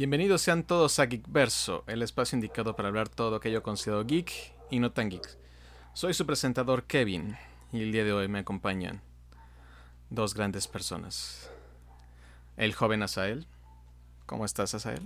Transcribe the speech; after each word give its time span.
Bienvenidos 0.00 0.40
sean 0.40 0.64
todos 0.64 0.98
a 0.98 1.06
Geekverso, 1.06 1.84
el 1.86 2.00
espacio 2.00 2.34
indicado 2.34 2.74
para 2.74 2.88
hablar 2.88 3.10
todo 3.10 3.36
aquello 3.36 3.62
considerado 3.62 4.06
geek 4.06 4.32
y 4.70 4.78
no 4.78 4.92
tan 4.92 5.10
geek. 5.10 5.36
Soy 5.92 6.14
su 6.14 6.24
presentador 6.24 6.84
Kevin 6.84 7.36
y 7.70 7.82
el 7.82 7.92
día 7.92 8.02
de 8.04 8.14
hoy 8.14 8.26
me 8.26 8.38
acompañan 8.38 9.02
dos 10.08 10.32
grandes 10.32 10.68
personas. 10.68 11.50
El 12.56 12.72
joven 12.72 13.02
Asael. 13.02 13.46
¿Cómo 14.24 14.46
estás, 14.46 14.72
Asael? 14.72 15.02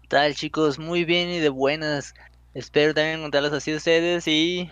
¿Qué 0.00 0.08
tal, 0.08 0.34
chicos? 0.34 0.78
Muy 0.78 1.04
bien 1.04 1.28
y 1.28 1.38
de 1.38 1.50
buenas. 1.50 2.14
Espero 2.54 2.94
también 2.94 3.18
encontrarlos 3.18 3.52
así 3.52 3.74
ustedes 3.74 4.26
y 4.26 4.70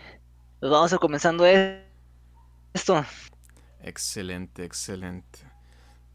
nos 0.63 0.71
vamos 0.71 0.95
a 0.95 0.97
comenzando 0.97 1.45
esto. 1.45 3.05
Excelente, 3.83 4.65
excelente. 4.65 5.41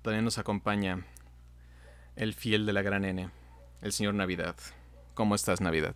También 0.01 0.25
nos 0.25 0.39
acompaña 0.39 1.05
el 2.15 2.33
fiel 2.33 2.65
de 2.65 2.73
la 2.73 2.81
gran 2.81 3.05
N, 3.05 3.29
el 3.81 3.91
señor 3.91 4.13
Navidad. 4.13 4.55
¿Cómo 5.13 5.35
estás, 5.35 5.61
Navidad? 5.61 5.95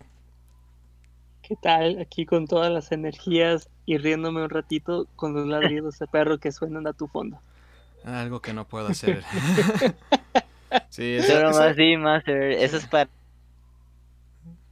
¿Qué 1.42 1.56
tal? 1.56 2.00
Aquí 2.00 2.26
con 2.26 2.46
todas 2.46 2.72
las 2.72 2.90
energías 2.92 3.68
y 3.84 3.98
riéndome 3.98 4.42
un 4.42 4.50
ratito 4.50 5.06
con 5.16 5.34
los 5.34 5.46
ladridos 5.46 5.98
de 5.98 6.06
perro 6.06 6.38
que 6.38 6.50
suenan 6.50 6.86
a 6.86 6.92
tu 6.92 7.06
fondo. 7.06 7.38
Algo 8.04 8.40
que 8.40 8.52
no 8.52 8.66
puedo 8.66 8.86
hacer. 8.88 9.22
sí, 10.90 11.16
eso, 11.16 11.28
Pero 11.28 11.50
más 11.50 11.76
sí, 11.76 11.96
Master. 11.96 12.52
Eso 12.52 12.76
es 12.76 12.86
para 12.86 13.08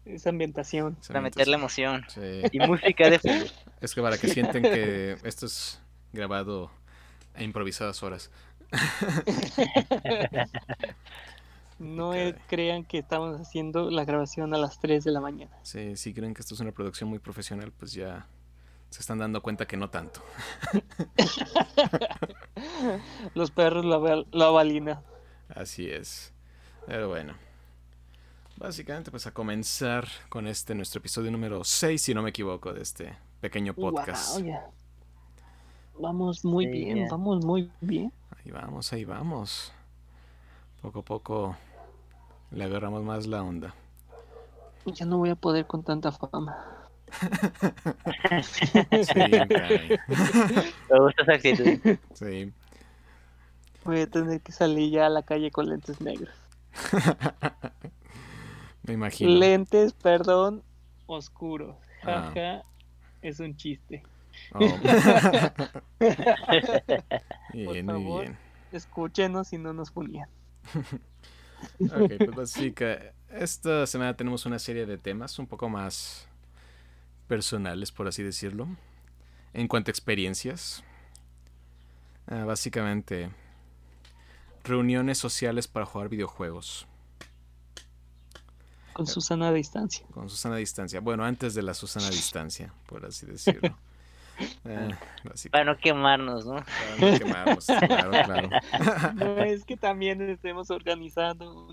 esa 0.04 0.30
ambientación. 0.30 0.96
Para 1.06 1.20
meter 1.20 1.48
la 1.48 1.56
emoción. 1.56 2.04
Y 2.52 2.58
música 2.60 3.08
de 3.08 3.18
fondo. 3.18 3.46
Es 3.80 3.94
que 3.94 4.02
para 4.02 4.18
que 4.18 4.28
sienten 4.28 4.62
que 4.62 5.16
esto 5.24 5.46
es 5.46 5.80
grabado 6.12 6.70
a 7.34 7.42
improvisadas 7.42 8.02
horas. 8.02 8.30
no 11.84 12.12
crean 12.48 12.84
que 12.84 12.98
estamos 12.98 13.40
haciendo 13.40 13.90
la 13.90 14.04
grabación 14.04 14.54
a 14.54 14.58
las 14.58 14.80
3 14.80 15.04
de 15.04 15.12
la 15.12 15.20
mañana. 15.20 15.56
Sí, 15.62 15.96
si 15.96 16.14
creen 16.14 16.34
que 16.34 16.40
esto 16.40 16.54
es 16.54 16.60
una 16.60 16.72
producción 16.72 17.10
muy 17.10 17.18
profesional, 17.18 17.72
pues 17.72 17.92
ya 17.92 18.26
se 18.90 19.00
están 19.00 19.18
dando 19.18 19.42
cuenta 19.42 19.66
que 19.66 19.76
no 19.76 19.90
tanto. 19.90 20.22
Los 23.34 23.50
perros 23.50 23.84
la, 23.84 24.24
la 24.32 24.50
balina. 24.50 25.02
Así 25.48 25.88
es. 25.88 26.32
Pero 26.86 27.08
bueno. 27.08 27.34
Básicamente, 28.56 29.10
pues 29.10 29.26
a 29.26 29.34
comenzar 29.34 30.06
con 30.28 30.46
este 30.46 30.74
nuestro 30.74 31.00
episodio 31.00 31.30
número 31.30 31.64
6, 31.64 32.00
si 32.00 32.14
no 32.14 32.22
me 32.22 32.30
equivoco, 32.30 32.72
de 32.72 32.82
este 32.82 33.16
pequeño 33.40 33.74
podcast. 33.74 34.40
Vamos 35.98 36.44
muy 36.44 36.66
bien, 36.66 37.08
vamos 37.08 37.44
muy 37.44 37.70
bien. 37.80 38.12
Ahí 38.30 38.52
vamos, 38.52 38.92
ahí 38.92 39.04
vamos. 39.04 39.72
Poco 40.80 41.00
a 41.00 41.02
poco 41.02 41.56
le 42.54 42.64
agarramos 42.64 43.02
más 43.02 43.26
la 43.26 43.42
onda. 43.42 43.74
Ya 44.86 45.06
no 45.06 45.18
voy 45.18 45.30
a 45.30 45.34
poder 45.34 45.66
con 45.66 45.82
tanta 45.82 46.12
fama. 46.12 46.56
sí, 48.42 48.66
Me 50.90 50.98
gusta 50.98 51.22
esa 51.22 51.32
actitud. 51.34 51.98
Sí. 52.12 52.52
Voy 53.84 54.00
a 54.00 54.06
tener 54.06 54.40
que 54.40 54.52
salir 54.52 54.90
ya 54.90 55.06
a 55.06 55.10
la 55.10 55.22
calle 55.22 55.50
con 55.50 55.68
lentes 55.68 56.00
negros. 56.00 56.34
Me 58.84 58.94
imagino. 58.94 59.30
Lentes, 59.30 59.92
perdón, 59.94 60.62
oscuros. 61.06 61.76
Ah. 62.02 62.30
Jaja, 62.34 62.62
es 63.22 63.40
un 63.40 63.56
chiste. 63.56 64.02
Oh. 64.52 64.60
bien, 67.52 67.86
muy 67.86 68.20
bien. 68.20 68.38
Escúchenos 68.72 69.48
si 69.48 69.58
no 69.58 69.72
nos 69.72 69.90
ponían. 69.90 70.28
Ok, 71.80 72.34
pues 72.34 72.54
que 72.74 73.12
esta 73.30 73.86
semana 73.86 74.16
tenemos 74.16 74.46
una 74.46 74.58
serie 74.58 74.86
de 74.86 74.98
temas 74.98 75.38
un 75.38 75.46
poco 75.46 75.68
más 75.68 76.28
personales, 77.28 77.92
por 77.92 78.08
así 78.08 78.22
decirlo, 78.22 78.68
en 79.52 79.68
cuanto 79.68 79.90
a 79.90 79.92
experiencias. 79.92 80.84
Ah, 82.26 82.44
básicamente, 82.44 83.30
reuniones 84.62 85.18
sociales 85.18 85.68
para 85.68 85.86
jugar 85.86 86.08
videojuegos. 86.08 86.86
Con 88.94 89.06
Susana 89.06 89.48
a 89.48 89.52
distancia. 89.52 90.06
Con 90.12 90.30
Susana 90.30 90.54
a 90.54 90.58
distancia. 90.58 91.00
Bueno, 91.00 91.24
antes 91.24 91.54
de 91.54 91.62
la 91.62 91.74
Susana 91.74 92.06
a 92.06 92.10
distancia, 92.22 92.72
por 92.86 93.04
así 93.04 93.26
decirlo. 93.26 93.76
Eh, 94.64 94.90
para 95.50 95.64
no 95.64 95.76
quemarnos, 95.78 96.44
¿no? 96.46 96.54
Para 96.54 97.12
no 97.12 97.18
quemarnos, 97.18 97.66
claro, 97.66 98.10
claro. 98.10 98.48
es 99.44 99.64
que 99.64 99.76
también 99.76 100.20
estemos 100.22 100.70
organizando 100.70 101.68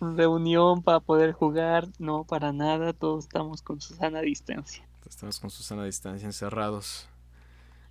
una 0.00 0.16
reunión 0.16 0.82
para 0.82 1.00
poder 1.00 1.32
jugar, 1.32 1.88
no 1.98 2.24
para 2.24 2.52
nada, 2.52 2.92
todos 2.92 3.24
estamos 3.24 3.62
con 3.62 3.80
Susana 3.80 4.20
a 4.20 4.22
distancia. 4.22 4.84
Estamos 5.08 5.40
con 5.40 5.50
Susana 5.50 5.82
a 5.82 5.86
distancia, 5.86 6.26
encerrados, 6.26 7.08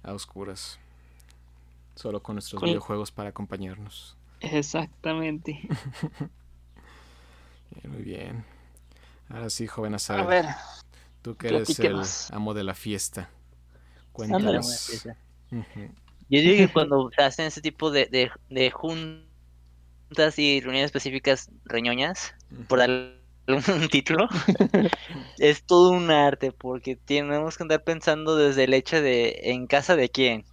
a 0.04 0.14
oscuras, 0.14 0.80
solo 1.96 2.24
con 2.24 2.36
nuestros 2.36 2.62
videojuegos 2.62 3.12
para 3.12 3.30
acompañarnos. 3.30 4.16
Exactamente. 4.40 5.68
muy 7.84 8.04
bien. 8.04 8.46
Ahora 9.30 9.50
sí, 9.50 9.68
joven 9.68 9.94
a 9.94 9.98
A 9.98 10.24
ver. 10.24 10.46
Tú 11.22 11.36
que 11.36 11.48
eres 11.48 11.80
el 11.80 12.02
amo 12.32 12.54
de 12.54 12.64
la 12.64 12.74
fiesta. 12.74 13.30
Cuéntanos. 14.12 15.06
Yo 15.52 16.42
digo 16.42 16.58
que 16.58 16.72
cuando 16.72 17.10
se 17.16 17.22
hacen 17.24 17.46
ese 17.48 17.62
tipo 17.62 17.90
de, 17.92 18.32
de, 18.50 18.72
juntas 18.72 20.38
y 20.38 20.62
reuniones 20.62 20.86
específicas 20.86 21.50
reñoñas, 21.66 22.34
por 22.68 22.80
darle 22.80 23.16
un 23.48 23.88
título, 23.90 24.28
es 25.40 25.64
todo 25.64 25.92
un 25.92 26.12
arte 26.12 26.52
porque 26.52 26.96
tenemos 26.96 27.58
que 27.58 27.64
andar 27.64 27.84
pensando 27.84 28.36
desde 28.36 28.66
el 28.66 28.74
hecho 28.74 29.02
de 29.02 29.40
en 29.44 29.66
casa 29.66 29.96
de 29.96 30.10
quién, 30.10 30.46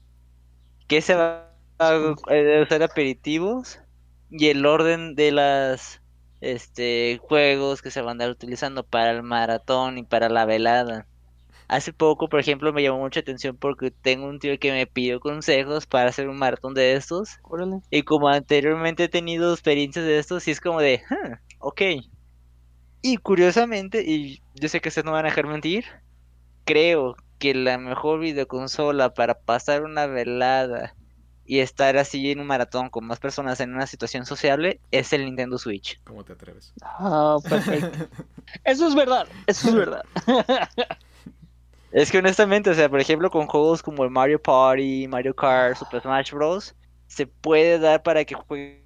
qué 0.88 1.02
se 1.02 1.14
va 1.14 1.52
a 1.78 2.14
hacer 2.62 2.82
aperitivos 2.82 3.78
y 4.30 4.46
el 4.48 4.64
orden 4.64 5.14
de 5.14 5.32
las 5.32 6.00
este 6.40 7.18
juegos 7.22 7.82
que 7.82 7.90
se 7.90 8.00
van 8.00 8.08
a 8.08 8.12
andar 8.12 8.30
utilizando 8.30 8.84
para 8.84 9.10
el 9.10 9.22
maratón 9.22 9.98
y 9.98 10.02
para 10.04 10.28
la 10.28 10.44
velada. 10.44 11.06
Hace 11.68 11.92
poco, 11.92 12.28
por 12.28 12.38
ejemplo, 12.38 12.72
me 12.72 12.82
llamó 12.82 13.00
mucha 13.00 13.20
atención 13.20 13.56
porque 13.56 13.90
tengo 13.90 14.28
un 14.28 14.38
tío 14.38 14.56
que 14.58 14.70
me 14.70 14.86
pidió 14.86 15.18
consejos 15.18 15.86
para 15.86 16.10
hacer 16.10 16.28
un 16.28 16.38
maratón 16.38 16.74
de 16.74 16.94
estos. 16.94 17.40
Y 17.90 18.02
como 18.02 18.28
anteriormente 18.28 19.04
he 19.04 19.08
tenido 19.08 19.52
experiencias 19.52 20.04
de 20.04 20.18
estos, 20.18 20.46
y 20.46 20.52
es 20.52 20.60
como 20.60 20.80
de, 20.80 21.02
ok. 21.58 21.82
Y 23.02 23.16
curiosamente, 23.18 24.02
y 24.06 24.42
yo 24.54 24.68
sé 24.68 24.80
que 24.80 24.88
ustedes 24.90 25.04
no 25.04 25.12
van 25.12 25.26
a 25.26 25.28
dejar 25.28 25.46
mentir, 25.46 25.84
creo 26.64 27.16
que 27.38 27.54
la 27.54 27.78
mejor 27.78 28.20
videoconsola 28.20 29.14
para 29.14 29.34
pasar 29.34 29.82
una 29.82 30.06
velada 30.06 30.95
y 31.46 31.60
estar 31.60 31.96
así 31.96 32.30
en 32.30 32.40
un 32.40 32.46
maratón 32.46 32.90
con 32.90 33.06
más 33.06 33.20
personas 33.20 33.60
en 33.60 33.72
una 33.72 33.86
situación 33.86 34.26
sociable 34.26 34.80
es 34.90 35.12
el 35.12 35.24
Nintendo 35.24 35.58
Switch. 35.58 36.00
¿Cómo 36.04 36.24
te 36.24 36.32
atreves? 36.32 36.72
Ah, 36.82 37.36
perfecto. 37.48 38.08
eso 38.64 38.88
es 38.88 38.94
verdad, 38.94 39.26
eso 39.46 39.68
es 39.68 39.74
verdad. 39.74 40.04
es 41.92 42.10
que 42.10 42.18
honestamente, 42.18 42.70
o 42.70 42.74
sea, 42.74 42.88
por 42.88 43.00
ejemplo, 43.00 43.30
con 43.30 43.46
juegos 43.46 43.82
como 43.82 44.04
el 44.04 44.10
Mario 44.10 44.40
Party, 44.42 45.06
Mario 45.08 45.34
Kart, 45.34 45.76
Super 45.76 46.02
Smash 46.02 46.32
Bros., 46.32 46.74
se 47.06 47.26
puede 47.26 47.78
dar 47.78 48.02
para 48.02 48.24
que 48.24 48.34
juegue 48.34 48.82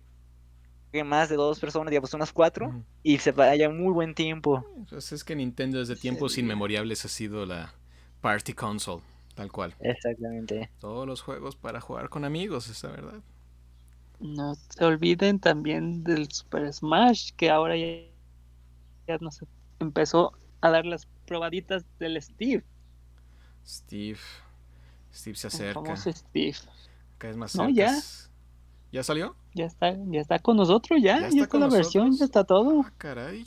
más 1.05 1.29
de 1.29 1.37
dos 1.37 1.59
personas, 1.59 1.91
digamos 1.91 2.13
unas 2.13 2.33
cuatro, 2.33 2.85
y 3.03 3.19
se 3.19 3.33
vaya 3.33 3.71
muy 3.71 3.93
buen 3.93 4.15
tiempo. 4.15 4.65
Pues 4.89 5.13
es 5.13 5.25
que 5.25 5.35
Nintendo 5.35 5.79
desde 5.79 5.97
tiempos 5.97 6.37
inmemoriales 6.37 7.05
ha 7.05 7.09
sido 7.09 7.47
la 7.47 7.73
party 8.21 8.53
console. 8.53 9.03
Tal 9.35 9.51
cual. 9.51 9.75
Exactamente. 9.81 10.71
Todos 10.79 11.07
los 11.07 11.23
juegos 11.23 11.57
para 11.57 11.81
jugar 11.81 12.09
con 12.09 12.25
amigos, 12.25 12.69
esa 12.69 12.89
verdad. 12.89 13.21
No 14.19 14.55
se 14.55 14.85
olviden 14.85 15.39
también 15.39 16.05
del 16.05 16.31
Super 16.31 16.73
Smash, 16.73 17.31
que 17.37 17.51
ahora 17.51 17.77
ya, 17.77 17.87
ya 19.09 19.19
nos 19.19 19.41
empezó 19.79 20.33
a 20.61 20.71
dar 20.71 20.85
las 20.85 21.07
probaditas 21.27 21.85
del 21.99 22.21
Steve. 22.21 22.65
Steve. 23.67 24.19
Steve 25.15 25.37
se 25.37 25.47
acerca. 25.47 25.97
Steve. 25.97 26.57
Cada 27.19 27.31
vez 27.31 27.37
más 27.37 27.53
cerca. 27.53 27.65
No, 27.65 27.71
ya. 27.75 27.99
¿Ya 28.93 29.03
salió? 29.03 29.37
Ya 29.55 29.67
está, 29.67 29.97
ya 30.07 30.21
está 30.21 30.39
con 30.39 30.57
nosotros, 30.57 31.01
ya. 31.03 31.29
Ya, 31.31 31.45
está, 31.45 31.59
la 31.59 31.69
versión, 31.69 32.17
ya 32.17 32.25
está 32.25 32.45
todo. 32.45 32.83
Ah, 32.85 32.93
caray. 32.99 33.45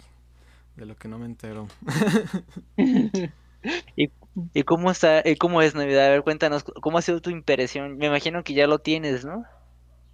De 0.76 0.86
lo 0.86 0.96
que 0.96 1.08
no 1.08 1.20
me 1.20 1.26
entero. 1.26 1.68
y 3.96 4.10
¿Y 4.54 4.64
cómo 4.64 4.90
está, 4.90 5.22
y 5.28 5.36
cómo 5.36 5.62
es 5.62 5.76
Navidad? 5.76 6.08
A 6.08 6.10
ver, 6.10 6.24
cuéntanos, 6.24 6.64
¿cómo 6.64 6.98
ha 6.98 7.02
sido 7.02 7.22
tu 7.22 7.30
impresión? 7.30 7.98
Me 7.98 8.08
imagino 8.08 8.44
que 8.44 8.54
ya 8.54 8.68
lo 8.68 8.80
tienes, 8.80 9.26
¿no? 9.26 9.44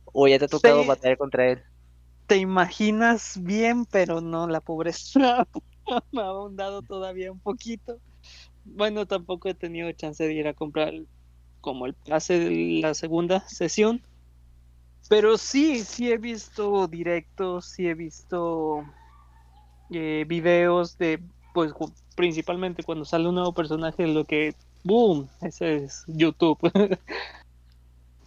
O 0.06 0.28
ya 0.28 0.40
te 0.40 0.46
ha 0.46 0.50
tocado 0.50 0.86
batallar 0.86 1.18
contra 1.18 1.52
él. 1.52 1.64
Te 2.28 2.38
imaginas 2.38 3.40
bien, 3.42 3.86
pero 3.86 4.22
no, 4.22 4.48
la 4.48 4.62
pobreza 4.62 5.46
me 6.12 6.22
ha 6.22 6.26
abundado 6.26 6.82
todavía 6.82 7.32
un 7.32 7.40
poquito. 7.40 8.00
Bueno, 8.64 9.06
tampoco 9.06 9.50
he 9.50 9.54
tenido 9.54 9.92
chance 9.94 10.24
de 10.24 10.34
ir 10.34 10.48
a 10.48 10.54
comprar 10.54 10.94
como 11.62 11.86
el 11.86 11.94
pase 11.94 12.40
de 12.40 12.80
la 12.82 12.94
segunda 12.94 13.48
sesión. 13.48 14.02
Pero 15.10 15.38
sí, 15.38 15.84
sí 15.84 16.12
he 16.12 16.18
visto 16.18 16.88
directos, 16.88 17.72
sí 17.72 17.88
he 17.88 17.96
visto 17.96 18.84
eh, 19.90 20.26
videos 20.28 20.98
de, 20.98 21.24
pues 21.60 21.74
principalmente 22.16 22.84
cuando 22.84 23.06
sale 23.06 23.28
un 23.30 23.36
nuevo 23.36 23.54
personaje, 23.54 24.08
lo 24.08 24.26
que, 24.26 24.56
boom, 24.84 25.30
ese 25.42 25.78
es 25.86 26.04
YouTube. 26.08 26.60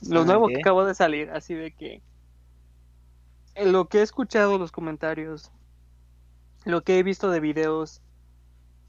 lo 0.03 0.25
Ah, 0.25 0.25
nuevo 0.25 0.51
que 0.53 0.59
acabo 0.59 0.85
de 0.85 0.95
salir, 0.95 1.31
así 1.31 1.55
de 1.55 1.73
que 1.73 2.03
en 3.55 3.73
lo 3.73 3.89
que 3.89 4.01
he 4.01 4.03
escuchado 4.03 4.59
los 4.59 4.73
comentarios, 4.73 5.51
lo 6.65 6.83
que 6.83 6.99
he 6.99 7.03
visto 7.03 7.31
de 7.31 7.41
videos, 7.41 8.03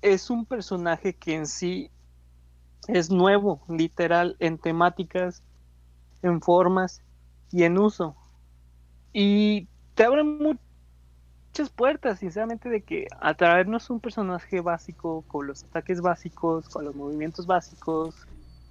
es 0.01 0.29
un 0.29 0.45
personaje 0.45 1.15
que 1.15 1.35
en 1.35 1.47
sí 1.47 1.91
es 2.87 3.11
nuevo, 3.11 3.63
literal, 3.69 4.35
en 4.39 4.59
temáticas, 4.59 5.43
en 6.23 6.41
formas 6.41 7.01
y 7.51 7.63
en 7.63 7.77
uso. 7.79 8.17
Y 9.13 9.69
te 9.95 10.03
abre 10.05 10.23
mu- 10.23 10.57
muchas 11.53 11.69
puertas, 11.69 12.17
sinceramente, 12.17 12.67
de 12.67 12.81
que 12.81 13.05
a 13.21 13.35
traernos 13.35 13.91
un 13.91 13.99
personaje 13.99 14.59
básico, 14.59 15.23
con 15.27 15.45
los 15.45 15.63
ataques 15.63 16.01
básicos, 16.01 16.67
con 16.67 16.83
los 16.83 16.95
movimientos 16.95 17.45
básicos, 17.45 18.15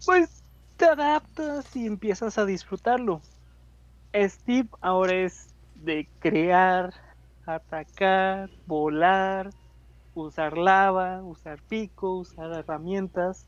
pues 0.05 0.43
te 0.76 0.87
adaptas 0.87 1.76
y 1.76 1.87
empiezas 1.87 2.38
a 2.38 2.44
disfrutarlo. 2.44 3.23
Steve 4.12 4.69
ahora 4.81 5.14
es 5.14 5.55
de 5.75 6.08
crear, 6.19 6.93
atacar, 7.46 8.50
volar, 8.67 9.50
usar 10.12 10.58
lava, 10.58 11.23
usar 11.23 11.62
pico, 11.69 12.19
usar 12.19 12.50
herramientas. 12.52 13.46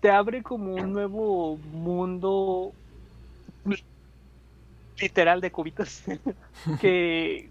Te 0.00 0.10
abre 0.10 0.42
como 0.42 0.74
un 0.74 0.92
nuevo 0.92 1.56
mundo 1.56 2.74
literal 5.00 5.40
de 5.40 5.50
cubitos 5.50 6.02
que 6.82 7.48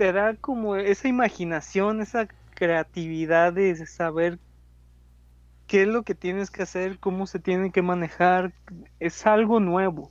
te 0.00 0.14
da 0.14 0.34
como 0.34 0.76
esa 0.76 1.08
imaginación, 1.08 2.00
esa 2.00 2.26
creatividad 2.54 3.52
de 3.52 3.76
saber 3.84 4.38
qué 5.66 5.82
es 5.82 5.88
lo 5.88 6.04
que 6.04 6.14
tienes 6.14 6.50
que 6.50 6.62
hacer, 6.62 6.98
cómo 6.98 7.26
se 7.26 7.38
tiene 7.38 7.70
que 7.70 7.82
manejar. 7.82 8.54
Es 8.98 9.26
algo 9.26 9.60
nuevo, 9.60 10.10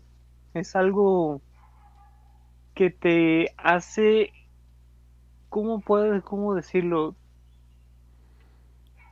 es 0.54 0.76
algo 0.76 1.42
que 2.76 2.92
te 2.92 3.52
hace, 3.58 4.32
¿cómo 5.50 5.80
puedes, 5.80 6.22
cómo 6.22 6.54
decirlo? 6.54 7.16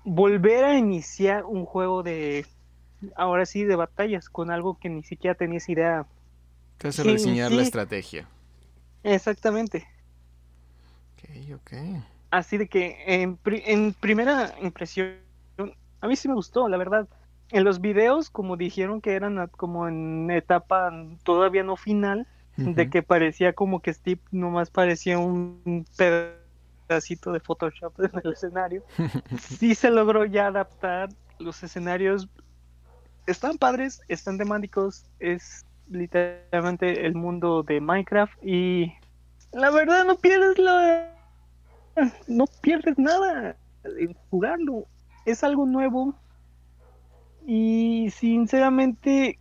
Volver 0.06 0.64
a 0.64 0.78
iniciar 0.78 1.44
un 1.46 1.66
juego 1.66 2.04
de, 2.04 2.46
ahora 3.16 3.48
sí, 3.48 3.64
de 3.64 3.76
batallas, 3.76 4.30
con 4.30 4.52
algo 4.52 4.78
que 4.80 4.90
ni 4.90 5.02
siquiera 5.02 5.34
tenías 5.34 5.68
idea. 5.70 6.06
Te 6.78 6.90
hace 6.90 7.02
Sí, 7.02 7.10
rediseñar 7.10 7.52
la 7.52 7.64
sí. 7.64 7.68
estrategia. 7.68 8.28
Exactamente. 9.04 9.88
Ok, 11.18 11.56
ok. 11.56 11.72
Así 12.30 12.58
de 12.58 12.68
que 12.68 12.98
en, 13.08 13.38
pri- 13.38 13.64
en 13.66 13.94
primera 13.94 14.54
impresión, 14.62 15.18
a 16.02 16.08
mí 16.08 16.16
sí 16.16 16.28
me 16.28 16.34
gustó, 16.36 16.68
la 16.68 16.78
verdad. 16.78 17.08
En 17.50 17.64
los 17.64 17.80
videos, 17.80 18.30
como 18.30 18.58
dijeron 18.58 19.02
que 19.02 19.14
eran 19.14 19.48
como 19.50 19.88
en 19.88 20.30
etapa 20.32 20.92
todavía 21.24 21.64
no 21.64 21.78
final, 21.78 22.28
de 22.58 22.90
que 22.90 23.04
parecía 23.04 23.54
como 23.54 23.82
que 23.82 23.94
Steve 23.94 24.22
nomás 24.32 24.70
parecía 24.72 25.20
un 25.20 25.86
pedacito 25.96 27.32
de 27.32 27.40
Photoshop 27.40 28.00
en 28.02 28.12
el 28.24 28.34
escenario. 28.34 28.84
Sí 29.40 29.76
se 29.76 29.90
logró 29.90 30.26
ya 30.26 30.48
adaptar 30.48 31.10
los 31.40 31.64
escenarios. 31.64 32.28
Están 33.26 33.58
padres, 33.58 34.02
están 34.08 34.38
temáticos, 34.38 35.06
es 35.20 35.66
literalmente 35.88 37.06
el 37.06 37.16
mundo 37.16 37.64
de 37.64 37.80
Minecraft 37.80 38.34
y 38.44 38.94
la 39.58 39.72
verdad 39.72 40.06
no 40.06 40.16
pierdes 40.18 40.58
la 40.60 41.12
no 42.28 42.46
pierdes 42.62 42.98
nada 43.00 43.58
en 43.84 44.16
jugarlo. 44.30 44.86
Es 45.26 45.44
algo 45.44 45.66
nuevo 45.66 46.14
y 47.46 48.10
sinceramente 48.12 49.40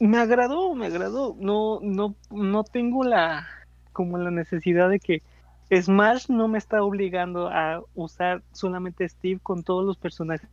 me 0.00 0.18
agradó, 0.18 0.74
me 0.74 0.86
agradó. 0.86 1.36
No, 1.38 1.78
no, 1.80 2.16
no 2.30 2.64
tengo 2.64 3.04
la 3.04 3.46
como 3.92 4.18
la 4.18 4.30
necesidad 4.30 4.88
de 4.90 4.98
que 4.98 5.22
Smash 5.70 6.28
no 6.28 6.48
me 6.48 6.58
está 6.58 6.82
obligando 6.82 7.48
a 7.48 7.82
usar 7.94 8.42
solamente 8.52 9.08
Steve 9.08 9.38
con 9.40 9.62
todos 9.62 9.84
los 9.86 9.96
personajes 9.96 10.48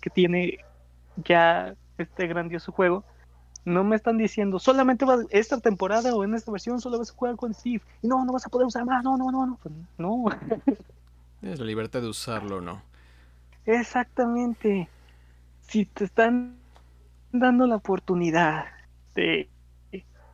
que 0.00 0.10
tiene 0.10 0.58
ya 1.24 1.74
este 1.98 2.28
grandioso 2.28 2.70
juego. 2.70 3.04
No 3.64 3.84
me 3.84 3.96
están 3.96 4.18
diciendo 4.18 4.58
solamente 4.58 5.04
vas- 5.04 5.26
esta 5.30 5.58
temporada 5.60 6.14
o 6.14 6.24
en 6.24 6.34
esta 6.34 6.50
versión 6.50 6.80
solo 6.80 6.98
vas 6.98 7.10
a 7.10 7.14
jugar 7.14 7.36
con 7.36 7.52
Steve. 7.54 7.82
Y 8.02 8.08
no, 8.08 8.24
no 8.24 8.32
vas 8.32 8.46
a 8.46 8.48
poder 8.48 8.66
usar 8.66 8.84
más. 8.84 9.04
No, 9.04 9.16
no, 9.16 9.30
no, 9.30 9.46
no. 9.46 9.58
Pues, 9.62 9.74
no. 9.98 10.24
Tienes 11.40 11.58
la 11.58 11.66
libertad 11.66 12.02
de 12.02 12.08
usarlo 12.08 12.60
no. 12.60 12.82
Exactamente. 13.66 14.88
Si 15.62 15.84
te 15.86 16.04
están 16.04 16.56
dando 17.32 17.66
la 17.66 17.76
oportunidad 17.76 18.66
de 19.14 19.48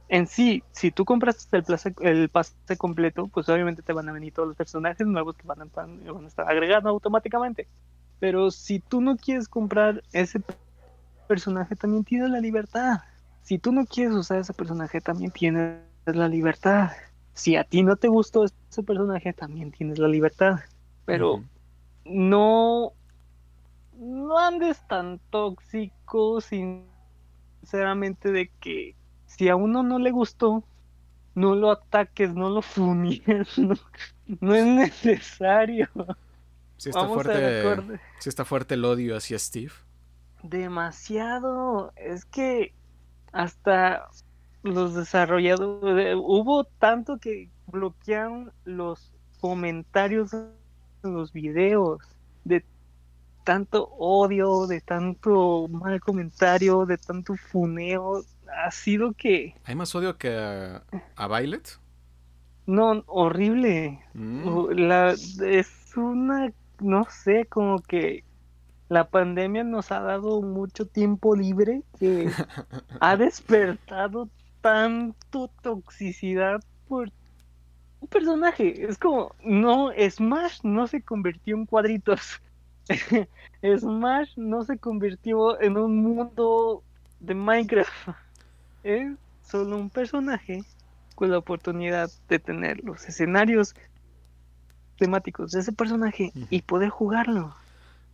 en 0.09 0.27
sí, 0.29 0.63
si 0.71 0.93
tú 0.93 1.05
compras 1.05 1.49
el, 1.51 1.65
plaza- 1.65 1.93
el 2.01 2.29
pase 2.29 2.55
completo, 2.79 3.27
pues 3.27 3.49
obviamente 3.49 3.83
te 3.83 3.93
van 3.93 4.09
a 4.09 4.13
venir 4.13 4.33
todos 4.33 4.49
los 4.49 4.57
personajes 4.57 5.05
nuevos 5.07 5.37
que 5.37 5.47
van 5.47 5.63
a, 5.63 5.65
van 5.75 6.25
a 6.25 6.29
estar 6.29 6.49
agregados 6.49 6.87
automáticamente. 6.87 7.67
Pero 8.21 8.51
si 8.51 8.79
tú 8.79 9.01
no 9.01 9.17
quieres 9.17 9.49
comprar 9.49 10.03
ese 10.13 10.41
personaje, 11.27 11.75
también 11.75 12.05
tienes 12.05 12.31
la 12.31 12.41
libertad. 12.41 13.01
Si 13.47 13.59
tú 13.61 13.71
no 13.71 13.87
quieres 13.87 14.13
usar 14.13 14.41
ese 14.41 14.53
personaje, 14.53 15.01
también 15.01 15.31
tienes 15.31 15.81
la 16.05 16.29
libertad. 16.29 16.91
Si 17.33 17.55
a 17.55 17.63
ti 17.63 17.85
no 17.85 17.95
te 17.95 18.09
gustó 18.09 18.45
ese 18.45 18.83
personaje, 18.83 19.33
también 19.33 19.71
tienes 19.71 20.01
la 20.01 20.09
libertad. 20.09 20.59
Pero 21.05 21.45
no 22.05 22.93
no 23.95 24.39
andes 24.39 24.85
tan 24.89 25.21
tóxico 25.31 26.41
sinceramente 26.41 28.33
de 28.33 28.51
que 28.61 28.97
si 29.27 29.49
a 29.49 29.55
uno 29.55 29.85
no 29.85 30.01
le 30.01 30.11
gustó 30.11 30.65
no 31.35 31.55
lo 31.55 31.71
ataques 31.71 32.35
no 32.35 32.51
lo 32.51 32.63
fumies 32.63 33.23
no, 33.59 33.77
no 34.41 34.55
es 34.55 34.67
necesario 34.67 35.89
Sí 36.79 36.91
está, 36.91 37.07
vamos 37.07 37.21
a 37.21 37.23
fuerte, 37.23 37.63
recordar 37.63 38.01
sí 38.19 38.29
está 38.29 38.45
fuerte 38.45 38.75
el 38.75 38.85
odio 38.85 39.17
hacia 39.17 39.39
Steve. 39.39 39.73
demasiado 40.43 41.93
es 41.97 42.25
que 42.27 42.76
hasta 43.37 44.09
los 44.63 44.95
desarrolladores 44.95 46.17
hubo 46.19 46.65
tanto 46.65 47.19
que 47.19 47.51
bloquearon 47.67 48.53
los 48.65 49.13
comentarios 49.41 50.33
en 50.33 51.15
los 51.15 51.33
videos 51.33 52.01
de 52.45 52.65
tanto 53.45 53.89
odio, 53.99 54.67
de 54.67 54.81
tanto 54.81 55.69
mal 55.69 56.01
comentario, 56.01 56.87
de 56.87 56.99
tanto 56.99 57.37
funeo, 57.37 58.25
ha 58.65 58.71
sido 58.71 59.13
que 59.13 59.55
¿Hay 59.65 59.75
más 59.75 59.95
odio 59.95 60.17
que 60.19 60.37
a, 60.37 60.83
a 61.15 61.29
Violet? 61.29 61.79
no 62.67 63.05
horrible. 63.07 64.01
Mm. 64.15 64.71
La, 64.89 65.13
es 65.13 65.97
una, 65.97 66.53
no 66.81 67.07
sé, 67.11 67.47
como 67.47 67.81
que 67.81 68.25
la 68.89 69.09
pandemia 69.09 69.65
nos 69.65 69.91
ha 69.91 70.01
dado 70.01 70.41
mucho 70.43 70.87
tiempo 70.87 71.35
libre 71.35 71.83
que 71.99 72.31
ha 73.01 73.17
despertado 73.17 74.29
tanto 74.61 75.51
toxicidad 75.63 76.61
por 76.89 77.11
un 78.01 78.09
personaje. 78.09 78.87
Es 78.87 78.99
como, 78.99 79.35
no, 79.43 79.91
Smash 80.11 80.61
no 80.63 80.87
se 80.87 81.03
convirtió 81.03 81.57
en 81.57 81.67
cuadritos. 81.67 82.41
Smash 83.63 84.37
no 84.37 84.65
se 84.65 84.79
convirtió 84.79 85.61
en 85.61 85.77
un 85.77 85.97
mundo 86.03 86.83
de 87.21 87.35
Minecraft. 87.35 87.91
Es 88.85 89.17
solo 89.43 89.79
un 89.79 89.91
personaje 89.91 90.63
con 91.17 91.33
la 91.33 91.39
oportunidad 91.39 92.09
de 92.29 92.39
tener 92.39 92.85
los 92.85 93.05
escenarios 93.09 93.75
temáticos 94.97 95.51
de 95.51 95.61
ese 95.61 95.73
personaje 95.73 96.31
y 96.51 96.63
poder 96.63 96.91
jugarlo. 96.91 97.53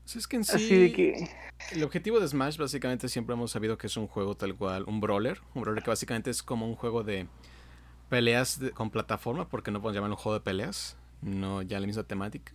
Sí, 0.04 0.18
es 0.18 0.26
que 0.26 0.36
en 0.36 0.44
sí, 0.44 0.52
Así 0.54 0.76
de 0.76 0.92
que 0.92 1.28
el 1.72 1.84
objetivo 1.84 2.18
de 2.20 2.26
Smash 2.28 2.56
básicamente 2.58 3.08
siempre 3.08 3.34
hemos 3.34 3.50
sabido 3.52 3.78
que 3.78 3.86
es 3.86 3.96
un 3.96 4.06
juego 4.08 4.36
tal 4.36 4.54
cual, 4.54 4.84
un 4.86 5.00
brawler. 5.00 5.40
Un 5.54 5.62
brawler 5.62 5.82
que 5.82 5.90
básicamente 5.90 6.30
es 6.30 6.42
como 6.42 6.66
un 6.66 6.74
juego 6.74 7.02
de 7.04 7.26
peleas 8.08 8.58
de- 8.58 8.72
con 8.72 8.90
plataforma, 8.90 9.48
porque 9.48 9.70
no 9.70 9.80
podemos 9.80 9.94
llamarlo 9.96 10.16
un 10.16 10.20
juego 10.22 10.38
de 10.38 10.44
peleas, 10.44 10.96
no 11.22 11.62
ya 11.62 11.80
la 11.80 11.86
misma 11.86 12.02
temática. 12.02 12.52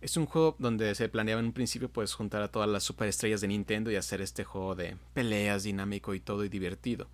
Es 0.00 0.16
un 0.16 0.26
juego 0.26 0.54
donde 0.60 0.94
se 0.94 1.08
planeaba 1.08 1.40
en 1.40 1.46
un 1.46 1.52
principio 1.52 1.88
pues 1.88 2.14
juntar 2.14 2.42
a 2.42 2.48
todas 2.52 2.68
las 2.68 2.84
superestrellas 2.84 3.40
de 3.40 3.48
Nintendo 3.48 3.90
y 3.90 3.96
hacer 3.96 4.20
este 4.20 4.44
juego 4.44 4.76
de 4.76 4.96
peleas 5.14 5.64
dinámico 5.64 6.14
y 6.14 6.20
todo 6.20 6.44
y 6.44 6.48
divertido. 6.48 7.08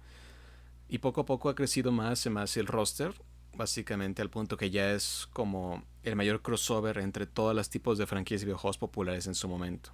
Y 0.91 0.99
poco 0.99 1.23
a 1.23 1.25
poco 1.27 1.49
ha 1.49 1.55
crecido 1.55 1.93
más 1.93 2.27
y 2.27 2.31
más 2.31 2.57
el 2.59 2.67
roster, 2.67 3.15
básicamente 3.57 4.23
al 4.23 4.31
punto 4.31 4.57
que 4.57 4.71
ya 4.71 4.93
es 4.93 5.29
como 5.33 5.85
el 6.03 6.17
mayor 6.17 6.43
crossover 6.43 6.99
entre 6.99 7.27
todos 7.27 7.55
los 7.55 7.71
tipos 7.71 7.99
de 7.99 8.07
franquicias 8.07 8.43
y 8.43 8.47
videojuegos 8.47 8.79
populares 8.79 9.27
en 9.27 9.35
su 9.35 9.49
momento. 9.49 9.93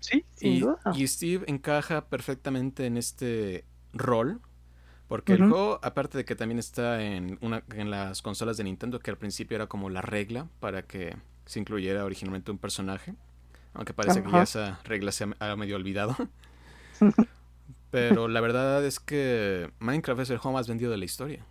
sí, 0.00 0.24
sin 0.34 0.54
Y, 0.54 0.60
duda. 0.60 0.78
y 0.90 1.06
Steve 1.06 1.44
encaja 1.48 2.08
perfectamente 2.08 2.86
en 2.86 2.96
este 2.96 3.66
rol. 3.92 4.40
Porque 5.08 5.34
el 5.34 5.42
juego, 5.44 5.80
aparte 5.82 6.18
de 6.18 6.24
que 6.24 6.36
también 6.36 6.58
está 6.58 7.02
en, 7.04 7.38
una, 7.42 7.64
en 7.74 7.90
las 7.90 8.22
consolas 8.22 8.56
de 8.56 8.64
Nintendo, 8.64 9.00
que 9.00 9.10
al 9.10 9.18
principio 9.18 9.56
era 9.56 9.66
como 9.68 9.90
la 9.90 10.02
regla 10.02 10.48
para 10.60 10.82
que 10.86 11.16
se 11.46 11.60
incluyera 11.60 12.04
originalmente 12.04 12.50
un 12.50 12.58
personaje. 12.58 13.14
Aunque 13.74 13.94
parece 13.94 14.22
que 14.24 14.32
ya 14.32 14.42
esa 14.42 14.80
regla 14.84 15.12
se 15.12 15.28
ha 15.38 15.56
medio 15.56 15.76
olvidado. 15.76 16.16
Pero 17.90 18.28
la 18.28 18.40
verdad 18.40 18.84
es 18.84 19.00
que 19.00 19.70
Minecraft 19.78 20.22
es 20.22 20.30
el 20.30 20.38
juego 20.38 20.56
más 20.58 20.68
vendido 20.68 20.90
de 20.90 20.98
la 20.98 21.04
historia. 21.04 21.46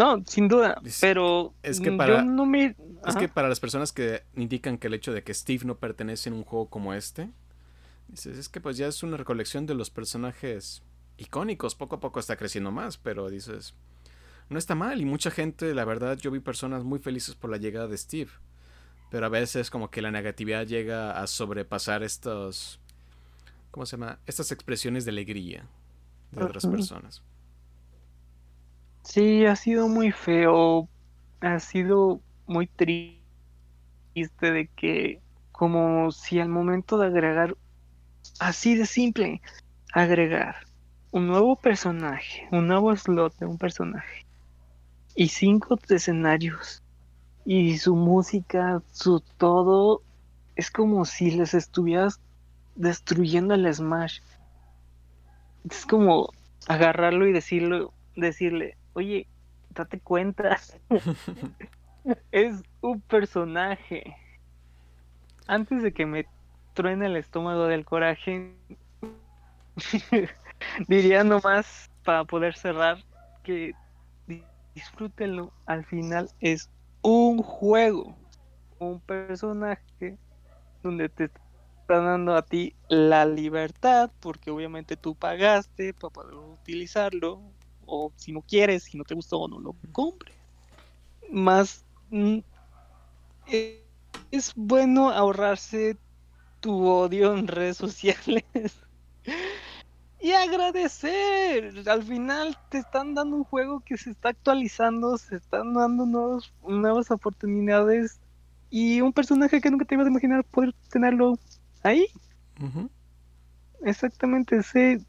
No, 0.00 0.24
sin 0.26 0.48
duda, 0.48 0.80
pero 1.02 1.52
es 1.62 1.78
que 1.78 1.92
para, 1.92 2.24
Es 3.06 3.16
que 3.16 3.28
para 3.28 3.50
las 3.50 3.60
personas 3.60 3.92
que 3.92 4.22
indican 4.34 4.78
que 4.78 4.86
el 4.86 4.94
hecho 4.94 5.12
de 5.12 5.22
que 5.22 5.34
Steve 5.34 5.66
no 5.66 5.76
pertenece 5.76 6.30
en 6.30 6.36
un 6.36 6.44
juego 6.44 6.70
como 6.70 6.94
este, 6.94 7.28
dices, 8.08 8.38
es 8.38 8.48
que 8.48 8.62
pues 8.62 8.78
ya 8.78 8.86
es 8.86 9.02
una 9.02 9.18
recolección 9.18 9.66
de 9.66 9.74
los 9.74 9.90
personajes 9.90 10.82
icónicos, 11.18 11.74
poco 11.74 11.96
a 11.96 12.00
poco 12.00 12.18
está 12.18 12.36
creciendo 12.36 12.70
más, 12.70 12.96
pero 12.96 13.28
dices, 13.28 13.74
no 14.48 14.58
está 14.58 14.74
mal 14.74 15.02
y 15.02 15.04
mucha 15.04 15.30
gente, 15.30 15.74
la 15.74 15.84
verdad, 15.84 16.16
yo 16.16 16.30
vi 16.30 16.40
personas 16.40 16.82
muy 16.82 16.98
felices 16.98 17.34
por 17.34 17.50
la 17.50 17.58
llegada 17.58 17.86
de 17.86 17.98
Steve, 17.98 18.30
pero 19.10 19.26
a 19.26 19.28
veces 19.28 19.68
como 19.68 19.90
que 19.90 20.00
la 20.00 20.10
negatividad 20.10 20.66
llega 20.66 21.20
a 21.20 21.26
sobrepasar 21.26 22.02
estos 22.02 22.80
¿cómo 23.70 23.84
se 23.84 23.98
llama? 23.98 24.18
Estas 24.24 24.50
expresiones 24.50 25.04
de 25.04 25.10
alegría 25.10 25.66
de 26.32 26.42
otras 26.42 26.64
personas. 26.66 27.22
Sí, 29.02 29.44
ha 29.46 29.56
sido 29.56 29.88
muy 29.88 30.12
feo, 30.12 30.88
ha 31.40 31.58
sido 31.58 32.20
muy 32.46 32.66
triste 32.66 33.20
de 34.40 34.68
que 34.76 35.20
como 35.52 36.10
si 36.12 36.40
al 36.40 36.48
momento 36.48 36.98
de 36.98 37.06
agregar, 37.06 37.56
así 38.38 38.76
de 38.76 38.86
simple, 38.86 39.40
agregar 39.92 40.56
un 41.10 41.26
nuevo 41.26 41.56
personaje, 41.56 42.48
un 42.52 42.68
nuevo 42.68 42.94
slot 42.96 43.36
de 43.38 43.46
un 43.46 43.58
personaje 43.58 44.26
y 45.14 45.28
cinco 45.28 45.78
escenarios 45.88 46.82
y 47.44 47.78
su 47.78 47.96
música, 47.96 48.82
su 48.92 49.20
todo, 49.38 50.02
es 50.56 50.70
como 50.70 51.04
si 51.04 51.30
les 51.32 51.54
estuvieras 51.54 52.20
destruyendo 52.76 53.54
el 53.54 53.72
Smash. 53.72 54.20
Es 55.68 55.84
como 55.84 56.30
agarrarlo 56.68 57.26
y 57.26 57.32
decirlo, 57.32 57.92
decirle, 58.16 58.76
oye, 58.94 59.26
date 59.70 60.00
cuenta, 60.00 60.58
es 62.32 62.62
un 62.80 63.00
personaje. 63.00 64.16
Antes 65.46 65.82
de 65.82 65.92
que 65.92 66.06
me 66.06 66.26
truene 66.74 67.06
el 67.06 67.16
estómago 67.16 67.66
del 67.66 67.84
coraje, 67.84 68.54
diría 70.88 71.24
nomás 71.24 71.90
para 72.04 72.24
poder 72.24 72.54
cerrar 72.54 72.98
que 73.42 73.74
disfrútenlo. 74.74 75.52
Al 75.66 75.84
final 75.84 76.30
es 76.40 76.70
un 77.02 77.42
juego, 77.42 78.16
un 78.78 79.00
personaje 79.00 80.18
donde 80.82 81.08
te 81.08 81.24
está 81.24 82.00
dando 82.00 82.36
a 82.36 82.42
ti 82.42 82.74
la 82.88 83.26
libertad, 83.26 84.10
porque 84.20 84.50
obviamente 84.50 84.96
tú 84.96 85.14
pagaste 85.14 85.92
para 85.92 86.12
poder 86.12 86.34
utilizarlo, 86.34 87.40
o 87.90 88.12
si 88.16 88.32
no 88.32 88.42
quieres, 88.42 88.84
si 88.84 88.96
no 88.98 89.04
te 89.04 89.14
gustó, 89.14 89.48
no 89.48 89.58
lo 89.60 89.76
compres. 89.92 90.38
Más 91.30 91.84
mm, 92.10 92.38
eh, 93.46 93.86
es 94.30 94.52
bueno 94.54 95.10
ahorrarse 95.10 95.98
tu 96.60 96.86
odio 96.86 97.36
en 97.36 97.48
redes 97.48 97.76
sociales 97.78 98.44
y 100.20 100.32
agradecer. 100.32 101.88
Al 101.88 102.02
final 102.04 102.56
te 102.68 102.78
están 102.78 103.14
dando 103.14 103.36
un 103.36 103.44
juego 103.44 103.80
que 103.80 103.96
se 103.96 104.10
está 104.10 104.30
actualizando, 104.30 105.18
se 105.18 105.36
están 105.36 105.74
dando 105.74 106.06
nuevos, 106.06 106.54
nuevas 106.62 107.10
oportunidades 107.10 108.20
y 108.70 109.00
un 109.00 109.12
personaje 109.12 109.60
que 109.60 109.70
nunca 109.70 109.84
te 109.84 109.94
ibas 109.94 110.06
a 110.06 110.10
imaginar 110.10 110.44
poder 110.44 110.74
tenerlo 110.90 111.38
ahí. 111.82 112.06
Exactamente, 113.82 114.62
sé. 114.62 115.00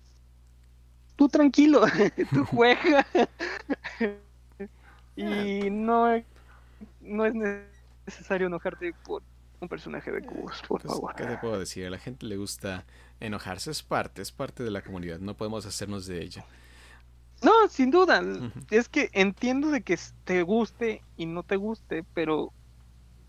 Tú 1.22 1.30
tranquilo, 1.30 1.82
tú 2.34 2.44
juega. 2.46 3.06
y 5.16 5.70
no, 5.70 6.20
no 7.00 7.26
es 7.28 7.34
necesario 8.08 8.48
enojarte 8.48 8.92
por 9.06 9.22
un 9.60 9.70
personaje 9.70 10.12
de 10.12 10.24
cubos, 10.24 10.64
por 10.68 10.82
pues, 10.82 10.92
favor. 10.92 11.16
¿Qué 11.16 11.26
te 11.26 11.38
puedo 11.38 11.60
decir? 11.60 11.86
A 11.86 11.92
la 11.92 12.00
gente 12.00 12.26
le 12.26 12.38
gusta 12.38 12.88
enojarse, 13.20 13.70
es 13.70 13.84
parte, 13.84 14.24
es 14.24 14.32
parte 14.32 14.64
de 14.64 14.72
la 14.72 14.82
comunidad, 14.82 15.20
no 15.20 15.38
podemos 15.38 15.68
hacernos 15.68 16.08
de 16.08 16.24
ella. 16.24 16.44
No, 17.44 17.68
sin 17.70 17.92
duda, 17.92 18.24
es 18.72 18.90
que 18.90 19.12
entiendo 19.14 19.70
de 19.70 19.84
que 19.84 20.00
te 20.24 20.42
guste 20.42 21.04
y 21.18 21.28
no 21.28 21.44
te 21.44 21.56
guste, 21.56 22.04
pero 22.16 22.52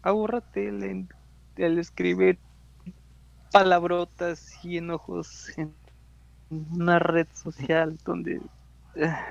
ahórrate 0.01 0.69
el, 0.69 1.09
el 1.57 1.79
escribir 1.79 2.39
palabrotas 3.53 4.65
y 4.65 4.79
enojos 4.79 5.51
en 5.59 5.82
una 6.53 6.99
red 6.99 7.27
social 7.33 7.99
donde... 8.05 8.41
Ah, 9.01 9.27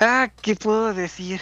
ah 0.00 0.32
¿qué 0.40 0.54
puedo 0.54 0.94
decir? 0.94 1.40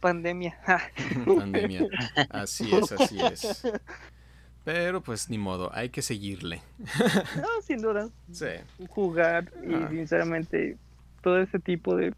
Pandemia. 0.00 0.56
Pandemia. 1.26 1.86
Así 2.30 2.70
es, 2.74 2.92
así 2.92 3.20
es. 3.20 3.62
Pero 4.64 5.02
pues 5.02 5.28
ni 5.28 5.38
modo, 5.38 5.70
hay 5.74 5.90
que 5.90 6.02
seguirle. 6.02 6.62
no, 7.36 7.62
sin 7.62 7.82
duda. 7.82 8.08
Sí. 8.30 8.46
Jugar 8.88 9.52
y 9.62 9.74
ah. 9.74 9.88
sinceramente 9.90 10.78
todo 11.22 11.40
ese 11.40 11.58
tipo 11.58 11.96
de... 11.96 12.14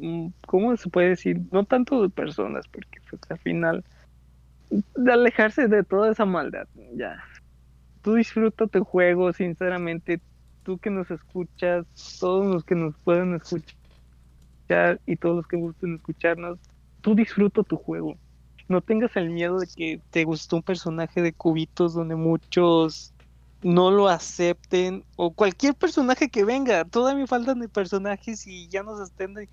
Mm, 0.00 0.28
¿Cómo 0.46 0.76
se 0.76 0.88
puede 0.88 1.10
decir? 1.10 1.40
No 1.52 1.64
tanto 1.64 2.02
de 2.02 2.08
personas, 2.08 2.66
porque 2.68 3.00
pues, 3.08 3.22
al 3.28 3.38
final 3.38 3.84
de 4.70 5.12
alejarse 5.12 5.66
de 5.66 5.82
toda 5.82 6.12
esa 6.12 6.24
maldad, 6.24 6.68
ya 6.94 7.20
tú 8.02 8.14
disfruta 8.14 8.66
tu 8.66 8.84
juego, 8.84 9.32
sinceramente, 9.32 10.20
tú 10.62 10.78
que 10.78 10.90
nos 10.90 11.10
escuchas, 11.10 11.86
todos 12.18 12.46
los 12.46 12.64
que 12.64 12.74
nos 12.74 12.94
pueden 13.04 13.34
escuchar 13.34 15.00
y 15.06 15.16
todos 15.16 15.36
los 15.36 15.46
que 15.46 15.56
gusten 15.56 15.96
escucharnos, 15.96 16.58
tú 17.00 17.14
disfruta 17.14 17.62
tu 17.62 17.76
juego. 17.76 18.16
No 18.68 18.80
tengas 18.80 19.16
el 19.16 19.30
miedo 19.30 19.58
de 19.58 19.66
que 19.66 20.00
te 20.10 20.24
gustó 20.24 20.56
un 20.56 20.62
personaje 20.62 21.22
de 21.22 21.32
cubitos 21.32 21.94
donde 21.94 22.14
muchos 22.14 23.12
no 23.62 23.90
lo 23.90 24.08
acepten 24.08 25.04
o 25.16 25.32
cualquier 25.32 25.74
personaje 25.74 26.28
que 26.28 26.44
venga. 26.44 26.84
Todavía 26.84 27.26
faltan 27.26 27.60
de 27.60 27.68
personajes 27.68 28.46
y 28.46 28.68
ya 28.68 28.82
nos 28.82 29.00
estén 29.00 29.48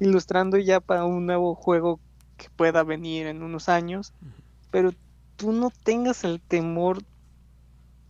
ilustrando 0.00 0.58
ya 0.58 0.80
para 0.80 1.04
un 1.04 1.26
nuevo 1.26 1.54
juego 1.54 2.00
que 2.36 2.48
pueda 2.56 2.82
venir 2.82 3.26
en 3.26 3.42
unos 3.42 3.68
años. 3.68 4.12
Pero 4.70 4.92
tú 5.36 5.52
no 5.52 5.70
tengas 5.70 6.24
el 6.24 6.40
temor 6.40 6.98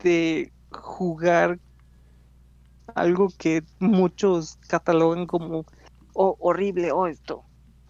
de 0.02 0.50
jugar 0.70 1.58
algo 2.94 3.28
que 3.38 3.62
muchos 3.78 4.58
catalogan 4.68 5.26
como 5.26 5.64
oh, 6.14 6.37
horrible 6.40 6.92
o 6.92 6.99
oh, 6.99 7.06
esto. 7.06 7.44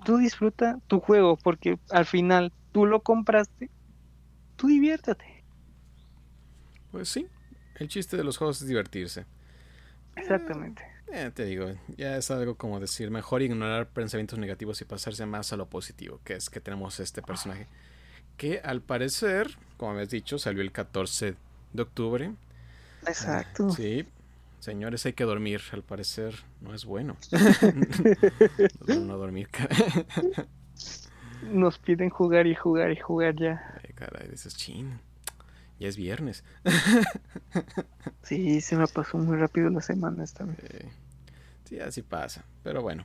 Tú 0.05 0.19
disfruta 0.19 0.79
tu 0.87 1.01
juego 1.01 1.37
porque 1.37 1.79
al 1.91 2.07
final 2.07 2.53
tú 2.73 2.87
lo 2.87 3.01
compraste, 3.01 3.71
tú 4.57 4.67
diviértate. 4.69 5.45
Pues 6.91 7.09
sí, 7.09 7.27
el 7.77 7.89
chiste 7.89 8.17
de 8.17 8.25
los 8.25 8.37
juegos 8.37 8.61
es 8.63 8.69
divertirse. 8.69 9.27
Exactamente. 10.17 10.83
Eh, 11.13 11.31
te 11.35 11.45
digo, 11.45 11.67
ya 11.97 12.17
es 12.17 12.31
algo 12.31 12.55
como 12.55 12.81
decir, 12.81 13.11
mejor 13.11 13.43
ignorar 13.43 13.87
pensamientos 13.87 14.39
negativos 14.39 14.81
y 14.81 14.85
pasarse 14.85 15.27
más 15.27 15.53
a 15.53 15.57
lo 15.57 15.67
positivo, 15.67 16.21
que 16.25 16.35
es 16.35 16.49
que 16.49 16.61
tenemos 16.61 17.01
este 17.01 17.23
personaje. 17.23 17.67
Que 18.37 18.61
al 18.65 18.81
parecer, 18.81 19.57
como 19.77 19.93
habías 19.93 20.09
dicho, 20.09 20.39
salió 20.39 20.63
el 20.63 20.73
14 20.73 21.37
de 21.73 21.83
octubre. 21.83 22.33
Exacto. 23.07 23.71
Sí. 23.71 24.07
Señores, 24.63 25.05
hay 25.07 25.15
que 25.15 25.25
dormir. 25.25 25.61
Al 25.73 25.83
parecer 25.83 26.37
no 26.61 26.73
es 26.73 26.85
bueno. 26.85 27.17
no 28.87 29.19
dormir. 29.19 29.49
Nos 31.43 31.81
piden 31.81 32.11
jugar 32.11 32.47
y 32.47 32.55
jugar 32.55 32.93
y 32.93 32.97
jugar 32.97 33.35
ya. 33.35 33.81
Ay, 33.83 33.93
caray, 33.93 34.29
dices, 34.29 34.57
chin. 34.57 35.01
Ya 35.81 35.89
es 35.89 35.97
viernes. 35.97 36.45
sí, 38.23 38.61
se 38.61 38.77
me 38.77 38.87
pasó 38.87 39.19
muy 39.19 39.37
rápido 39.37 39.69
la 39.69 39.81
semana 39.81 40.23
esta 40.23 40.45
vez. 40.45 40.57
Sí, 41.65 41.81
así 41.81 42.03
pasa. 42.03 42.45
Pero 42.63 42.83
bueno. 42.83 43.05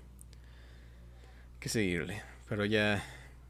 Hay 1.53 1.59
que 1.59 1.69
seguirle. 1.69 2.21
Pero 2.47 2.65
ya, 2.65 3.03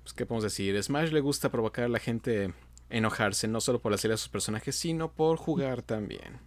pues, 0.04 0.14
¿qué 0.14 0.26
podemos 0.26 0.46
decir? 0.46 0.82
Smash 0.82 1.12
le 1.12 1.20
gusta 1.20 1.52
provocar 1.52 1.84
a 1.84 1.90
la 1.90 2.00
gente 2.00 2.54
enojarse, 2.90 3.50
no 3.50 3.60
solo 3.60 3.82
por 3.82 3.92
la 3.92 3.98
serie 3.98 4.14
de 4.14 4.20
sus 4.20 4.30
personajes, 4.30 4.78
sino 4.78 5.12
por 5.12 5.36
jugar 5.36 5.82
también. 5.82 6.47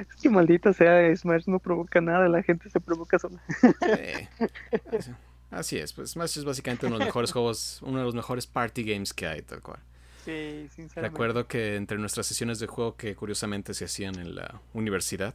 Es 0.00 0.16
que 0.22 0.30
maldita 0.30 0.72
sea, 0.72 1.14
Smash 1.14 1.44
no 1.46 1.58
provoca 1.58 2.00
nada, 2.00 2.28
la 2.28 2.42
gente 2.42 2.70
se 2.70 2.80
provoca 2.80 3.18
sola. 3.18 3.42
así 5.50 5.78
es, 5.78 5.92
pues 5.92 6.10
Smash 6.10 6.38
es 6.38 6.44
básicamente 6.44 6.86
uno 6.86 6.96
de 6.96 7.00
los 7.00 7.08
mejores 7.08 7.32
juegos, 7.32 7.80
uno 7.82 7.98
de 7.98 8.04
los 8.04 8.14
mejores 8.14 8.46
party 8.46 8.82
games 8.82 9.12
que 9.12 9.26
hay, 9.26 9.42
tal 9.42 9.60
cual. 9.60 9.80
Sí, 10.24 10.68
sinceramente. 10.74 11.00
Recuerdo 11.00 11.48
que 11.48 11.76
entre 11.76 11.98
nuestras 11.98 12.26
sesiones 12.26 12.60
de 12.60 12.68
juego 12.68 12.96
que 12.96 13.16
curiosamente 13.16 13.74
se 13.74 13.86
hacían 13.86 14.18
en 14.18 14.36
la 14.36 14.60
universidad, 14.72 15.34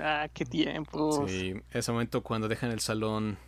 Ah, 0.00 0.28
qué 0.32 0.44
tiempo. 0.44 1.26
Sí, 1.26 1.54
ese 1.72 1.92
momento 1.92 2.22
cuando 2.22 2.48
dejan 2.48 2.70
el 2.70 2.80
salón 2.80 3.38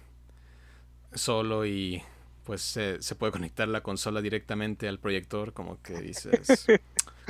solo 1.12 1.67
y 1.67 2.03
pues 2.45 2.62
se, 2.62 3.03
se 3.03 3.15
puede 3.15 3.33
conectar 3.33 3.69
la 3.69 3.83
consola 3.83 4.21
directamente 4.21 4.89
al 4.89 4.99
proyector, 4.99 5.53
como 5.53 5.81
que 5.83 6.00
dices, 6.00 6.67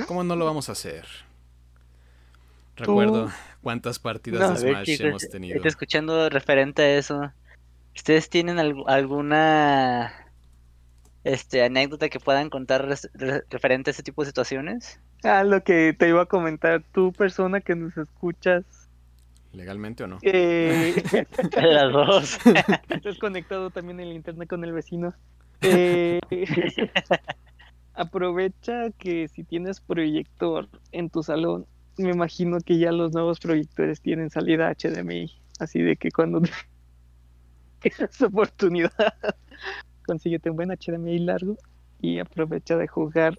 ¿cómo 0.07 0.23
no 0.23 0.35
lo 0.35 0.45
vamos 0.45 0.69
a 0.69 0.71
hacer? 0.71 1.05
Recuerdo 2.81 3.29
cuántas 3.61 3.99
partidas 3.99 4.41
A 4.41 4.53
de 4.53 4.59
ver, 4.65 4.73
Smash 4.73 4.85
chicos, 4.85 5.05
hemos 5.07 5.29
tenido. 5.29 5.55
estoy 5.55 5.69
escuchando 5.69 6.29
referente 6.29 6.81
a 6.81 6.97
eso. 6.97 7.31
¿Ustedes 7.95 8.29
tienen 8.29 8.57
algu- 8.57 8.85
alguna 8.87 10.13
este 11.23 11.63
anécdota 11.63 12.09
que 12.09 12.19
puedan 12.19 12.49
contar 12.49 12.87
re- 13.13 13.43
referente 13.49 13.89
a 13.89 13.93
ese 13.93 14.03
tipo 14.03 14.23
de 14.23 14.27
situaciones? 14.27 14.99
Ah, 15.23 15.43
lo 15.43 15.63
que 15.63 15.93
te 15.97 16.09
iba 16.09 16.23
a 16.23 16.25
comentar, 16.25 16.83
tú 16.93 17.11
persona 17.13 17.61
que 17.61 17.75
nos 17.75 17.95
escuchas, 17.97 18.63
¿Legalmente 19.53 20.03
o 20.03 20.07
no? 20.07 20.17
eh, 20.21 20.93
Las 21.57 21.91
dos. 21.93 22.39
estás 22.89 23.17
conectado 23.19 23.69
también 23.69 23.99
en 23.99 24.07
el 24.07 24.15
internet 24.15 24.47
con 24.49 24.63
el 24.63 24.71
vecino. 24.71 25.13
Eh, 25.61 26.19
aprovecha 27.93 28.89
que 28.97 29.27
si 29.27 29.43
tienes 29.43 29.81
proyector 29.81 30.67
en 30.91 31.09
tu 31.09 31.21
salón, 31.21 31.65
me 31.97 32.11
imagino 32.11 32.57
que 32.59 32.77
ya 32.77 32.91
los 32.91 33.13
nuevos 33.13 33.39
proyectores 33.39 34.01
tienen 34.01 34.29
salida 34.29 34.73
HDMI, 34.73 35.31
así 35.59 35.81
de 35.81 35.95
que 35.95 36.11
cuando 36.11 36.41
tengas 37.79 38.21
oportunidad, 38.21 38.91
consíguete 40.05 40.49
un 40.49 40.55
buen 40.55 40.69
HDMI 40.69 41.19
largo 41.19 41.57
y 41.99 42.19
aprovecha 42.19 42.77
de 42.77 42.87
jugar 42.87 43.37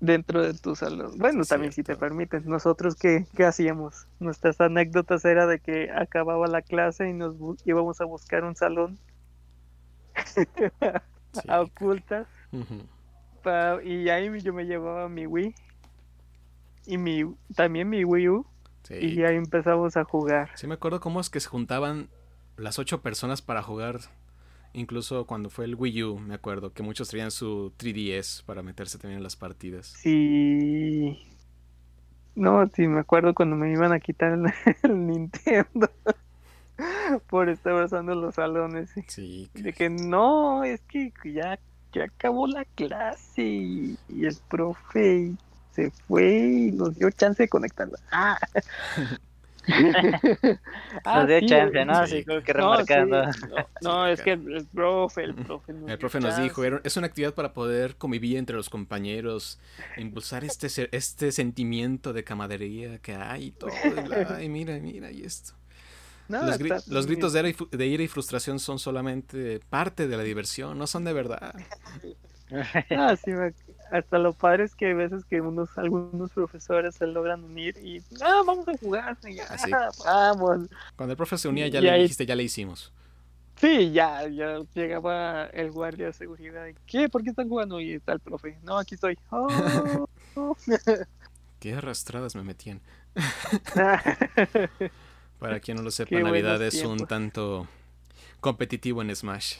dentro 0.00 0.42
de 0.42 0.54
tu 0.54 0.74
salón. 0.76 1.18
Bueno, 1.18 1.44
Sí, 1.44 1.50
también 1.50 1.72
si 1.72 1.82
te 1.82 1.96
permiten. 1.96 2.44
Nosotros, 2.46 2.94
¿qué, 2.96 3.26
qué 3.36 3.44
hacíamos? 3.44 4.06
Nuestras 4.20 4.60
anécdotas 4.60 5.24
era 5.24 5.46
de 5.46 5.58
que 5.58 5.90
acababa 5.90 6.46
la 6.46 6.62
clase 6.62 7.08
y 7.08 7.12
nos 7.12 7.36
íbamos 7.64 8.00
a 8.00 8.04
buscar 8.04 8.44
un 8.44 8.56
salón 8.56 8.98
Sí. 10.26 10.42
a 11.48 11.60
ocultas 11.60 12.28
y 13.84 14.08
ahí 14.08 14.40
yo 14.40 14.52
me 14.54 14.64
llevaba 14.64 15.08
mi 15.08 15.26
Wii 15.26 15.54
y 16.86 16.98
mi 16.98 17.24
también 17.54 17.88
mi 17.88 18.04
Wii 18.04 18.28
U 18.28 18.46
Sí. 18.82 18.94
y 19.00 19.22
ahí 19.24 19.36
empezamos 19.36 19.96
a 19.96 20.04
jugar. 20.04 20.50
Sí 20.56 20.66
me 20.66 20.74
acuerdo 20.74 21.00
cómo 21.00 21.18
es 21.20 21.30
que 21.30 21.40
se 21.40 21.48
juntaban 21.48 22.10
las 22.58 22.78
ocho 22.78 23.00
personas 23.00 23.40
para 23.40 23.62
jugar. 23.62 24.00
Incluso 24.74 25.26
cuando 25.26 25.48
fue 25.50 25.64
el 25.64 25.74
Wii 25.76 26.02
U, 26.02 26.18
me 26.18 26.34
acuerdo 26.34 26.72
que 26.74 26.82
muchos 26.82 27.08
traían 27.08 27.30
su 27.30 27.72
3DS 27.78 28.42
para 28.44 28.62
meterse 28.62 28.98
también 28.98 29.18
en 29.18 29.22
las 29.22 29.36
partidas. 29.36 29.86
Sí. 29.86 31.16
No, 32.34 32.66
sí, 32.74 32.86
me 32.88 33.00
acuerdo 33.00 33.32
cuando 33.34 33.54
me 33.56 33.70
iban 33.72 33.92
a 33.92 34.00
quitar 34.00 34.32
el, 34.32 34.44
el 34.82 35.06
Nintendo 35.06 35.88
por 37.28 37.48
estar 37.48 37.72
usando 37.74 38.14
los 38.14 38.34
salones. 38.34 38.90
sí. 39.06 39.48
De 39.54 39.72
que 39.72 39.88
no, 39.88 40.64
es 40.64 40.80
que 40.82 41.12
ya, 41.24 41.58
ya 41.92 42.04
acabó 42.04 42.46
la 42.48 42.64
clase 42.64 43.42
y, 43.44 43.96
y 44.08 44.26
el 44.26 44.36
profe 44.48 45.32
se 45.74 45.90
fue 45.90 46.26
y 46.68 46.72
nos 46.72 46.94
dio 46.96 47.10
chance 47.10 47.42
de 47.42 47.48
conectarla. 47.48 47.98
Ah. 48.12 48.38
Ah, 51.04 51.20
Nos 51.20 51.28
dio 51.28 51.40
sí, 51.40 51.46
chance, 51.46 51.84
¿no? 51.86 51.94
sí. 52.06 52.16
Así 52.16 52.24
como 52.24 52.42
que 52.42 52.52
No, 52.54 52.76
sí, 52.84 52.92
remarcando. 52.94 53.22
no, 53.26 53.68
no, 53.80 54.06
es 54.06 54.20
que 54.20 54.32
el, 54.32 54.66
profe, 54.72 55.24
el 55.24 55.34
profe 55.34 55.72
nos, 55.72 55.82
El 55.82 55.86
dio 55.88 55.98
profe 55.98 56.20
nos 56.20 56.36
dijo, 56.36 56.62
chance. 56.62 56.66
"Era- 56.66 56.80
es 56.84 56.96
una 56.98 57.06
actividad 57.06 57.34
para 57.34 57.54
poder 57.54 57.96
convivir 57.96 58.36
entre 58.36 58.56
los 58.56 58.68
compañeros, 58.68 59.58
impulsar 59.96 60.44
este, 60.44 60.68
este 60.94 61.32
sentimiento 61.32 62.12
de 62.12 62.24
camaradería 62.24 62.98
que 62.98 63.14
hay 63.14 63.44
y 63.46 63.50
todo. 63.52 63.70
Ay, 64.36 64.48
mira, 64.50 64.78
mira, 64.80 65.10
y 65.10 65.22
esto. 65.24 65.54
No, 66.28 66.42
los, 66.44 66.58
gri- 66.58 66.74
está- 66.74 66.92
los 66.92 67.06
gritos 67.06 67.32
de 67.32 67.40
ira, 67.40 67.48
y, 67.48 67.52
fu- 67.54 67.68
de 67.70 67.86
ira 67.86 68.02
y 68.02 68.08
frustración 68.08 68.58
son 68.58 68.78
solamente 68.78 69.60
parte 69.70 70.08
de 70.08 70.16
la 70.16 70.22
diversión, 70.22 70.78
no 70.78 70.86
son 70.86 71.04
de 71.04 71.12
verdad. 71.14 71.54
Ah, 72.90 73.16
sí, 73.16 73.30
me- 73.30 73.54
hasta 73.96 74.18
lo 74.18 74.32
padre 74.32 74.64
es 74.64 74.74
que 74.74 74.86
hay 74.86 74.94
veces 74.94 75.24
que 75.24 75.40
unos, 75.40 75.76
algunos 75.78 76.32
profesores 76.32 76.96
se 76.96 77.06
logran 77.06 77.44
unir 77.44 77.76
y 77.82 78.02
ah, 78.22 78.42
vamos 78.44 78.66
a 78.66 78.76
jugar, 78.78 79.16
ya, 79.22 79.44
Así. 79.44 79.70
vamos. 80.04 80.68
Cuando 80.96 81.12
el 81.12 81.16
profe 81.16 81.38
se 81.38 81.48
unía 81.48 81.68
ya 81.68 81.78
Y 81.78 81.82
le 81.82 81.90
ahí- 81.90 82.02
dijiste, 82.02 82.26
ya 82.26 82.34
le 82.34 82.42
hicimos. 82.42 82.92
Sí, 83.56 83.92
ya, 83.92 84.26
ya 84.28 84.58
llegaba 84.74 85.44
el 85.46 85.70
guardia 85.70 86.06
de 86.06 86.12
seguridad. 86.12 86.66
y, 86.66 86.74
¿Qué? 86.86 87.08
¿Por 87.08 87.22
qué 87.22 87.30
están 87.30 87.48
jugando? 87.48 87.80
Y 87.80 87.92
está 87.92 88.12
el 88.12 88.20
profe. 88.20 88.58
No, 88.64 88.76
aquí 88.78 88.96
estoy. 88.96 89.16
Oh, 89.30 89.46
oh. 90.34 90.56
Qué 91.60 91.72
arrastradas 91.74 92.34
me 92.34 92.42
metían. 92.42 92.80
Ah, 93.76 94.02
Para 95.38 95.60
quien 95.60 95.76
no 95.76 95.84
lo 95.84 95.90
sepa, 95.92 96.08
Qué 96.10 96.20
Navidad 96.22 96.60
es 96.62 96.82
un 96.82 97.06
tanto 97.06 97.68
competitivo 98.40 99.02
en 99.02 99.14
Smash. 99.14 99.56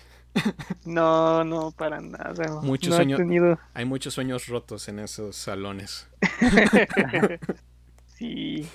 No, 0.85 1.45
no, 1.45 1.71
para 1.73 2.01
nada. 2.01 2.61
Mucho 2.63 2.91
no 2.91 2.97
he 2.97 2.99
sueño- 2.99 3.17
tenido- 3.17 3.59
Hay 3.75 3.85
muchos 3.85 4.15
sueños 4.15 4.47
rotos 4.49 4.89
en 4.89 4.99
esos 4.99 5.37
salones. 5.37 6.09
sí, 8.07 8.69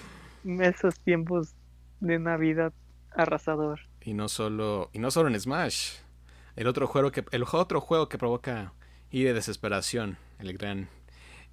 esos 0.45 0.95
tiempos 0.99 1.53
de 1.99 2.19
Navidad 2.19 2.73
arrasador. 3.11 3.81
Y 4.01 4.13
no 4.13 4.29
solo, 4.29 4.89
y 4.93 4.99
no 4.99 5.11
solo 5.11 5.29
en 5.29 5.39
Smash. 5.39 5.93
El 6.55 6.67
otro 6.67 6.87
juego 6.87 7.11
que, 7.11 7.25
el 7.31 7.43
otro 7.51 7.81
juego 7.81 8.09
que 8.09 8.17
provoca 8.17 8.73
ira 9.11 9.31
y 9.31 9.33
desesperación. 9.33 10.17
El 10.39 10.53
gran, 10.53 10.89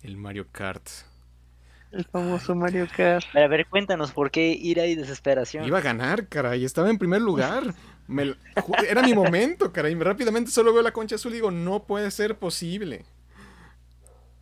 el 0.02 0.16
Mario 0.16 0.46
Kart. 0.52 0.86
El 1.92 2.04
famoso 2.04 2.54
Mario 2.54 2.86
Kart. 2.94 3.24
A 3.34 3.46
ver, 3.46 3.66
cuéntanos, 3.66 4.12
¿por 4.12 4.30
qué 4.30 4.48
ira 4.52 4.86
y 4.86 4.94
desesperación? 4.94 5.64
Iba 5.64 5.78
a 5.78 5.82
ganar, 5.82 6.28
caray. 6.28 6.64
Estaba 6.64 6.90
en 6.90 6.98
primer 6.98 7.22
lugar. 7.22 7.74
Me 8.08 8.34
era 8.88 9.02
mi 9.02 9.14
momento, 9.14 9.72
caray. 9.72 9.94
Rápidamente 9.94 10.50
solo 10.50 10.72
veo 10.72 10.82
la 10.82 10.92
concha 10.92 11.16
azul 11.16 11.32
y 11.32 11.36
digo, 11.36 11.50
no 11.50 11.84
puede 11.84 12.10
ser 12.10 12.38
posible. 12.38 13.04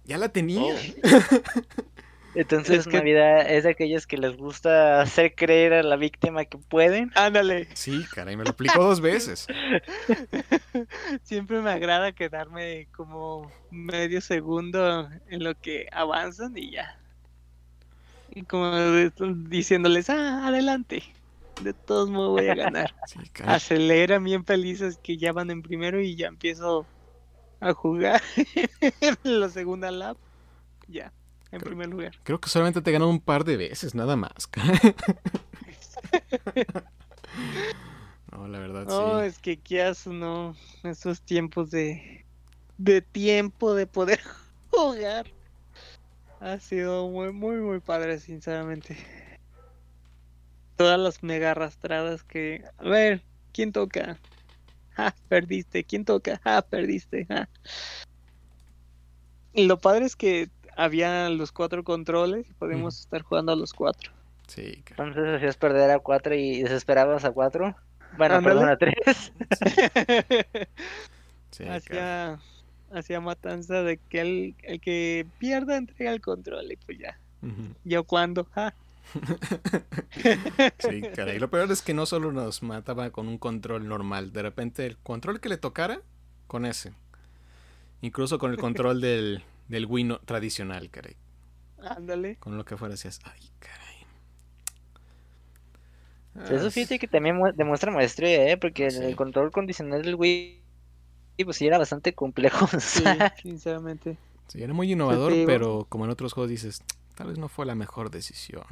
Ya 0.04 0.18
la 0.18 0.28
tenía. 0.28 0.74
Entonces, 2.34 2.80
Es 2.80 2.86
que- 2.88 2.96
Navidad 2.96 3.48
es 3.48 3.62
de 3.62 3.70
aquellos 3.70 4.06
que 4.08 4.18
les 4.18 4.36
gusta 4.36 5.00
hacer 5.00 5.34
creer 5.36 5.72
a 5.72 5.82
la 5.84 5.94
víctima 5.96 6.44
que 6.44 6.58
pueden. 6.58 7.12
Ándale. 7.14 7.68
Sí, 7.74 8.04
caray, 8.12 8.36
me 8.36 8.42
lo 8.44 8.50
aplicó 8.50 8.82
dos 8.82 9.00
veces. 9.00 9.46
Siempre 11.22 11.60
me 11.60 11.70
agrada 11.70 12.12
quedarme 12.12 12.88
como 12.96 13.50
medio 13.70 14.20
segundo 14.20 15.08
en 15.28 15.44
lo 15.44 15.54
que 15.54 15.86
avanzan 15.92 16.58
y 16.58 16.72
ya. 16.72 16.98
Y 18.34 18.42
como 18.42 18.72
diciéndoles, 19.48 20.10
ah, 20.10 20.48
adelante. 20.48 21.04
De 21.62 21.72
todos 21.72 22.10
modos 22.10 22.32
voy 22.32 22.48
a 22.48 22.54
ganar. 22.54 22.94
Sí. 23.06 23.18
Aceleran 23.44 24.24
bien 24.24 24.44
felices 24.44 24.98
que 25.02 25.16
ya 25.16 25.32
van 25.32 25.50
en 25.50 25.62
primero 25.62 26.00
y 26.00 26.16
ya 26.16 26.26
empiezo 26.28 26.86
a 27.60 27.72
jugar 27.74 28.22
en 29.00 29.40
la 29.40 29.48
segunda 29.48 29.90
lap. 29.90 30.16
Ya, 30.88 31.12
en 31.50 31.60
Creo- 31.60 31.70
primer 31.70 31.88
lugar. 31.88 32.12
Creo 32.24 32.40
que 32.40 32.48
solamente 32.48 32.82
te 32.82 32.92
ganó 32.92 33.08
un 33.08 33.20
par 33.20 33.44
de 33.44 33.56
veces, 33.56 33.94
nada 33.94 34.16
más. 34.16 34.48
no, 38.32 38.48
la 38.48 38.58
verdad 38.58 38.86
No, 38.86 39.20
sí. 39.20 39.26
es 39.26 39.38
que 39.38 39.56
qué 39.58 39.92
no, 40.06 40.56
esos 40.82 41.22
tiempos 41.22 41.70
de, 41.70 42.24
de 42.78 43.02
tiempo 43.02 43.74
de 43.74 43.86
poder 43.86 44.20
jugar. 44.70 45.26
Ha 46.40 46.58
sido 46.58 47.08
muy, 47.08 47.32
muy, 47.32 47.56
muy 47.56 47.80
padre, 47.80 48.18
sinceramente. 48.18 48.96
Todas 50.76 50.98
las 50.98 51.22
mega 51.22 51.52
arrastradas 51.52 52.24
que... 52.24 52.64
A 52.78 52.88
ver, 52.88 53.22
¿quién 53.52 53.72
toca? 53.72 54.18
Ah, 54.96 55.12
perdiste. 55.28 55.82
¿Quién 55.82 56.04
toca? 56.04 56.40
Ah, 56.44 56.62
perdiste. 56.62 57.26
Ah. 57.28 57.48
Y 59.52 59.66
lo 59.66 59.80
padre 59.80 60.04
es 60.04 60.14
que 60.14 60.50
había 60.76 61.28
los 61.30 61.50
cuatro 61.50 61.82
controles 61.82 62.48
y 62.48 62.54
podíamos 62.54 63.00
estar 63.00 63.22
jugando 63.22 63.50
a 63.50 63.56
los 63.56 63.72
cuatro. 63.72 64.12
Sí, 64.46 64.82
caray. 64.84 65.08
Entonces 65.08 65.34
hacías 65.34 65.56
perder 65.56 65.90
a 65.90 65.98
cuatro 65.98 66.34
y 66.34 66.62
desesperabas 66.62 67.24
a 67.24 67.32
cuatro. 67.32 67.76
Bueno, 68.16 68.40
perdón, 68.42 68.68
a 68.68 68.76
tres. 68.76 69.32
Sí, 71.50 71.62
hacía, 71.68 72.40
hacía 72.92 73.20
matanza 73.20 73.84
de 73.84 73.98
que 73.98 74.20
el, 74.20 74.56
el 74.62 74.80
que 74.80 75.24
pierda 75.38 75.76
entrega 75.76 76.10
el 76.10 76.20
control 76.20 76.72
y 76.72 76.76
pues 76.76 76.98
ya. 76.98 77.16
Ujú. 77.42 77.76
Yo 77.84 78.02
cuando, 78.02 78.48
ah, 78.56 78.74
Sí, 80.78 81.02
caray. 81.14 81.38
Lo 81.38 81.50
peor 81.50 81.70
es 81.70 81.82
que 81.82 81.94
no 81.94 82.06
solo 82.06 82.32
nos 82.32 82.62
mataba 82.62 83.10
con 83.10 83.28
un 83.28 83.38
control 83.38 83.88
normal. 83.88 84.32
De 84.32 84.42
repente, 84.42 84.86
el 84.86 84.96
control 84.98 85.40
que 85.40 85.48
le 85.48 85.56
tocara, 85.58 86.00
con 86.46 86.66
ese. 86.66 86.92
Incluso 88.02 88.38
con 88.38 88.50
el 88.50 88.58
control 88.58 89.00
del, 89.00 89.42
del 89.68 89.86
Wii 89.86 90.04
no- 90.04 90.18
tradicional, 90.20 90.90
caray. 90.90 91.16
ándale. 91.78 92.36
Con 92.36 92.56
lo 92.56 92.64
que 92.64 92.76
fuera, 92.76 92.92
decías, 92.94 93.20
ay, 93.24 93.40
caray. 93.58 93.80
Eso 96.56 96.66
Ah, 96.66 96.70
fíjate 96.70 96.98
que 96.98 97.06
también 97.08 97.36
mu- 97.36 97.52
demuestra 97.54 97.92
maestría, 97.92 98.50
¿eh? 98.50 98.56
Porque 98.56 98.90
Sí. 98.90 99.02
el 99.02 99.14
control 99.16 99.52
condicional 99.52 100.02
del 100.02 100.16
Wii, 100.16 100.60
pues 101.44 101.56
sí 101.56 101.66
era 101.66 101.78
bastante 101.78 102.12
complejo. 102.14 102.66
Sí, 102.80 103.04
sinceramente. 103.42 104.16
Sí, 104.48 104.62
era 104.62 104.74
muy 104.74 104.90
innovador, 104.92 105.32
digo. 105.32 105.46
pero 105.46 105.86
como 105.88 106.04
en 106.04 106.10
otros 106.10 106.32
juegos 106.32 106.50
dices, 106.50 106.82
tal 107.14 107.28
vez 107.28 107.38
no 107.38 107.48
fue 107.48 107.66
la 107.66 107.74
mejor 107.74 108.10
decisión. 108.10 108.64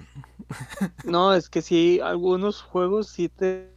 No, 1.04 1.34
es 1.34 1.48
que 1.48 1.62
sí, 1.62 2.00
algunos 2.00 2.62
juegos 2.62 3.08
sí 3.08 3.28
te 3.28 3.72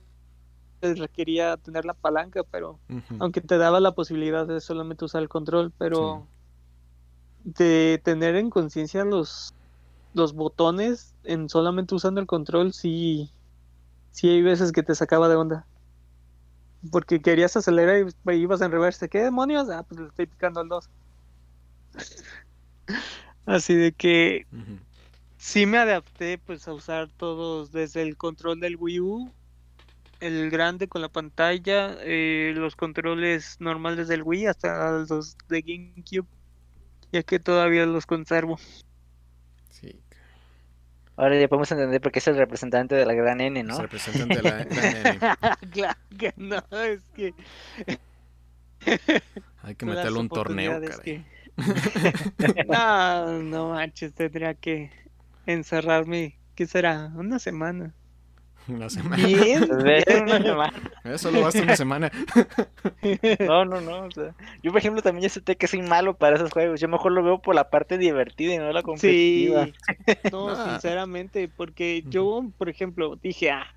requería 0.81 1.57
tener 1.57 1.85
la 1.85 1.93
palanca, 1.93 2.43
pero 2.51 2.79
aunque 3.19 3.41
te 3.41 3.57
daba 3.57 3.79
la 3.79 3.93
posibilidad 3.93 4.45
de 4.45 4.61
solamente 4.61 5.05
usar 5.05 5.23
el 5.23 5.29
control, 5.29 5.73
pero 5.77 6.27
de 7.43 7.99
tener 8.03 8.35
en 8.35 8.49
conciencia 8.49 9.03
los 9.05 9.53
los 10.15 10.33
botones 10.33 11.13
en 11.23 11.49
solamente 11.49 11.93
usando 11.93 12.21
el 12.21 12.27
control, 12.27 12.73
sí, 12.73 13.29
sí 14.11 14.29
hay 14.29 14.41
veces 14.41 14.71
que 14.71 14.81
te 14.81 14.95
sacaba 14.95 15.27
de 15.27 15.35
onda. 15.35 15.67
Porque 16.91 17.21
querías 17.21 17.55
acelerar 17.57 18.07
y 18.27 18.31
ibas 18.31 18.61
en 18.61 18.71
reverse. 18.71 19.09
¿Qué 19.09 19.19
demonios? 19.19 19.69
Ah, 19.69 19.83
pues 19.83 19.99
le 19.99 20.07
estoy 20.07 20.27
picando 20.27 20.61
al 20.61 20.69
2. 20.69 20.89
Así 23.45 23.75
de 23.75 23.91
que 23.91 24.45
Ujú. 24.51 24.79
sí 25.37 25.65
me 25.65 25.77
adapté 25.77 26.37
pues 26.37 26.67
a 26.67 26.73
usar 26.73 27.09
todos 27.17 27.71
desde 27.71 28.01
el 28.01 28.17
control 28.17 28.59
del 28.59 28.75
Wii 28.77 28.99
U, 28.99 29.31
el 30.19 30.49
grande 30.49 30.87
con 30.87 31.01
la 31.01 31.09
pantalla, 31.09 31.95
eh, 32.01 32.53
los 32.55 32.75
controles 32.75 33.57
normales 33.59 34.07
del 34.07 34.23
Wii 34.23 34.47
hasta 34.47 35.05
los 35.07 35.37
de 35.47 35.61
GameCube, 35.61 36.27
ya 37.11 37.21
que 37.23 37.39
todavía 37.39 37.85
los 37.85 38.05
conservo. 38.05 38.57
Sí, 39.69 39.99
Ahora 41.17 41.39
ya 41.39 41.47
podemos 41.47 41.71
entender 41.71 42.01
por 42.01 42.11
qué 42.11 42.19
es 42.19 42.27
el 42.27 42.35
representante 42.35 42.93
de 42.95 43.05
la 43.05 43.13
gran 43.13 43.39
N, 43.39 43.57
es 43.59 43.65
¿no? 43.65 43.77
representante 43.77 44.35
de 44.37 44.43
la, 44.43 44.63
gran 44.63 44.95
N. 44.95 45.19
claro 45.71 45.99
que 46.17 46.33
no, 46.35 46.57
es 46.81 47.01
que 47.15 47.33
Hay 49.63 49.75
que 49.75 49.85
meterle 49.85 50.19
un 50.19 50.29
torneo, 50.29 50.81
caray. 50.81 50.99
que- 51.03 51.34
no, 52.67 53.41
no 53.43 53.69
manches, 53.69 54.13
tendría 54.13 54.53
que 54.53 54.91
encerrarme, 55.45 56.37
¿qué 56.55 56.65
será? 56.65 57.11
Una 57.15 57.39
semana. 57.39 57.93
Una 58.67 58.89
semana. 58.89 59.23
Bien, 59.27 59.63
en 60.07 60.23
una 60.23 60.41
semana. 60.41 60.73
Eso 61.03 61.29
lo 61.29 61.41
basta 61.41 61.61
una 61.61 61.75
semana. 61.75 62.11
No, 63.39 63.63
no, 63.63 63.79
no. 63.79 64.05
o 64.05 64.11
sea, 64.11 64.33
yo, 64.63 64.71
por 64.71 64.79
ejemplo, 64.79 65.03
también 65.03 65.21
ya 65.23 65.29
sé 65.29 65.41
que 65.55 65.67
soy 65.67 65.83
malo 65.83 66.17
para 66.17 66.37
esos 66.37 66.51
juegos. 66.51 66.81
Yo 66.81 66.87
mejor 66.87 67.11
lo 67.11 67.23
veo 67.23 67.39
por 67.41 67.53
la 67.53 67.69
parte 67.69 67.99
divertida 67.99 68.55
y 68.55 68.57
no 68.57 68.71
la 68.71 68.79
Sí, 68.79 68.85
competitiva. 68.85 69.67
no, 70.31 70.49
Ah. 70.57 70.71
sinceramente, 70.71 71.47
porque 71.47 72.03
yo, 72.07 72.43
por 72.57 72.67
ejemplo, 72.69 73.15
dije, 73.17 73.51
ah, 73.51 73.67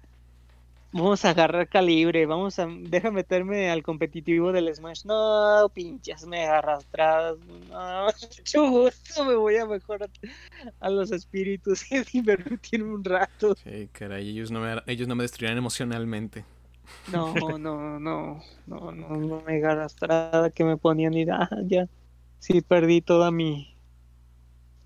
vamos 0.93 1.25
a 1.25 1.31
agarrar 1.31 1.69
calibre, 1.69 2.27
vamos 2.27 2.59
a, 2.59 2.67
deja 2.67 3.11
meterme 3.11 3.71
al 3.71 3.83
competitivo 3.83 4.53
del 4.53 4.75
Smash. 4.75 5.05
No, 5.05 5.71
pinches 5.75 6.27
me 6.27 6.47
arrastradas, 6.47 7.39
no, 7.71 8.07
mucho 8.39 8.71
gusto, 8.71 9.25
me 9.25 9.35
voy 9.35 9.57
a 9.57 9.67
mejor 9.67 10.05
a, 10.05 10.09
a 10.81 10.91
los 10.91 11.11
espíritus 11.13 11.91
y 11.93 12.01
divertirme 12.01 12.95
un 12.95 13.05
rato. 13.05 13.55
Sí, 13.57 13.89
caray, 13.93 14.29
ellos 14.29 14.51
no 14.51 14.61
me, 14.61 14.83
ellos 14.87 15.09
no 15.09 15.15
me 15.15 15.25
destruirán 15.25 15.59
emocionalmente. 15.59 16.45
No, 17.13 17.35
no, 17.59 17.59
no, 17.59 17.99
no, 17.99 18.43
no, 18.67 18.93
no 18.93 19.43
me 19.47 19.65
arrastrada 19.65 20.51
que 20.51 20.65
me 20.65 20.77
ponían 20.77 21.15
y 21.15 21.29
ah, 21.31 21.49
ya, 21.65 21.89
sí 22.39 22.61
perdí 22.61 23.01
toda 23.01 23.31
mi, 23.31 23.75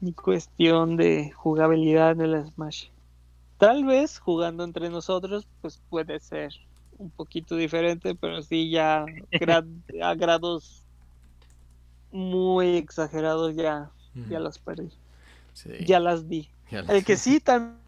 mi 0.01 0.13
cuestión 0.13 0.97
de 0.97 1.31
jugabilidad 1.33 2.17
del 2.17 2.45
Smash. 2.47 2.89
Tal 3.63 3.85
vez 3.85 4.19
jugando 4.19 4.65
entre 4.65 4.91
nosotros, 4.91 5.47
pues 5.61 5.81
puede 5.89 6.19
ser 6.19 6.53
un 6.99 7.13
poquito 7.13 7.55
diferente, 7.55 8.17
pero 8.17 8.43
sí 8.43 8.69
ya 8.73 9.05
a 10.03 10.15
grados 10.17 10.85
muy 12.11 12.77
exagerados 12.77 13.55
ya, 13.55 13.93
ya 14.29 14.41
las 14.41 14.59
perdí, 14.59 14.91
Sí, 15.53 15.71
ya 15.87 16.01
las 16.01 16.29
di. 16.29 16.51
ya 16.73 16.83
El 16.89 17.05
que 17.05 17.17
sí 17.17 17.39
tan 17.39 17.81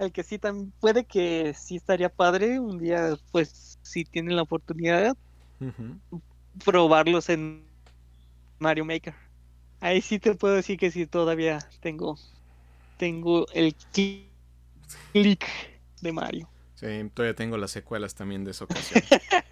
el 0.00 0.10
que 0.12 0.24
sí 0.24 0.40
tan 0.40 0.72
puede 0.80 1.04
que 1.04 1.54
sí 1.54 1.76
estaría 1.76 2.08
padre 2.08 2.58
un 2.58 2.80
día 2.80 3.16
pues 3.30 3.78
si 3.82 4.04
tienen 4.04 4.34
la 4.34 4.42
oportunidad 4.42 5.14
probarlos 6.64 7.28
en 7.28 7.64
Mario 8.58 8.84
Maker. 8.84 9.14
Ahí 9.78 10.00
sí 10.00 10.18
te 10.18 10.34
puedo 10.34 10.54
decir 10.54 10.76
que 10.78 10.90
sí 10.90 11.06
todavía 11.06 11.60
tengo 11.80 12.16
tengo 12.98 13.46
el 13.54 13.74
cli- 13.92 14.28
click 15.12 15.46
de 16.02 16.12
Mario. 16.12 16.48
Sí, 16.74 16.86
todavía 17.12 17.34
tengo 17.34 17.56
las 17.58 17.72
secuelas 17.72 18.14
también 18.14 18.44
de 18.44 18.52
esa 18.52 18.64
ocasión. 18.64 19.02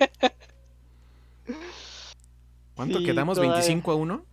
¿Cuánto 2.77 2.99
Sí, 2.99 3.03
quedamos? 3.03 3.39
todavía. 3.39 3.41
¿25 3.41 3.93
a 3.93 3.97
1? 3.97 4.25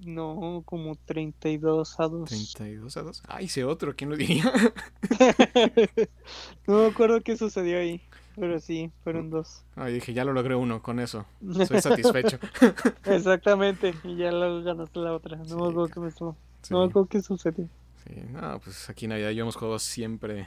No, 0.00 0.62
como 0.66 0.96
32 0.96 1.98
a 2.00 2.08
2. 2.08 2.24
32 2.24 2.96
a 2.96 3.02
2. 3.02 3.22
Ah, 3.28 3.40
hice 3.42 3.64
otro, 3.64 3.94
¿quién 3.96 4.10
lo 4.10 4.16
diría? 4.16 4.44
no 6.66 6.82
me 6.82 6.86
acuerdo 6.88 7.22
qué 7.22 7.36
sucedió 7.36 7.78
ahí, 7.78 8.02
pero 8.34 8.58
sí, 8.60 8.92
fueron 9.02 9.30
dos. 9.30 9.64
Ay, 9.76 9.94
dije, 9.94 10.12
ya 10.12 10.24
lo 10.24 10.32
logré 10.32 10.56
uno 10.56 10.82
con 10.82 10.98
eso. 10.98 11.26
Soy 11.62 11.78
satisfecho. 11.78 12.38
Exactamente, 13.04 13.94
y 14.04 14.16
ya 14.16 14.32
luego 14.32 14.62
ganaste 14.62 14.98
la 15.00 15.14
otra. 15.14 15.38
No 15.38 15.44
Sí, 15.44 15.58
me 15.58 15.68
acuerdo 15.68 15.90
qué 15.90 16.00
me 16.00 16.08
estuvo. 16.08 16.36
Sí, 16.68 16.74
No 16.74 16.82
acuerdo 16.84 17.08
qué 17.08 17.20
sucedió. 17.22 17.68
sí. 18.06 18.14
No, 18.30 18.60
pues 18.60 18.88
aquí 18.90 19.06
en 19.06 19.10
Navidad 19.10 19.30
yo 19.30 19.42
hemos 19.42 19.56
jugado 19.56 19.78
siempre. 19.78 20.46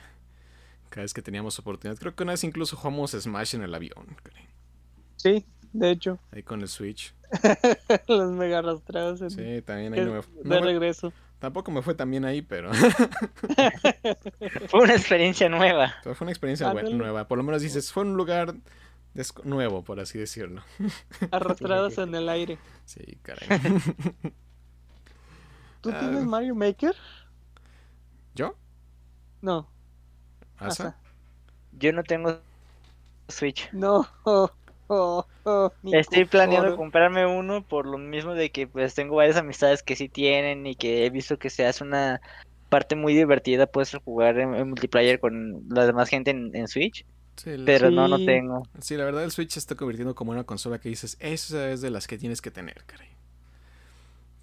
Cada 0.90 1.04
vez 1.04 1.14
que 1.14 1.22
teníamos 1.22 1.58
oportunidad. 1.60 1.98
Creo 2.00 2.14
que 2.16 2.24
una 2.24 2.34
vez 2.34 2.44
incluso 2.44 2.76
jugamos 2.76 3.12
Smash 3.12 3.56
en 3.56 3.64
el 3.64 3.74
avión. 3.74 4.06
Sí, 5.16 5.46
de 5.72 5.92
hecho, 5.92 6.20
Ahí 6.32 6.44
con 6.44 6.62
el 6.62 6.68
Switch. 6.68 7.14
las 8.08 8.30
mega 8.32 8.60
arrastradas 8.60 9.22
en- 9.22 9.30
Sí, 9.32 9.62
también 9.62 9.94
ahí 9.94 10.00
de, 10.02 10.06
no 10.06 10.12
me, 10.12 10.18
de 10.18 10.26
no 10.44 10.50
me- 10.50 10.62
regreso. 10.62 11.14
Tampoco 11.40 11.72
me 11.72 11.82
fue 11.82 11.96
tan 11.96 12.12
bien 12.12 12.24
ahí, 12.26 12.42
pero 12.44 12.72
Fue 14.68 14.82
una 14.82 14.94
experiencia 14.94 15.50
nueva. 15.50 15.96
pero 16.04 16.14
fue 16.16 16.26
una 16.26 16.32
experiencia 16.32 16.70
Ándale. 16.70 16.94
nueva. 16.94 17.28
Por 17.28 17.38
lo 17.38 17.44
menos 17.44 17.62
dices, 17.62 17.92
fue 17.92 18.04
un 18.04 18.16
lugar 18.16 18.54
nuevo, 19.44 19.84
por 19.84 20.00
así 20.00 20.20
decirlo. 20.20 20.62
Arrastradas 21.32 21.98
en 21.98 22.14
el 22.16 22.30
aire. 22.30 22.58
Sí, 22.86 23.18
caray. 23.24 23.48
¿Tú 25.82 25.90
Ah. 25.94 26.00
tienes 26.00 26.24
Mario 26.26 26.56
Maker? 26.56 26.96
¿Yo? 28.36 28.56
No. 29.42 29.68
¿Asa? 30.58 30.88
Asa. 30.90 30.98
Yo 31.74 31.92
no 31.94 32.04
tengo 32.04 32.40
Switch. 33.28 33.70
No. 33.72 34.08
Oh, 34.24 34.52
oh, 34.88 35.26
oh, 35.46 35.72
Estoy 35.92 36.26
planeando 36.26 36.76
comprarme 36.76 37.26
uno 37.26 37.64
por 37.64 37.86
lo 37.86 37.98
mismo 37.98 38.34
de 38.34 38.52
que 38.52 38.68
pues 38.68 38.94
tengo 38.94 39.16
varias 39.16 39.38
amistades 39.38 39.82
que 39.84 39.96
sí 39.96 40.10
tienen 40.10 40.68
y 40.68 40.76
que 40.76 41.06
he 41.06 41.10
visto 41.10 41.40
que 41.40 41.50
se 41.50 41.66
hace 41.66 41.84
una 41.84 42.22
parte 42.70 42.96
muy 42.96 43.14
divertida 43.14 43.68
pues 43.68 43.96
jugar 44.06 44.38
en, 44.40 44.54
en 44.54 44.68
multiplayer 44.70 45.20
con 45.20 45.64
la 45.70 45.86
demás 45.86 46.10
gente 46.10 46.32
en, 46.32 46.56
en 46.56 46.68
Switch, 46.68 47.06
Sí, 47.38 47.58
la- 47.58 47.66
pero 47.66 47.90
no, 47.90 48.08
no 48.08 48.18
Sí. 48.18 48.26
tengo. 48.26 48.64
sí, 48.82 48.96
la 48.98 49.06
verdad 49.06 49.24
el 49.24 49.32
Switch 49.32 49.52
se 49.52 49.60
está 49.60 49.76
convirtiendo 49.76 50.14
como 50.14 50.32
una 50.32 50.44
consola 50.44 50.80
que 50.80 50.90
dices, 50.90 51.18
esa 51.20 51.70
es 51.72 51.82
de 51.82 51.90
las 51.90 52.06
que 52.08 52.18
tienes 52.18 52.42
que 52.42 52.52
tener, 52.52 52.84
caray. 52.86 53.08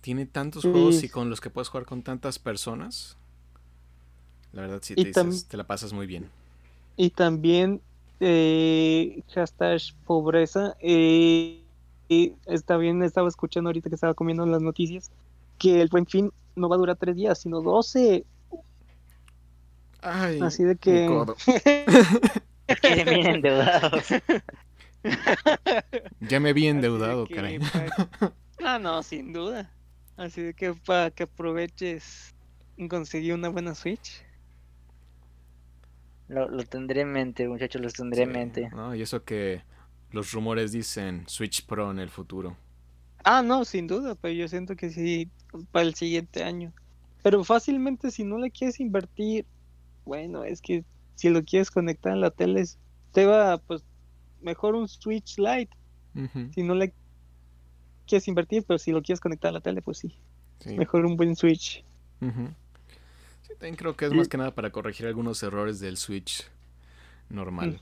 Tiene 0.00 0.26
tantos 0.26 0.62
Sí. 0.62 0.70
juegos 0.70 1.02
y 1.02 1.08
con 1.08 1.28
los 1.30 1.40
que 1.40 1.50
puedes 1.50 1.68
jugar 1.68 1.86
con 1.86 2.02
tantas 2.02 2.38
personas. 2.38 3.16
La 4.52 4.62
verdad 4.62 4.80
sí 4.82 4.94
te, 4.94 5.04
dices, 5.04 5.46
te 5.46 5.56
la 5.56 5.64
pasas 5.66 5.92
muy 5.92 6.06
bien. 6.06 6.30
Y 6.96 7.10
también, 7.10 7.80
eh, 8.20 9.22
hashtag 9.34 9.80
pobreza. 10.06 10.76
eh, 10.80 11.62
y 12.08 12.32
está 12.46 12.76
bien, 12.78 13.02
estaba 13.02 13.28
escuchando 13.28 13.68
ahorita 13.68 13.90
que 13.90 13.94
estaba 13.96 14.14
comiendo 14.14 14.46
las 14.46 14.62
noticias 14.62 15.10
que 15.58 15.82
el 15.82 15.88
buen 15.88 16.06
fin 16.06 16.32
no 16.56 16.68
va 16.70 16.76
a 16.76 16.78
durar 16.78 16.96
tres 16.96 17.14
días, 17.16 17.38
sino 17.40 17.60
12. 17.60 18.24
Ay, 20.00 20.40
Así 20.40 20.62
de 20.64 20.70
mi 20.74 20.78
que. 20.78 21.06
codo. 21.06 21.36
Quieren 22.80 23.08
bien 23.14 23.26
endeudados. 23.26 24.06
Ya 26.20 26.40
me 26.40 26.52
vi 26.52 26.66
endeudado, 26.68 27.26
que, 27.26 27.34
caray. 27.34 27.58
pa- 28.20 28.32
Ah, 28.64 28.78
no, 28.78 29.02
sin 29.02 29.32
duda. 29.32 29.70
Así 30.18 30.42
de 30.42 30.52
que 30.52 30.74
para 30.74 31.10
que 31.10 31.22
aproveches 31.22 32.34
en 32.76 32.88
conseguir 32.88 33.32
una 33.32 33.48
buena 33.48 33.74
Switch. 33.74 34.22
Lo, 36.28 36.48
lo 36.48 36.62
tendré 36.64 37.00
en 37.00 37.12
mente, 37.12 37.48
muchachos, 37.48 37.80
lo 37.80 37.90
tendré 37.90 38.22
en 38.24 38.32
mente. 38.32 38.70
no, 38.70 38.94
y 38.94 39.02
eso 39.02 39.24
que 39.24 39.62
los 40.10 40.32
rumores 40.32 40.72
dicen 40.72 41.24
Switch 41.28 41.66
Pro 41.66 41.90
en 41.90 41.98
el 41.98 42.10
futuro. 42.10 42.56
Ah, 43.24 43.42
no, 43.42 43.64
sin 43.64 43.86
duda, 43.86 44.14
pero 44.14 44.34
yo 44.34 44.48
siento 44.48 44.76
que 44.76 44.90
sí 44.90 45.30
para 45.70 45.84
el 45.86 45.94
siguiente 45.94 46.42
año. 46.44 46.72
Pero 47.22 47.44
fácilmente 47.44 48.10
si 48.10 48.24
no 48.24 48.38
le 48.38 48.50
quieres 48.50 48.80
invertir, 48.80 49.46
bueno, 50.04 50.44
es 50.44 50.62
que 50.62 50.84
si 51.14 51.30
lo 51.30 51.44
quieres 51.44 51.70
conectar 51.70 52.12
en 52.12 52.20
la 52.20 52.30
tele, 52.30 52.60
es- 52.62 52.78
te 53.12 53.26
va 53.26 53.58
pues 53.58 53.84
mejor 54.40 54.74
un 54.76 54.88
Switch 54.88 55.38
Lite. 55.38 55.76
Si 56.50 56.62
no 56.62 56.74
le 56.74 56.94
quieres 58.08 58.26
invertir, 58.26 58.64
pero 58.66 58.78
si 58.78 58.90
lo 58.90 59.02
quieres 59.02 59.20
conectar 59.20 59.50
a 59.50 59.52
la 59.52 59.60
tele, 59.60 59.82
pues 59.82 59.98
sí, 59.98 60.16
sí, 60.58 60.76
mejor 60.76 61.06
un 61.06 61.16
buen 61.16 61.36
Switch. 61.36 61.84
Sí, 62.20 63.52
también 63.52 63.76
creo 63.76 63.96
que 63.96 64.06
es 64.06 64.12
más 64.12 64.28
que 64.28 64.36
nada 64.36 64.54
para 64.54 64.70
corregir 64.70 65.06
algunos 65.06 65.42
errores 65.42 65.78
del 65.78 65.96
Switch 65.96 66.48
normal. 67.28 67.80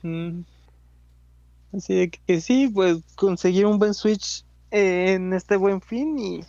Así 1.72 1.94
de 1.94 2.10
que 2.10 2.40
sí, 2.40 2.68
pues 2.68 3.02
conseguir 3.14 3.66
un 3.66 3.78
buen 3.78 3.94
Switch 3.94 4.44
en 4.70 5.32
este 5.32 5.56
buen 5.56 5.80
fin 5.80 6.18
y 6.18 6.44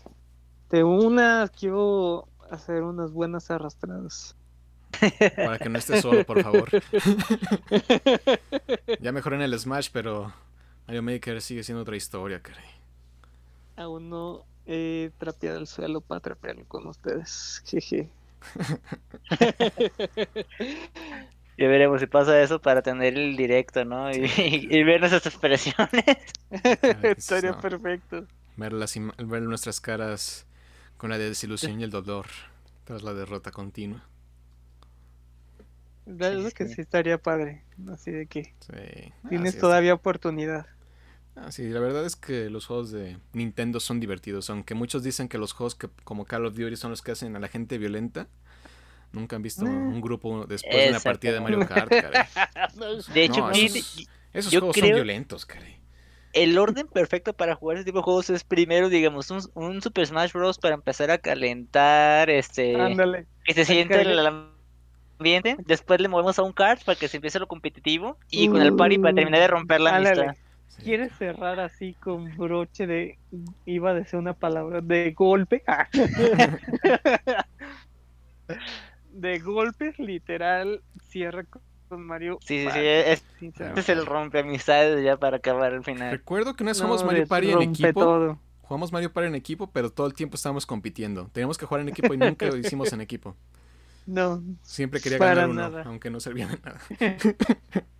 te 0.70 0.84
unas, 0.84 1.52
quiero 1.52 2.28
hacer 2.52 2.84
unas 2.84 3.12
buenas 3.12 3.50
arrastradas. 3.52 4.36
Para 5.36 5.60
que 5.60 5.70
no 5.70 5.78
estés 5.78 6.02
solo, 6.02 6.26
por 6.26 6.42
favor. 6.42 6.70
ya 9.00 9.12
mejoré 9.12 9.36
en 9.36 9.42
el 9.44 9.60
Smash, 9.60 9.90
pero 9.92 10.34
Mario 10.88 11.04
Maker 11.04 11.42
sigue 11.42 11.64
siendo 11.64 11.82
otra 11.82 11.96
historia, 11.96 12.42
caray. 12.42 12.77
Aún 13.78 14.10
no 14.10 14.46
he 14.66 15.12
trapeado 15.18 15.58
el 15.60 15.68
suelo 15.68 16.02
para 16.02 16.20
trapearlo 16.20 16.66
con 16.68 16.86
ustedes. 16.88 17.62
Jeje. 17.66 18.12
Ya 21.58 21.68
veremos 21.68 22.00
si 22.02 22.08
pasa 22.08 22.40
eso 22.42 22.62
para 22.62 22.82
tener 22.84 23.18
el 23.18 23.36
directo, 23.36 23.84
¿no? 23.84 24.12
Y, 24.12 24.26
y 24.38 24.84
ver 24.84 25.00
nuestras 25.00 25.26
expresiones. 25.26 26.04
Estaría 27.18 27.54
no. 27.54 27.60
perfecto. 27.60 28.28
Ver, 28.58 28.74
las 28.74 28.96
ver 29.18 29.44
nuestras 29.44 29.80
caras 29.82 30.48
con 30.98 31.10
la 31.12 31.18
desilusión 31.18 31.80
y 31.80 31.84
el 31.86 31.92
dolor 31.92 32.28
tras 32.86 33.04
la 33.04 33.14
derrota 33.14 33.52
continua. 33.52 34.04
La 36.08 36.30
verdad 36.30 36.52
Sí, 36.52 36.56
que 36.56 36.66
sí. 36.66 36.76
sí 36.76 36.82
estaría 36.82 37.20
padre. 37.20 37.64
Así 37.94 38.10
de 38.12 38.26
que 38.28 38.56
Sí. 38.60 39.14
tienes 39.28 39.58
todavía 39.58 39.94
oportunidad. 39.96 40.68
Ah, 41.40 41.52
sí, 41.52 41.70
la 41.70 41.80
verdad 41.80 42.04
es 42.06 42.16
que 42.16 42.50
los 42.50 42.66
juegos 42.66 42.92
de 42.92 43.20
Nintendo 43.34 43.80
son 43.80 44.00
divertidos, 44.00 44.50
aunque 44.50 44.74
muchos 44.74 45.04
dicen 45.04 45.30
que 45.30 45.38
los 45.38 45.54
juegos 45.54 45.76
que, 45.76 45.88
como 46.04 46.26
Call 46.26 46.46
of 46.48 46.56
Duty 46.56 46.76
son 46.76 46.90
los 46.92 47.02
que 47.04 47.12
hacen 47.12 47.36
a 47.36 47.40
la 47.40 47.48
gente 47.48 47.78
violenta. 47.78 48.28
Nunca 49.12 49.36
han 49.38 49.42
visto 49.44 49.66
un 49.66 50.02
grupo 50.02 50.46
después 50.48 50.84
de 50.84 50.90
una 50.90 51.00
partida 51.00 51.34
de 51.34 51.42
Mario 51.42 51.64
Kart, 51.66 51.90
caray. 51.90 52.26
De 53.14 53.24
hecho, 53.24 53.42
No, 53.42 53.52
esos, 53.52 54.08
esos 54.34 54.52
yo 54.52 54.60
juegos 54.62 54.78
son 54.78 54.94
violentos, 54.94 55.46
caray. 55.46 55.80
el 56.34 56.58
orden 56.58 56.88
perfecto 56.88 57.34
para 57.34 57.56
jugar 57.56 57.78
ese 57.78 57.86
tipo 57.86 58.00
de 58.00 58.04
juegos 58.04 58.30
es 58.30 58.44
primero, 58.44 58.90
digamos, 58.90 59.32
un, 59.32 59.42
un 59.56 59.82
Super 59.82 60.06
Smash 60.08 60.34
Bros. 60.34 60.60
para 60.60 60.76
empezar 60.76 61.10
a 61.12 61.18
calentar, 61.20 62.30
este, 62.30 62.76
Ándale. 62.76 63.28
que 63.44 63.54
se 63.54 63.66
siente 63.66 64.02
el 64.02 64.20
ambiente. 65.20 65.58
Después 65.66 66.00
le 66.02 66.08
movemos 66.10 66.38
a 66.40 66.44
un 66.44 66.54
kart 66.54 66.84
para 66.84 66.98
que 66.98 67.08
se 67.08 67.18
empiece 67.18 67.40
lo 67.40 67.48
competitivo. 67.48 68.18
Y 68.30 68.50
con 68.50 68.62
el 68.62 68.76
party 68.76 69.00
para 69.00 69.16
terminar 69.16 69.42
de 69.42 69.48
romper 69.48 69.82
la 69.82 69.96
Ándale. 69.96 70.34
Sí. 70.68 70.84
¿Quieres 70.84 71.12
cerrar 71.18 71.60
así 71.60 71.94
con 71.96 72.36
broche 72.38 72.86
de... 72.88 73.18
Iba 73.66 73.92
a 73.92 73.94
decir 73.96 74.20
una 74.20 74.34
palabra, 74.34 74.82
de 74.82 75.12
golpe? 75.12 75.64
Ah. 75.68 75.88
de 79.12 79.40
golpes, 79.40 79.98
literal, 80.00 80.82
cierra 81.10 81.44
con- 81.44 81.62
Mario. 81.90 82.38
Sí, 82.42 82.48
sí, 82.48 82.60
sí, 82.60 82.66
Party, 82.66 82.80
es- 82.86 83.24
sinceramente. 83.40 83.80
Este 83.80 83.92
es 83.94 83.98
el 84.00 84.06
rompe 84.06 84.40
amistades 84.40 85.04
ya 85.04 85.18
para 85.18 85.38
acabar 85.38 85.74
al 85.74 85.84
final. 85.84 86.12
Recuerdo 86.12 86.54
que 86.54 86.64
una 86.64 86.72
vez 86.72 86.80
No, 86.82 86.86
jugamos 86.88 87.06
Mario 87.06 87.28
Party 87.28 87.52
en 87.52 87.62
equipo. 87.62 87.94
todo. 88.02 88.40
Jugamos 88.62 88.92
Mario 88.92 89.14
Party 89.14 89.28
en 89.30 89.36
equipo, 89.36 89.72
pero 89.72 89.90
todo 89.90 90.08
el 90.08 90.14
tiempo 90.14 90.36
estábamos 90.36 90.66
compitiendo. 90.66 91.30
Teníamos 91.32 91.58
que 91.58 91.66
jugar 91.66 91.82
en 91.82 91.90
equipo 91.90 92.14
y 92.14 92.18
nunca 92.18 92.46
lo 92.48 92.58
hicimos 92.58 92.92
en 92.94 93.00
equipo. 93.02 93.36
No, 94.06 94.42
Siempre 94.64 95.00
quería 95.02 95.18
ganar 95.18 95.50
uno, 95.50 95.62
nada. 95.62 95.84
aunque 95.86 96.10
no 96.10 96.20
servía 96.20 96.48
de 96.48 96.60
nada. 96.64 96.80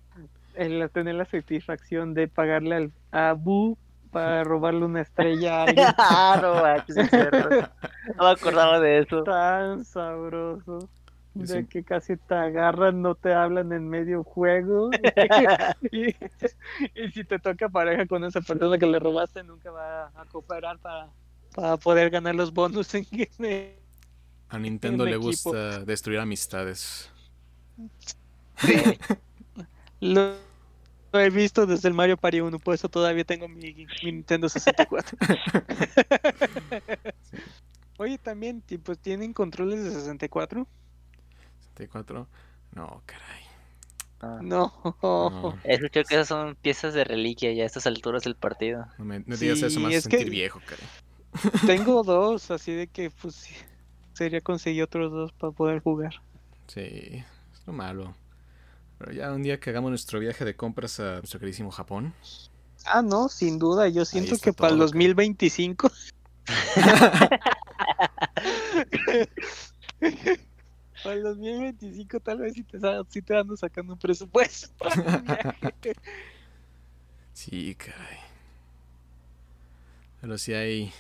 el 0.56 0.90
tener 0.92 1.16
la 1.16 1.26
satisfacción 1.26 2.14
de 2.14 2.28
pagarle 2.28 2.76
al, 2.76 2.94
a 3.12 3.34
Boo 3.34 3.78
para 4.12 4.44
robarle 4.44 4.86
una 4.86 5.02
estrella 5.02 5.62
a 5.62 5.64
alguien 5.64 5.94
Claro, 5.96 6.54
ah, 6.66 6.84
sí 6.88 6.94
es. 7.00 7.12
No 8.16 8.24
me 8.26 8.30
acordaba 8.32 8.80
de 8.80 9.00
eso. 9.00 9.24
tan 9.24 9.86
sabroso. 9.86 10.90
De 11.36 11.66
que 11.68 11.84
casi 11.84 12.16
te 12.18 12.36
agarran, 12.36 13.02
no 13.02 13.16
te 13.16 13.34
hablan 13.34 13.74
en 13.74 13.90
medio 13.90 14.24
juego. 14.24 14.92
y, 15.92 16.10
y 16.10 17.12
si 17.12 17.24
te 17.24 17.40
toca 17.40 17.70
pareja 17.70 18.06
con 18.06 18.24
esa 18.24 18.42
persona 18.42 18.78
que 18.78 18.86
le 18.86 19.00
robaste, 19.00 19.44
nunca 19.44 19.72
va 19.72 20.12
a 20.16 20.26
cooperar 20.26 20.78
para, 20.80 21.10
para 21.56 21.78
poder 21.78 22.12
ganar 22.12 22.36
los 22.36 22.54
bonus 22.54 22.94
en 22.94 23.06
que 23.06 23.82
A 24.50 24.60
Nintendo 24.60 25.06
En 25.06 25.10
le 25.10 25.16
equipo. 25.16 25.28
gusta 25.28 25.84
destruir 25.86 26.20
amistades. 26.20 27.12
Lo, 30.04 30.36
lo 31.14 31.20
he 31.20 31.30
visto 31.30 31.66
desde 31.66 31.88
el 31.88 31.94
Mario 31.94 32.18
Party 32.18 32.42
1, 32.42 32.60
por 32.60 32.74
eso 32.76 32.90
todavía 32.90 33.24
tengo 33.24 33.48
mi, 33.48 33.74
mi 33.74 33.88
Nintendo 34.04 34.50
64. 34.50 35.18
Oye, 37.98 38.18
también, 38.18 38.62
tipo, 38.62 38.96
¿tienen 38.96 39.34
controles 39.34 39.84
de 39.84 39.92
64? 39.92 40.68
64. 41.76 42.28
No, 42.74 43.02
caray. 43.06 43.44
No. 44.42 44.72
No, 45.02 45.60
Escucho 45.66 46.02
que 46.04 46.16
esas 46.16 46.30
son 46.30 46.56
piezas 46.56 46.94
de 46.94 47.04
reliquia 47.04 47.52
ya 47.54 47.64
a 47.64 47.66
estas 47.66 47.86
alturas 47.88 48.24
del 48.24 48.36
partido. 48.36 48.86
no 48.98 49.04
me 49.06 49.20
no 49.20 49.36
digas 49.36 49.58
eso, 49.58 49.70
Sí, 49.70 49.80
me 49.80 49.88
hace 49.88 49.98
es 49.98 50.08
que- 50.08 50.18
sentir 50.18 50.32
viejo, 50.32 50.62
caray. 50.66 50.86
Tengo 51.66 52.04
dos, 52.04 52.50
así 52.52 52.72
de 52.72 52.88
que, 52.88 53.10
pues, 53.12 53.48
sería 54.14 54.40
conseguir 54.40 54.84
otros 54.84 55.12
dos 55.12 55.32
para 55.34 55.52
poder 55.52 55.82
jugar. 55.82 56.14
Sí, 56.68 56.80
es 56.82 57.68
lo 57.68 57.74
malo. 57.74 58.16
Pero 59.04 59.18
ya 59.18 59.34
un 59.34 59.44
día 59.44 59.60
que 59.60 59.70
hagamos 59.70 59.90
nuestro 59.90 60.18
viaje 60.22 60.46
de 60.46 60.56
compras 60.56 60.98
a 61.02 61.16
nuestro 61.16 61.38
queridísimo 61.38 61.72
Japón. 61.72 62.14
Ah, 62.86 63.02
no, 63.02 63.28
sin 63.28 63.60
duda, 63.60 63.90
yo 63.90 64.06
siento 64.06 64.38
que 64.38 64.54
para 64.54 64.70
el 64.70 64.78
todo, 64.78 64.86
2025... 64.88 65.92
Para 71.04 71.16
el 71.16 71.24
2025 71.24 72.20
tal 72.22 72.38
vez 72.40 72.54
sí 72.54 72.64
te, 72.64 72.80
sí 73.10 73.22
te 73.22 73.36
ando 73.36 73.58
sacando 73.58 73.92
un 73.92 74.00
presupuesto. 74.00 74.70
para 74.78 75.02
un 75.02 75.26
viaje. 75.26 75.96
Sí, 77.34 77.76
caray. 77.76 78.20
Pero 80.22 80.38
sí 80.38 80.54
hay. 80.54 80.94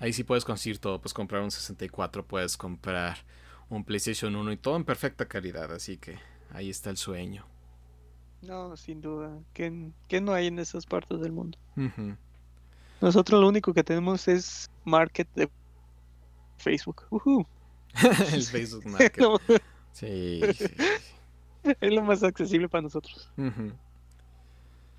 Ahí 0.00 0.12
sí 0.12 0.24
puedes 0.24 0.44
conseguir 0.44 0.80
todo. 0.80 0.98
Puedes 0.98 1.14
comprar 1.14 1.42
un 1.42 1.52
64, 1.52 2.26
puedes 2.26 2.56
comprar 2.56 3.18
un 3.68 3.84
PlayStation 3.84 4.34
1 4.34 4.50
y 4.52 4.56
todo 4.56 4.74
en 4.74 4.84
perfecta 4.84 5.28
calidad. 5.28 5.72
Así 5.72 5.98
que 5.98 6.18
ahí 6.50 6.70
está 6.70 6.90
el 6.90 6.96
sueño. 6.96 7.44
No, 8.42 8.76
sin 8.76 9.00
duda. 9.00 9.36
¿Qué, 9.52 9.90
qué 10.06 10.20
no 10.20 10.32
hay 10.32 10.46
en 10.46 10.58
esas 10.58 10.86
partes 10.86 11.20
del 11.20 11.32
mundo? 11.32 11.58
Nosotros 13.00 13.40
lo 13.40 13.48
único 13.48 13.74
que 13.74 13.84
tenemos 13.84 14.28
es 14.28 14.70
market 14.84 15.28
de 15.34 15.48
Facebook. 16.56 17.04
El 18.32 18.42
Facebook 18.42 18.86
Market. 18.86 19.18
No, 19.18 19.38
Sí, 19.92 20.40
sí, 20.52 20.66
sí. 20.68 20.74
es 21.80 21.92
lo 21.92 22.02
más 22.02 22.22
accesible 22.22 22.68
para 22.68 22.82
nosotros. 22.82 23.28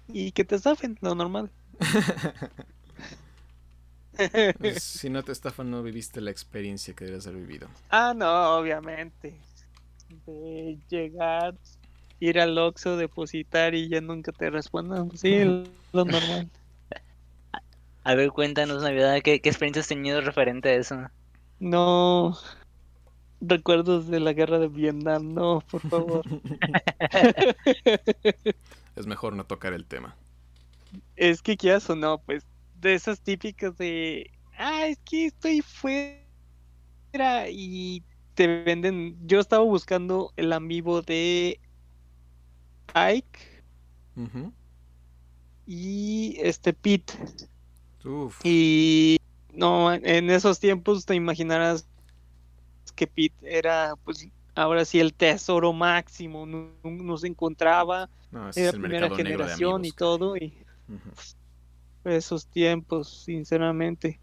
Y 0.10 0.32
que 0.34 0.44
te 0.44 0.56
estafen, 0.56 0.98
lo 1.02 1.16
normal. 1.16 1.50
Si 4.78 5.10
no 5.10 5.24
te 5.24 5.32
estafan, 5.32 5.72
no 5.72 5.82
viviste 5.82 6.20
la 6.20 6.32
experiencia 6.32 6.94
que 6.94 7.06
debes 7.06 7.26
haber 7.28 7.42
vivido. 7.42 7.70
ah, 7.90 8.14
no, 8.16 8.58
obviamente. 8.58 9.40
De 10.26 10.78
llegar, 10.90 11.56
ir 12.20 12.40
al 12.40 12.58
Oxxo, 12.58 12.98
depositar 12.98 13.76
y 13.76 13.90
ya 13.90 14.02
nunca 14.02 14.32
te 14.32 14.50
respondan. 14.50 15.16
Sí, 15.18 15.40
lo 15.94 16.06
normal. 16.06 16.50
A 18.04 18.16
ver, 18.16 18.32
cuéntanos, 18.32 18.82
Navidad, 18.82 19.20
¿qué, 19.24 19.40
qué 19.40 19.50
experiencia 19.50 19.82
has 19.82 19.88
tenido 19.88 20.22
referente 20.22 20.70
a 20.70 20.76
eso? 20.76 20.98
No. 21.60 22.36
Recuerdos 23.42 24.08
de 24.08 24.20
la 24.20 24.34
guerra 24.34 24.60
de 24.60 24.68
Vietnam, 24.68 25.34
no, 25.34 25.64
por 25.70 25.82
favor. 25.82 26.24
Es 28.96 29.08
mejor 29.08 29.34
no 29.34 29.46
tocar 29.46 29.72
el 29.72 29.86
tema. 29.86 30.14
Es 31.16 31.42
que 31.42 31.56
quieras 31.56 31.90
o 31.90 31.96
no, 31.96 32.18
pues 32.18 32.46
de 32.82 32.96
esas 32.96 33.22
típicas 33.22 33.78
de, 33.78 34.30
ah, 34.58 34.88
es 34.88 35.00
que 35.06 35.28
estoy 35.28 35.62
fuera 35.62 36.20
y 37.50 38.04
te 38.40 38.64
venden. 38.64 39.18
Yo 39.28 39.42
estaba 39.42 39.66
buscando 39.66 40.32
el 40.38 40.54
amiibo 40.54 41.02
de 41.02 41.60
Ike 42.94 43.64
y 45.68 46.38
este 46.40 46.72
Pete. 46.72 47.16
Uf. 48.06 48.40
Y 48.46 49.18
no, 49.54 49.94
en 49.94 50.30
esos 50.30 50.58
tiempos 50.58 51.06
te 51.06 51.16
imaginarás 51.16 51.86
que 52.96 53.08
Pete 53.08 53.36
era, 53.42 53.96
pues, 54.06 54.26
ahora 54.56 54.86
sí 54.86 55.02
el 55.02 55.14
tesoro 55.14 55.74
máximo, 55.74 56.46
no, 56.46 56.70
no 56.86 57.18
se 57.18 57.28
encontraba, 57.28 58.10
No, 58.32 58.52
era 58.56 58.72
primera 58.72 59.14
generación 59.14 59.84
y 59.84 59.92
todo, 59.92 60.38
y 60.38 60.54
esos 62.06 62.48
tiempos, 62.48 63.24
sinceramente. 63.26 64.22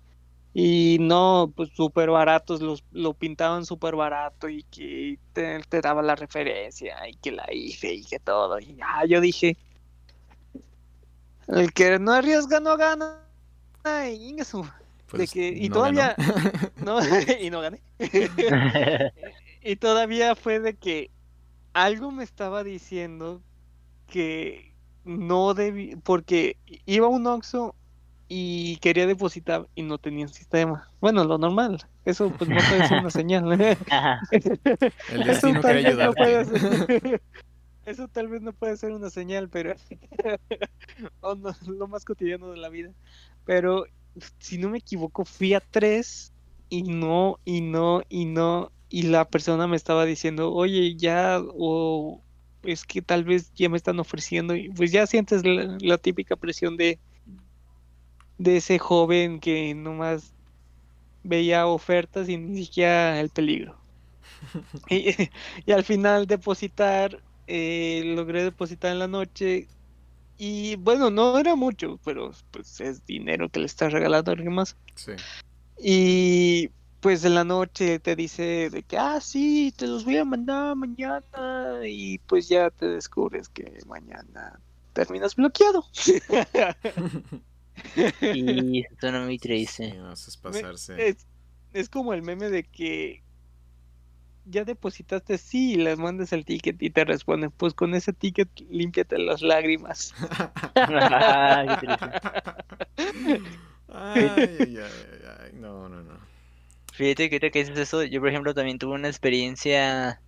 Y 0.59 0.97
no, 1.01 1.53
pues 1.55 1.69
súper 1.75 2.09
baratos, 2.09 2.63
los, 2.63 2.83
lo 2.91 3.13
pintaban 3.13 3.67
súper 3.67 3.95
barato 3.95 4.49
y 4.49 4.63
que 4.63 5.19
te, 5.35 5.61
te 5.69 5.83
daba 5.83 6.01
la 6.01 6.15
referencia 6.17 6.97
y 7.07 7.13
que 7.17 7.31
la 7.33 7.45
hice 7.53 7.93
y 7.93 8.03
que 8.03 8.19
todo. 8.19 8.59
Y 8.59 8.79
ah, 8.83 9.05
yo 9.05 9.21
dije, 9.21 9.59
el 11.49 11.75
que 11.75 11.99
no 11.99 12.11
arriesga 12.13 12.59
no 12.61 12.75
gana. 12.79 13.21
Ay. 13.85 14.35
Pues, 15.11 15.31
que- 15.31 15.49
y 15.49 15.69
no 15.69 15.83
ganó. 15.83 16.01
todavía- 16.01 16.73
No, 16.83 17.01
y 17.41 17.51
no 17.51 17.61
gané. 17.61 17.81
Y 19.63 19.77
todavía 19.77 20.37
fue 20.37 20.59
de 20.61 20.75
que 20.75 21.11
algo 21.75 22.13
me 22.13 22.25
estaba 22.25 22.65
diciendo 22.65 23.43
que 24.07 24.73
no 25.05 25.53
debí, 25.53 25.97
porque 25.97 26.57
iba 26.87 27.07
a 27.09 27.11
un 27.11 27.27
Oxxo 27.27 27.75
y 28.29 28.77
quería 28.79 29.07
depositar 29.07 29.69
y 29.75 29.83
no 29.83 29.99
tenía 29.99 30.29
sistema. 30.29 30.89
Bueno, 31.01 31.25
lo 31.25 31.39
normal. 31.39 31.79
Eso 32.05 32.31
pues 32.31 32.51
no 32.51 32.57
puede 32.57 32.85
ser 32.85 32.99
una 32.99 33.11
señal. 33.11 33.45
El 35.09 35.23
Eso 35.25 35.29
destino 35.29 35.61
tal 35.63 35.75
quiere 35.75 35.89
vez 35.89 35.99
no 35.99 36.15
puede 36.15 36.45
ayudarte. 36.45 36.59
ser- 36.59 37.23
Eso 37.85 38.09
tal 38.09 38.29
vez 38.29 38.43
no 38.43 38.53
puede 38.53 38.77
ser 38.77 38.91
una 38.93 39.11
señal, 39.11 39.49
pero 39.49 39.75
o 41.21 41.35
no, 41.35 41.51
lo 41.67 41.89
más 41.89 42.05
cotidiano 42.05 42.51
de 42.51 42.57
la 42.59 42.69
vida. 42.69 42.93
Pero 43.45 43.87
si 44.39 44.59
no 44.59 44.71
me 44.71 44.79
equivoco, 44.79 45.25
fui 45.25 45.55
a 45.55 45.61
tres 45.61 46.33
y 46.69 46.83
no, 46.83 47.39
y 47.45 47.61
no, 47.61 48.03
y 48.09 48.25
no, 48.27 48.73
y 48.89 49.03
la 49.03 49.25
persona 49.29 49.67
me 49.69 49.77
estaba 49.77 50.05
diciendo, 50.05 50.53
oye, 50.53 50.97
ya, 50.97 51.41
o 51.55 52.25
es 52.63 52.85
que 52.85 53.03
tal 53.03 53.25
vez 53.25 53.53
ya 53.55 53.69
me 53.69 53.77
están 53.77 54.01
ofreciendo, 54.01 54.57
y 54.57 54.71
pues 54.71 54.91
ya 54.93 55.07
sientes 55.07 55.45
la, 55.45 55.77
la 55.81 55.99
típica 55.99 56.37
presión 56.37 56.77
de, 56.77 57.01
de 58.39 58.59
ese 58.59 58.79
joven 58.79 59.41
que 59.41 59.75
nomás 59.75 60.33
veía 61.23 61.67
ofertas 61.67 62.29
y 62.29 62.37
ni 62.37 62.65
siquiera 62.65 63.21
el 63.21 63.31
peligro. 63.31 63.77
Y, 64.91 65.31
y 65.65 65.73
al 65.73 65.85
final 65.85 66.27
depositar, 66.27 67.21
eh, 67.47 68.03
logré 68.05 68.45
depositar 68.45 68.93
en 68.93 68.99
la 68.99 69.09
noche 69.09 69.67
y 70.39 70.77
bueno, 70.77 71.11
no 71.11 71.39
era 71.39 71.55
mucho, 71.57 71.99
pero 72.05 72.33
pues 72.51 72.81
es 72.81 73.05
dinero 73.07 73.49
que 73.49 73.61
le 73.61 73.67
estás 73.67 73.93
regalando 73.93 74.31
a 74.31 74.35
alguien 74.35 74.55
más. 74.55 74.77
Sí. 74.95 75.13
Y 75.79 76.71
pues 77.01 77.25
en 77.25 77.35
la 77.35 77.45
noche 77.45 77.99
te 77.99 78.17
dice 78.17 78.69
de 78.71 78.83
que, 78.83 78.99
ah, 78.99 79.21
sí, 79.21 79.73
te 79.77 79.87
los 79.87 80.05
voy 80.05 80.19
a 80.19 80.25
mandar 80.25 80.77
mañana 80.77 81.81
y 81.87 82.19
pues 82.19 82.49
ya 82.49 82.71
te 82.71 82.87
descubres 82.87 83.49
que 83.49 83.79
mañana 83.87 84.61
terminas 84.93 85.35
bloqueado. 85.37 85.85
Y 88.31 88.83
se 88.85 88.97
suena 89.01 89.25
muy 89.25 89.39
Sí, 89.67 89.85
triste. 89.85 89.97
no, 89.97 90.13
eso 90.13 90.31
es 90.31 90.37
pasarse. 90.37 91.07
Es, 91.09 91.27
es 91.73 91.89
como 91.89 92.13
el 92.15 92.23
meme 92.23 92.51
de 92.51 92.65
que 92.65 93.23
ya 94.45 94.65
depositaste, 94.65 95.39
sí, 95.39 95.73
y 95.75 95.77
les 95.77 95.99
mandas 95.99 96.33
el 96.33 96.45
ticket 96.45 96.81
y 96.83 96.91
te 96.91 97.05
responden, 97.05 97.51
pues 97.51 97.75
con 97.75 97.95
ese 97.95 98.13
ticket 98.13 98.49
límpiate 98.71 99.19
las 99.19 99.43
lágrimas. 99.43 100.13
Ay, 100.89 101.75
qué 101.77 101.89
triste. 101.89 102.31
Ay, 103.89 104.59
ay, 104.59 104.79
ay, 104.79 104.79
ay, 104.79 105.37
ay, 105.41 105.53
No, 105.55 105.89
no, 105.89 106.03
no. 106.03 106.19
Fíjate 106.93 107.29
que 107.31 107.37
ahorita 107.37 107.51
que 107.53 107.61
dices 107.61 107.79
eso, 107.79 108.03
yo 108.03 108.19
por 108.21 108.29
ejemplo 108.29 108.53
también 108.55 108.79
tuve 108.79 108.95
una 108.97 109.07
experiencia, 109.09 110.21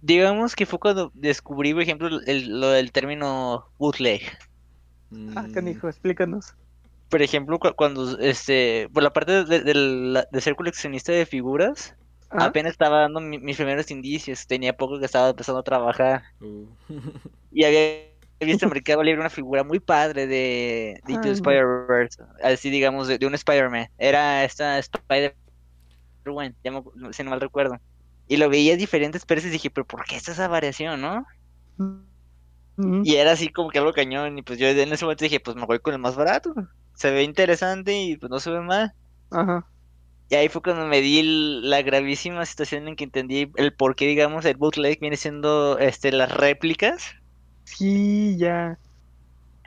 digamos 0.00 0.56
que 0.56 0.66
fue 0.66 0.78
cuando 0.80 1.10
descubrí, 1.14 1.72
por 1.72 1.82
ejemplo, 1.82 2.08
el- 2.26 2.60
lo 2.60 2.70
del 2.70 2.92
término 2.92 3.66
bootleg. 3.78 4.22
Ah, 5.36 5.42
Mm, 5.42 5.52
canijo, 5.52 5.88
explícanos. 5.88 6.54
Por 7.08 7.22
ejemplo, 7.22 7.58
cu- 7.58 7.74
cuando, 7.74 8.18
este, 8.18 8.88
por 8.92 9.02
la 9.02 9.12
parte 9.12 9.44
de, 9.44 9.60
de 9.60 9.74
la- 9.74 10.26
de 10.30 10.40
ser 10.40 10.56
coleccionista 10.56 11.12
de 11.12 11.24
figuras, 11.26 11.94
Ah, 12.30 12.46
apenas 12.46 12.72
estaba 12.72 13.00
dando 13.00 13.20
mi- 13.20 13.38
mis 13.38 13.56
primeros 13.56 13.90
indicios, 13.90 14.46
tenía 14.46 14.74
poco 14.76 14.98
que 14.98 15.06
estaba 15.06 15.30
empezando 15.30 15.60
a 15.60 15.62
trabajar 15.62 16.22
uh. 16.40 16.66
y 17.50 17.64
había 17.64 18.04
visto 18.40 18.66
en 18.66 18.72
Mercado 18.72 19.02
Libre 19.02 19.20
una 19.20 19.30
figura 19.30 19.64
muy 19.64 19.80
padre 19.80 20.26
de, 20.26 21.00
de 21.04 21.12
Into 21.12 21.28
Ah. 21.28 21.32
Spider-Verse, 21.32 22.22
así 22.42 22.70
digamos, 22.70 23.08
de, 23.08 23.18
de 23.18 23.26
un 23.26 23.34
Spider-Man. 23.34 23.88
Era 23.98 24.44
esta 24.44 24.78
Spider-Man, 24.78 25.34
si 27.12 27.22
no 27.22 27.30
mal 27.30 27.40
recuerdo. 27.40 27.78
Y 28.26 28.36
lo 28.36 28.48
veía 28.50 28.74
a 28.74 28.76
diferentes 28.76 29.24
precios 29.24 29.48
y 29.50 29.52
dije, 29.54 29.70
pero 29.70 29.86
¿por 29.86 30.04
qué 30.04 30.16
está 30.16 30.32
esa 30.32 30.48
variación, 30.48 31.00
no? 31.00 31.24
Y 32.78 33.16
era 33.16 33.32
así 33.32 33.48
como 33.48 33.70
que 33.70 33.78
algo 33.78 33.92
cañón. 33.92 34.38
Y 34.38 34.42
pues 34.42 34.58
yo 34.58 34.68
en 34.68 34.92
ese 34.92 35.04
momento 35.04 35.24
dije, 35.24 35.40
pues 35.40 35.56
me 35.56 35.66
voy 35.66 35.80
con 35.80 35.94
el 35.94 36.00
más 36.00 36.14
barato. 36.14 36.54
Se 36.94 37.10
ve 37.10 37.24
interesante 37.24 38.00
y 38.00 38.16
pues 38.16 38.30
no 38.30 38.38
se 38.38 38.50
ve 38.50 38.60
mal. 38.60 38.92
Ajá. 39.30 39.66
Y 40.30 40.34
ahí 40.34 40.48
fue 40.48 40.62
cuando 40.62 40.86
me 40.86 41.00
di 41.00 41.22
la 41.62 41.82
gravísima 41.82 42.44
situación 42.44 42.86
en 42.86 42.96
que 42.96 43.04
entendí 43.04 43.50
el 43.56 43.72
por 43.72 43.96
qué, 43.96 44.06
digamos, 44.06 44.44
el 44.44 44.56
bootleg 44.56 45.00
viene 45.00 45.16
siendo 45.16 45.78
este, 45.78 46.12
las 46.12 46.30
réplicas. 46.30 47.14
Sí, 47.64 48.36
ya. 48.36 48.78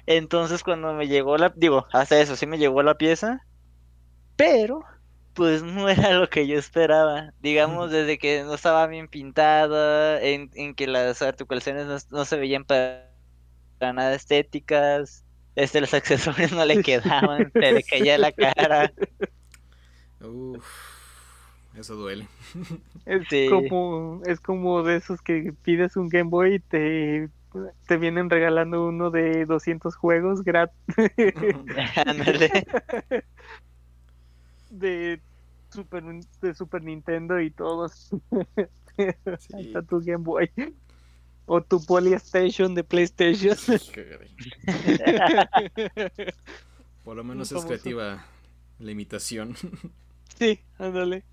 Entonces 0.06 0.64
cuando 0.64 0.94
me 0.94 1.08
llegó 1.08 1.38
la, 1.38 1.52
digo, 1.56 1.88
hasta 1.92 2.20
eso, 2.20 2.36
sí 2.36 2.46
me 2.46 2.58
llegó 2.58 2.84
la 2.84 2.96
pieza, 2.96 3.46
pero 4.36 4.84
pues 5.34 5.64
no 5.64 5.90
era 5.90 6.14
lo 6.14 6.30
que 6.30 6.48
yo 6.48 6.58
esperaba. 6.58 7.34
Digamos, 7.40 7.92
desde 7.92 8.18
que 8.18 8.44
no 8.44 8.54
estaba 8.56 8.88
bien 8.88 9.08
pintada, 9.08 10.22
en, 10.22 10.50
en 10.56 10.76
que 10.76 10.88
las 10.88 11.22
articulaciones 11.22 11.86
no, 11.88 11.98
no 12.18 12.26
se 12.26 12.38
veían 12.38 12.66
para, 12.66 13.12
para 13.80 13.94
nada 13.94 14.16
estéticas, 14.16 15.26
este, 15.56 15.82
los 15.82 15.94
accesorios 15.96 16.52
no 16.54 16.66
le 16.66 16.80
quedaban, 16.80 17.54
se 17.60 17.74
le 17.74 17.84
caía 17.84 18.18
la 18.18 18.32
cara. 18.34 18.94
Uf, 20.22 20.66
eso 21.76 21.96
duele. 21.96 22.28
Es 23.06 23.28
Sí. 23.30 23.44
como, 23.44 24.22
es 24.26 24.40
como 24.40 24.84
de 24.84 24.98
esos 24.98 25.22
que 25.22 25.54
pides 25.64 25.96
un 25.96 26.10
Game 26.10 26.30
Boy 26.30 26.56
y 26.56 26.60
te, 26.60 27.30
te 27.88 27.98
vienen 27.98 28.30
regalando 28.30 28.86
uno 28.88 29.10
de 29.12 29.46
200 29.46 29.96
juegos 29.96 30.44
gratis. 30.44 30.76
de 34.72 35.22
Super, 35.70 36.04
de 36.42 36.54
Super 36.56 36.84
Nintendo 36.84 37.40
y 37.40 37.52
todos. 37.52 38.10
Ahí 38.98 39.16
Sí. 39.38 39.68
está 39.68 39.82
tu 39.84 40.00
Game 40.02 40.24
Boy. 40.24 40.50
O 41.46 41.62
tu 41.62 41.84
Polystation 41.86 42.76
de 42.76 42.84
PlayStation. 42.84 43.58
Por 47.04 47.18
lo 47.18 47.24
menos 47.24 47.52
es 47.52 47.66
creativa 47.66 48.26
la 48.80 48.92
imitación. 48.92 49.56
sí, 50.38 50.60
ándale. 50.78 51.24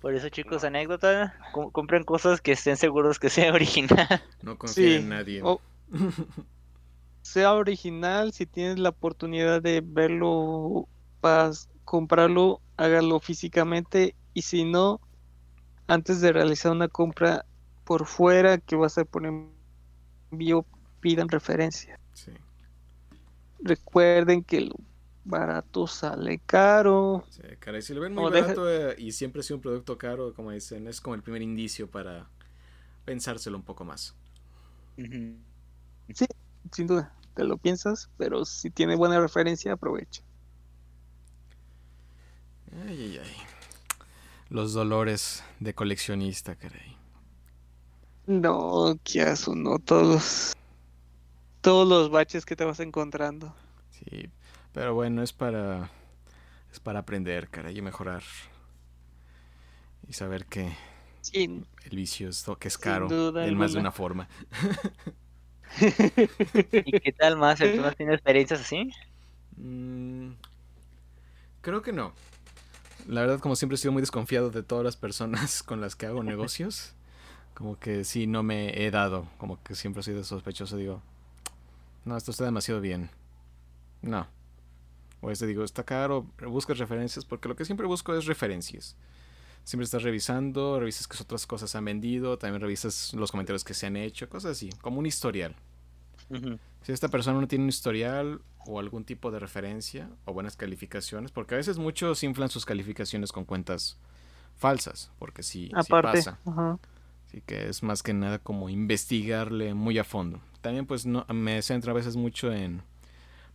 Por 0.00 0.14
eso, 0.14 0.28
chicos, 0.30 0.64
anécdota, 0.64 1.34
com- 1.52 1.70
compren 1.70 2.02
cosas 2.04 2.40
que 2.40 2.52
estén 2.52 2.76
seguros 2.76 3.18
que 3.18 3.30
sea 3.30 3.52
original. 3.52 4.22
No 4.42 4.58
confía 4.58 4.84
Sí. 4.84 4.94
en 4.96 5.08
nadie. 5.08 5.40
O- 5.44 5.60
sea 7.22 7.54
original, 7.54 8.32
si 8.32 8.46
tienes 8.46 8.78
la 8.78 8.88
oportunidad 8.90 9.62
de 9.62 9.80
verlo, 9.84 10.88
comprarlo, 11.92 12.62
hágalo 12.78 13.20
físicamente 13.20 14.16
y 14.34 14.42
si 14.42 14.64
no, 14.64 15.00
antes 15.88 16.20
de 16.22 16.32
realizar 16.32 16.72
una 16.72 16.88
compra 16.88 17.46
por 17.84 18.06
fuera 18.06 18.58
que 18.58 18.76
va 18.76 18.86
a 18.86 18.90
ser 18.90 19.06
por 19.06 19.24
envío, 20.30 20.66
pidan 21.00 21.28
referencia. 21.28 22.00
Sí, 22.14 22.32
Recuerden 23.64 24.44
que 24.44 24.60
lo 24.60 24.74
barato 25.24 25.86
sale 25.86 26.40
caro. 26.44 27.24
sí, 27.30 27.42
caray, 27.58 27.82
si 27.82 27.94
lo 27.94 28.00
ven 28.00 28.14
muy 28.14 28.24
O 28.24 28.30
deja- 28.30 28.54
barato 28.54 28.70
eh, 28.70 28.94
y 28.98 29.12
siempre 29.12 29.40
ha 29.40 29.42
sido 29.42 29.56
un 29.56 29.62
producto 29.62 29.98
caro, 29.98 30.34
como 30.34 30.50
dicen, 30.52 30.86
es 30.86 31.00
como 31.00 31.14
el 31.14 31.22
primer 31.22 31.42
indicio 31.42 31.90
para 31.90 32.28
pensárselo 33.04 33.56
un 33.58 33.64
poco 33.64 33.84
más. 33.84 34.14
Ujú. 34.98 35.36
Sin 36.72 36.88
duda, 36.88 37.14
te 37.34 37.44
lo 37.44 37.56
piensas, 37.56 38.10
pero 38.16 38.44
si 38.44 38.70
tiene 38.72 38.96
buena 38.96 39.20
referencia, 39.20 39.72
aprovecha. 39.74 40.22
Ay, 42.86 43.02
ay, 43.02 43.20
ay. 43.24 43.36
Los 44.48 44.72
dolores 44.72 45.42
de 45.60 45.74
coleccionista, 45.74 46.56
caray. 46.56 46.96
No, 48.26 48.98
aso, 49.26 49.54
no 49.54 49.78
todos. 49.78 50.54
Todos 51.60 51.88
los 51.88 52.10
baches 52.10 52.44
que 52.44 52.56
te 52.56 52.64
vas 52.64 52.80
encontrando. 52.80 53.54
Sí, 53.90 54.28
pero 54.72 54.94
bueno, 54.94 55.22
es 55.22 55.32
para 55.32 55.90
es 56.72 56.80
para 56.80 57.00
aprender, 57.00 57.48
caray, 57.48 57.78
y 57.78 57.82
mejorar. 57.82 58.22
Y 60.08 60.14
saber 60.14 60.46
que 60.46 60.72
el 61.34 61.96
vicio 61.96 62.30
es 62.30 62.44
que 62.58 62.68
es 62.68 62.78
caro 62.78 63.08
en 63.38 63.56
más 63.56 63.74
de 63.74 63.80
una 63.80 63.92
forma. 63.92 64.28
¿Y 65.80 67.00
qué 67.00 67.14
tal 67.16 67.36
más? 67.36 67.58
¿Tú 67.58 67.66
no 67.76 67.86
has 67.86 67.96
tenido 67.96 68.14
experiencias 68.14 68.60
así? 68.60 68.90
Mm, 69.56 70.32
creo 71.60 71.82
que 71.82 71.92
no. 71.92 72.12
La 73.06 73.20
verdad, 73.22 73.40
como 73.40 73.56
siempre 73.56 73.74
he 73.74 73.78
sido 73.78 73.92
muy 73.92 74.02
desconfiado 74.02 74.50
de 74.50 74.62
todas 74.62 74.84
las 74.84 74.96
personas 74.96 75.62
con 75.64 75.80
las 75.80 75.96
que 75.96 76.06
hago 76.06 76.22
negocios. 76.22 76.94
Como 77.54 77.78
que 77.78 78.04
sí, 78.04 78.26
no 78.26 78.42
me 78.42 78.84
he 78.84 78.90
dado. 78.90 79.28
Como 79.38 79.62
que 79.62 79.74
siempre 79.74 80.00
he 80.00 80.04
sido 80.04 80.24
sospechoso. 80.24 80.76
Digo, 80.76 81.02
no, 82.04 82.16
esto 82.16 82.30
está 82.30 82.44
demasiado 82.44 82.80
bien. 82.80 83.10
No. 84.00 84.26
O 85.20 85.30
este 85.30 85.46
digo, 85.46 85.62
está 85.62 85.84
caro, 85.84 86.26
buscas 86.48 86.78
referencias, 86.78 87.24
porque 87.24 87.48
lo 87.48 87.54
que 87.54 87.64
siempre 87.64 87.86
busco 87.86 88.14
es 88.14 88.26
referencias. 88.26 88.96
Siempre 89.62 89.84
estás 89.84 90.02
revisando, 90.02 90.80
revisas 90.80 91.06
que 91.06 91.22
otras 91.22 91.46
cosas 91.46 91.76
han 91.76 91.84
vendido, 91.84 92.36
también 92.38 92.60
revisas 92.60 93.14
los 93.14 93.30
comentarios 93.30 93.62
que 93.62 93.74
se 93.74 93.86
han 93.86 93.96
hecho, 93.96 94.28
cosas 94.28 94.52
así, 94.52 94.70
como 94.80 94.98
un 94.98 95.06
historial. 95.06 95.54
Si 96.82 96.92
esta 96.92 97.08
persona 97.08 97.40
no 97.40 97.48
tiene 97.48 97.64
un 97.64 97.68
historial 97.68 98.40
o 98.66 98.78
algún 98.78 99.04
tipo 99.04 99.30
de 99.30 99.38
referencia 99.38 100.08
o 100.24 100.32
buenas 100.32 100.56
calificaciones, 100.56 101.30
porque 101.30 101.54
a 101.54 101.58
veces 101.58 101.78
muchos 101.78 102.22
inflan 102.22 102.48
sus 102.48 102.64
calificaciones 102.64 103.32
con 103.32 103.44
cuentas 103.44 103.98
falsas, 104.56 105.10
porque 105.18 105.42
sí, 105.42 105.70
pasa. 105.88 106.38
Así 107.26 107.40
que 107.40 107.68
es 107.68 107.82
más 107.82 108.02
que 108.02 108.12
nada 108.12 108.38
como 108.38 108.68
investigarle 108.68 109.74
muy 109.74 109.98
a 109.98 110.04
fondo. 110.04 110.40
También 110.60 110.86
pues 110.86 111.06
no 111.06 111.24
me 111.32 111.60
centro 111.62 111.92
a 111.92 111.94
veces 111.94 112.16
mucho 112.16 112.52
en 112.52 112.82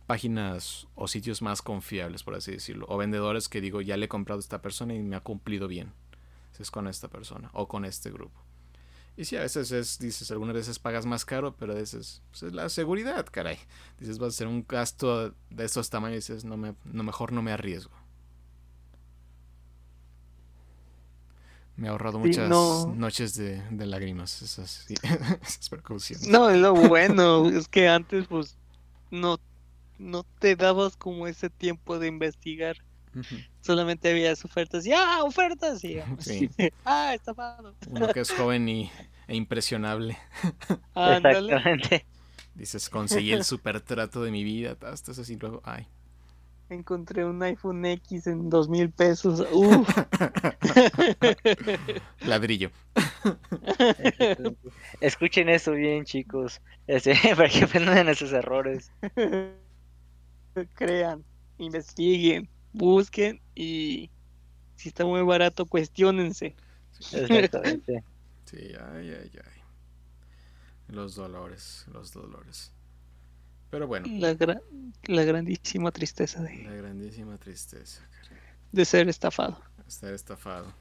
páginas 0.06 0.88
o 0.94 1.06
sitios 1.06 1.42
más 1.42 1.62
confiables, 1.62 2.22
por 2.22 2.34
así 2.34 2.52
decirlo. 2.52 2.86
O 2.88 2.96
vendedores 2.96 3.48
que 3.48 3.60
digo, 3.60 3.80
ya 3.80 3.96
le 3.96 4.06
he 4.06 4.08
comprado 4.08 4.38
a 4.38 4.40
esta 4.40 4.62
persona 4.62 4.94
y 4.94 5.02
me 5.02 5.16
ha 5.16 5.20
cumplido 5.20 5.68
bien. 5.68 5.92
Si 6.52 6.62
es 6.62 6.70
con 6.70 6.88
esta 6.88 7.08
persona 7.08 7.50
o 7.52 7.68
con 7.68 7.84
este 7.84 8.10
grupo. 8.10 8.40
Y 9.18 9.26
sí, 9.26 9.36
a 9.36 9.42
veces 9.42 9.72
es, 9.72 9.98
dices, 10.00 10.30
algunas 10.30 10.54
veces 10.56 10.80
pagas 10.80 11.06
más 11.06 11.26
caro, 11.26 11.56
pero 11.56 11.74
a 11.74 11.76
veces 11.76 12.22
pues, 12.30 12.44
es 12.44 12.54
la 12.54 12.70
seguridad, 12.70 13.26
caray. 13.30 13.58
Dices, 14.00 14.22
va 14.22 14.28
a 14.28 14.32
ser 14.32 14.48
un 14.48 14.64
gasto 14.68 15.34
de 15.50 15.64
estos 15.66 15.90
tamaños 15.90 16.30
y 16.30 16.34
dices, 16.34 16.46
no, 16.46 16.56
me, 16.56 16.76
no 16.86 17.04
mejor 17.04 17.32
no 17.32 17.42
me 17.42 17.52
arriesgo. 17.52 17.92
Me 21.76 21.88
ha 21.88 21.92
ahorrado 21.92 22.18
Sí, 22.22 22.38
muchas 22.38 22.48
no. 22.48 22.86
noches 22.86 23.34
de, 23.34 23.62
de 23.70 23.86
lágrimas 23.86 24.42
esas, 24.42 24.70
sí, 24.86 24.94
esas 25.42 25.68
precauciones. 25.68 26.28
No, 26.28 26.50
es 26.50 26.58
lo 26.58 26.74
bueno, 26.74 27.48
es 27.48 27.68
que 27.68 27.88
antes 27.88 28.26
pues 28.28 28.58
no, 29.10 29.38
no 29.98 30.24
te 30.40 30.56
dabas 30.56 30.96
como 30.96 31.26
ese 31.28 31.50
tiempo 31.50 31.98
de 31.98 32.08
investigar. 32.08 32.76
Solamente 33.60 34.10
habías 34.10 34.44
ofertas 34.44 34.86
y 34.86 34.92
¡ah, 34.92 35.22
ofertas! 35.22 35.82
Y 35.84 36.00
Sí. 36.18 36.50
¡ah, 36.84 37.14
estafado! 37.14 37.74
Uno 37.88 38.08
que 38.08 38.20
es 38.20 38.30
joven 38.30 38.68
y, 38.68 38.90
e 39.26 39.36
impresionable. 39.36 40.18
Exactamente. 40.94 42.06
Dices, 42.54 42.90
conseguí 42.90 43.32
el 43.32 43.44
super 43.44 43.80
trato 43.80 44.22
de 44.22 44.30
mi 44.30 44.42
vida. 44.42 44.76
Hasta 44.82 45.12
así 45.12 45.36
luego, 45.36 45.62
ay. 45.64 45.86
Encontré 46.70 47.24
un 47.24 47.42
iPhone 47.42 47.84
X 47.86 48.26
en 48.26 48.50
dos 48.50 48.68
mil 48.68 48.90
pesos. 48.90 49.46
Uf. 49.52 49.88
Ladrillo. 52.20 52.70
Escuchen 55.00 55.48
eso 55.48 55.72
bien, 55.72 56.04
chicos. 56.04 56.60
Este, 56.86 57.14
para 57.36 57.48
que 57.48 57.64
aprendan 57.64 57.94
de 57.94 58.04
nuestros 58.04 58.32
errores. 58.32 58.92
Crean, 60.74 61.24
investiguen, 61.58 62.48
busquen 62.72 63.40
y 63.54 64.10
si 64.76 64.88
está 64.88 65.04
muy 65.04 65.22
barato, 65.22 65.66
cuestionense. 65.66 66.54
Exactamente. 67.12 68.04
Sí, 68.48 68.56
ay, 68.56 69.10
ay, 69.10 69.30
ay. 69.44 69.62
Los 70.88 71.14
dolores, 71.16 71.84
los 71.92 72.14
dolores. 72.14 72.72
Pero 73.68 73.86
bueno, 73.86 74.06
La, 74.10 74.32
gra- 74.32 74.62
la 75.04 75.22
grandísima 75.24 75.90
tristeza 75.92 76.42
de, 76.42 76.62
la 76.62 76.72
grandísima 76.72 77.36
tristeza. 77.36 78.08
caray. 78.22 78.38
de 78.72 78.84
ser 78.86 79.06
estafado. 79.10 79.60
Estar 79.86 80.14
estafado. 80.14 80.72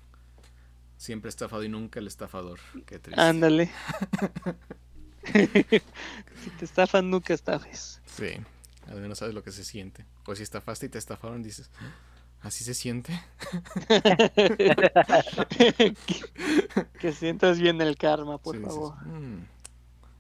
Siempre 0.96 1.28
estafado 1.28 1.62
y 1.66 1.68
nunca 1.68 2.00
el 2.00 2.08
estafador. 2.08 2.58
Qué 2.86 3.00
triste. 3.00 3.20
Ándale. 3.22 3.70
si 5.34 6.50
te 6.58 6.64
estafan, 6.66 7.10
nunca 7.10 7.34
estafes. 7.34 8.02
Sí, 8.06 8.30
al 8.88 9.02
menos 9.02 9.18
sabes 9.20 9.34
lo 9.36 9.44
que 9.44 9.52
se 9.52 9.66
siente. 9.66 10.06
Pues 10.28 10.38
si 10.40 10.44
estafaste 10.44 10.86
y 10.86 10.90
te 10.90 10.98
estafaron, 11.00 11.42
dices, 11.42 11.70
¿así 12.42 12.64
se 12.66 12.74
siente? 12.74 13.18
que, 15.48 15.94
que 17.00 17.12
sientas 17.14 17.60
bien 17.60 17.80
el 17.82 17.96
karma, 17.98 18.38
por 18.38 18.56
Sí, 18.56 18.60
dices, 18.62 18.76
favor. 18.76 18.96
"Mm, 19.08 19.46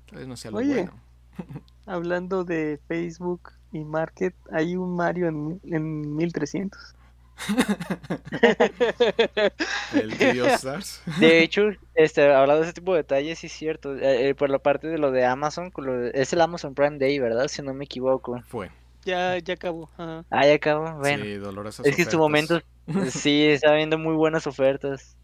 tal 0.09 0.19
vez 0.19 0.27
no 0.29 0.37
sea 0.37 0.51
lo 0.51 0.57
Oye. 0.57 0.73
bueno. 0.75 0.93
Hablando 1.85 2.43
de 2.45 2.79
Facebook 2.87 3.51
y 3.73 3.79
Market, 3.83 4.33
hay 4.51 4.75
un 4.77 4.95
Mario 4.95 5.27
en, 5.27 5.59
en 5.65 6.15
1300. 6.15 6.95
El 9.93 10.15
Video 10.15 10.47
Stars. 10.47 11.01
De 11.19 11.43
hecho, 11.43 11.63
este, 11.95 12.33
hablando 12.33 12.61
de 12.61 12.67
ese 12.67 12.73
tipo 12.73 12.93
de 12.93 12.99
detalles, 12.99 13.39
sí 13.39 13.47
es 13.47 13.53
cierto. 13.53 13.93
eh, 13.95 14.29
eh, 14.29 14.35
por 14.35 14.49
la 14.49 14.59
parte 14.59 14.87
de 14.87 14.97
lo 14.97 15.11
de 15.11 15.25
Amazon, 15.25 15.71
es 16.13 16.31
el 16.33 16.39
Amazon 16.41 16.73
Prime 16.73 16.97
Day, 16.97 17.19
¿verdad? 17.19 17.47
Si 17.49 17.61
no 17.61 17.73
me 17.73 17.83
equivoco. 17.85 18.41
Fue. 18.47 18.71
Ya, 19.07 19.37
ya 19.37 19.53
acabó. 19.53 19.89
ajá. 19.97 20.25
Ah, 20.29 20.45
ya 20.45 20.55
acabó. 20.55 20.99
Bueno, 20.99 21.23
Sí, 21.23 21.35
dolorosas 21.35 21.85
es 21.85 21.95
que 21.95 22.01
en 22.01 22.11
su 22.11 22.17
momento 22.17 22.61
sí 23.09 23.45
estaba 23.45 23.75
viendo 23.77 23.97
muy 23.97 24.15
buenas 24.15 24.45
ofertas. 24.47 25.15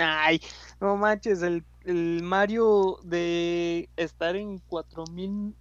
Ay, 0.00 0.40
no 0.80 0.96
manches, 0.96 1.42
el, 1.42 1.62
el 1.84 2.22
Mario 2.22 2.98
de 3.04 3.88
estar 3.96 4.34
en 4.34 4.58
4000 4.60 5.54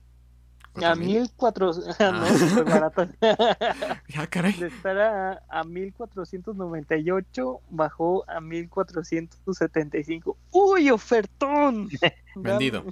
a 0.76 0.80
¿Cuatro 0.80 0.95
mil? 0.95 1.07
1400, 1.07 1.99
no, 1.99 2.24
Ah. 2.24 2.38
súper 2.38 2.63
barato. 2.63 3.07
Ya, 4.09 4.28
caray. 4.28 4.53
De 4.53 4.68
estar 4.68 4.97
a, 4.97 5.41
a 5.49 5.63
1498 5.65 7.59
bajó 7.70 8.24
a 8.30 8.39
1475. 8.39 10.38
¡Uy, 10.51 10.89
ofertón! 10.89 11.89
Vendido. 12.36 12.86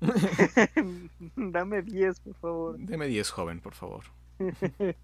Dame, 0.74 1.10
dame 1.36 1.82
10, 1.82 2.20
por 2.20 2.34
favor. 2.36 2.78
Deme 2.78 3.06
10, 3.06 3.30
joven, 3.30 3.60
por 3.60 3.74
favor. 3.74 4.04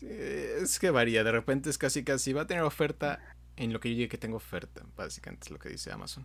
Es 0.00 0.78
que 0.78 0.90
varía, 0.90 1.24
de 1.24 1.32
repente 1.32 1.70
es 1.70 1.78
casi 1.78 2.04
casi 2.04 2.32
va 2.32 2.42
a 2.42 2.46
tener 2.46 2.62
oferta 2.62 3.18
en 3.56 3.72
lo 3.72 3.80
que 3.80 3.90
yo 3.90 3.96
diga 3.96 4.08
que 4.08 4.18
tengo 4.18 4.36
oferta, 4.36 4.82
básicamente 4.96 5.46
es 5.46 5.50
lo 5.50 5.58
que 5.58 5.68
dice 5.70 5.90
Amazon. 5.90 6.24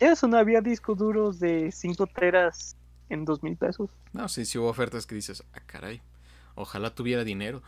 Eso 0.00 0.26
no 0.26 0.38
había 0.38 0.60
discos 0.62 0.96
duros 0.96 1.38
de 1.38 1.70
5 1.70 2.06
teras 2.06 2.76
en 3.10 3.24
2 3.26 3.42
mil 3.42 3.56
pesos. 3.56 3.90
No, 4.12 4.28
sí, 4.28 4.46
sí 4.46 4.56
hubo 4.58 4.68
ofertas 4.68 5.06
que 5.06 5.14
dices, 5.14 5.44
ah, 5.52 5.60
caray, 5.66 6.00
ojalá 6.54 6.94
tuviera 6.94 7.24
dinero. 7.24 7.62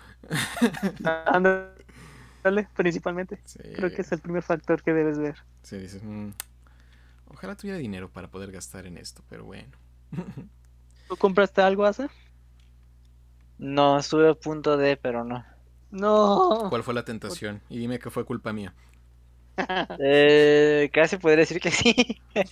Ándale, 1.27 2.69
principalmente. 2.75 3.39
Sí, 3.45 3.59
Creo 3.77 3.91
que 3.93 4.01
es 4.01 4.11
el 4.11 4.21
primer 4.21 4.43
factor 4.43 4.83
que 4.83 4.95
debes 4.95 5.19
ver. 5.19 5.37
sí, 5.63 5.77
dices, 5.79 6.03
"Mm, 6.03 6.31
ojalá 7.29 7.57
tuviera 7.57 7.79
dinero 7.79 8.11
para 8.11 8.29
poder 8.29 8.53
gastar 8.53 8.87
en 8.87 8.99
esto, 8.99 9.23
pero 9.29 9.45
bueno. 9.45 9.71
¿Tú 11.09 11.17
compraste 11.17 11.63
algo, 11.63 11.85
Asa? 11.85 12.09
No, 13.59 13.99
estuve 13.99 14.29
a 14.29 14.35
punto 14.35 14.77
de, 14.77 14.97
pero 14.97 15.25
no. 15.25 15.45
No. 15.91 16.67
¿Cuál 16.69 16.83
fue 16.83 16.95
la 16.95 17.05
tentación? 17.05 17.61
Y 17.71 17.79
dime 17.79 17.99
que 17.99 18.11
fue 18.11 18.25
culpa 18.25 18.53
mía. 18.53 18.75
Eh, 19.99 20.91
casi 20.93 21.17
podría 21.17 21.39
decir 21.41 21.61
que 21.61 21.71
sí. 21.71 21.95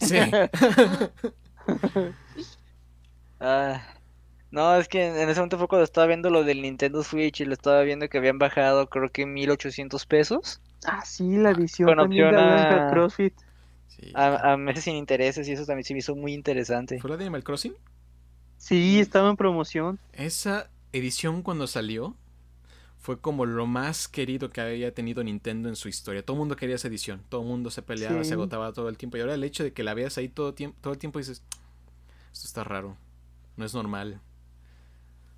Sí. 0.01 0.17
Ah, 3.41 3.83
no, 4.51 4.77
es 4.77 4.89
que 4.89 5.05
en 5.07 5.29
ese 5.29 5.41
momento 5.41 5.59
fue 5.59 5.69
cuando 5.69 5.85
estaba 5.85 6.07
viendo 6.07 6.31
lo 6.31 6.45
del 6.45 6.63
Nintendo 6.63 7.03
Switch 7.03 7.41
y 7.41 7.45
lo 7.45 7.53
estaba 7.53 7.83
viendo 7.83 8.09
que 8.09 8.19
habían 8.19 8.39
bajado 8.39 8.89
creo 8.89 9.11
que 9.11 9.27
1800 9.27 10.07
pesos 10.07 10.61
Ah, 10.87 11.03
sí, 11.05 11.37
la 11.37 11.51
edición 11.51 11.89
Con 11.89 12.01
opción 12.01 12.35
a- 12.39 12.91
CrossFit. 12.91 13.35
Sí. 14.01 14.11
a, 14.15 14.53
a 14.53 14.57
meses 14.57 14.85
sin 14.85 14.97
intereses 14.97 15.49
y 15.49 15.53
eso 15.53 15.65
también 15.67 15.85
se 15.85 15.95
me 15.95 16.01
hizo 16.01 16.15
muy 16.17 16.33
interesante. 16.35 16.99
¿Fue 17.01 17.11
la 17.11 17.17
de 17.17 17.25
Animal 17.25 17.45
Crossing? 17.45 17.75
Sí, 18.59 18.99
estaba 18.99 19.31
en 19.31 19.37
promoción. 19.37 19.99
Esa 20.13 20.71
edición 20.93 21.43
cuando 21.43 21.67
salió 21.67 22.17
fue 22.99 23.21
como 23.21 23.45
lo 23.45 23.67
más 23.67 24.09
querido 24.09 24.49
que 24.51 24.63
había 24.63 24.95
tenido 24.95 25.23
Nintendo 25.23 25.69
en 25.69 25.77
su 25.77 25.89
historia. 25.89 26.25
Todo 26.25 26.37
el 26.37 26.39
mundo 26.39 26.57
quería 26.57 26.77
esa 26.77 26.89
edición. 26.89 27.23
Todo 27.29 27.43
el 27.43 27.49
mundo 27.49 27.71
se 27.71 27.83
peleaba, 27.83 28.23
Sí. 28.25 28.29
se 28.29 28.35
agotaba 28.35 28.73
todo 28.73 28.89
el 28.89 28.97
tiempo. 28.97 29.19
Y 29.19 29.21
ahora 29.21 29.35
el 29.35 29.45
hecho 29.45 29.63
de 29.63 29.73
que 29.75 29.83
la 29.85 29.93
veas 29.93 30.17
ahí 30.17 30.29
todo, 30.29 30.55
todo 30.55 30.93
el 30.95 30.99
tiempo 30.99 31.19
dices, 31.19 31.43
esto 32.33 32.47
está 32.47 32.65
raro. 32.65 32.97
No 33.57 33.65
es 33.67 33.75
normal. 33.75 34.21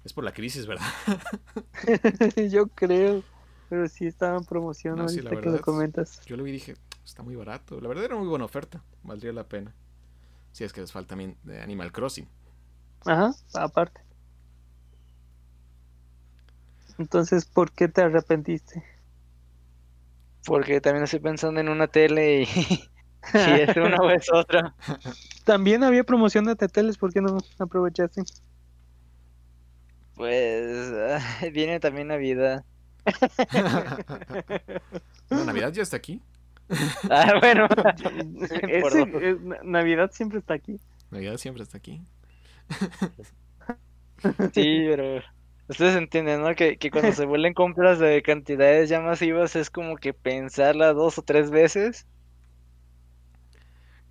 Es 0.05 0.13
por 0.13 0.23
la 0.23 0.33
crisis, 0.33 0.67
¿verdad? 0.67 0.87
Yo 2.51 2.69
creo. 2.69 3.25
Pero 3.69 3.89
sí 3.89 4.07
estaba 4.07 4.37
en 4.39 4.45
promoción 4.45 4.97
No, 4.97 5.09
sí, 5.09 5.17
ahorita 5.19 5.35
la 5.35 5.41
que 5.41 5.51
lo 5.51 5.61
comentas. 5.61 6.21
Yo 6.27 6.37
lo 6.37 6.45
vi 6.45 6.51
y 6.51 6.53
dije, 6.55 6.77
está 7.07 7.23
muy 7.23 7.37
barato. 7.37 7.81
La 7.81 7.89
verdad 7.89 8.05
era 8.05 8.17
muy 8.17 8.27
buena 8.27 8.45
oferta. 8.45 8.83
Valdría 9.03 9.33
la 9.33 9.45
pena. 9.45 9.73
Si 10.53 10.65
es 10.65 10.73
que 10.73 10.81
les 10.81 10.93
falta 10.93 11.11
también 11.11 11.37
de 11.45 11.63
Animal 11.63 11.93
Crossing. 11.93 12.29
Ajá, 13.05 13.31
aparte. 13.55 14.01
Entonces, 16.99 17.45
¿por 17.45 17.71
qué 17.73 17.89
te 17.89 18.03
arrepentiste? 18.03 18.83
Porque 20.45 20.81
también 20.81 21.05
estoy 21.05 21.21
pensando 21.21 21.61
en 21.61 21.69
una 21.69 21.87
tele 21.87 22.43
y 22.43 22.47
si 23.33 23.51
es 23.51 23.77
una 23.77 23.97
o 23.99 24.11
es 24.11 24.33
otra. 24.33 24.75
También 25.45 25.85
había 25.85 26.03
promoción 26.03 26.45
de 26.45 26.57
teteles, 26.57 26.99
¿por 26.99 27.13
qué 27.13 27.21
no 27.21 27.39
aprovechaste? 27.59 28.23
Pues 30.15 30.93
ah, 30.93 31.47
viene 31.53 31.79
también 31.79 32.09
Navidad. 32.09 32.65
No, 35.31 35.45
Navidad 35.45 35.73
ya 35.73 35.83
está 35.83 35.97
aquí. 35.99 36.21
Ah, 37.09 37.39
bueno. 37.41 37.69
Ese- 38.67 39.39
Navidad 39.63 40.11
siempre 40.13 40.39
está 40.41 40.55
aquí. 40.55 40.81
Navidad 41.11 41.37
siempre 41.39 41.63
está 41.63 41.79
aquí. 41.79 42.01
Sí, 44.53 44.85
pero 44.89 45.21
ustedes 45.69 45.97
entienden, 45.97 46.43
¿no? 46.43 46.55
Que, 46.55 46.79
que 46.79 46.91
cuando 46.91 47.13
se 47.13 47.27
vuelven 47.27 47.55
compras 47.55 47.99
de 47.99 48.23
cantidades 48.23 48.89
ya 48.89 49.01
masivas 49.01 49.55
es 49.57 49.71
como 49.71 49.97
que 49.97 50.15
pensarla 50.15 50.93
dos 50.95 51.19
o 51.19 51.23
tres 51.23 51.51
veces 51.51 52.07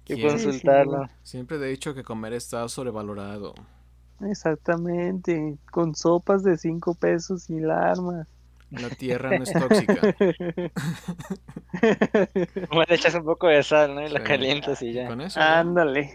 y 0.08 0.18
¿Quién? 0.18 0.18
consultarlo. 0.18 1.08
Siempre 1.24 1.58
he 1.58 1.70
dicho 1.70 1.94
que 1.94 2.04
comer 2.04 2.34
está 2.34 2.68
sobrevalorado. 2.70 3.54
Exactamente, 4.20 5.58
con 5.72 5.96
sopas 5.96 6.44
de 6.44 6.58
5 6.58 6.96
pesos 6.96 7.50
y 7.50 7.62
la 7.62 7.92
arma. 7.92 8.28
La 8.82 8.90
tierra 8.90 9.38
no 9.38 9.44
es 9.44 9.52
tóxica. 9.54 10.16
Bueno, 12.70 12.86
le 12.88 12.96
echas 12.96 13.14
un 13.16 13.26
poco 13.26 13.48
de 13.48 13.62
sal, 13.64 13.96
¿no? 13.96 14.02
Y 14.06 14.10
la 14.10 14.20
Sí. 14.20 14.26
calientas 14.26 14.82
y 14.82 14.94
ya. 14.94 15.08
Con 15.08 15.22
eso. 15.22 15.40
ya. 15.40 15.60
Ándale. 15.60 16.14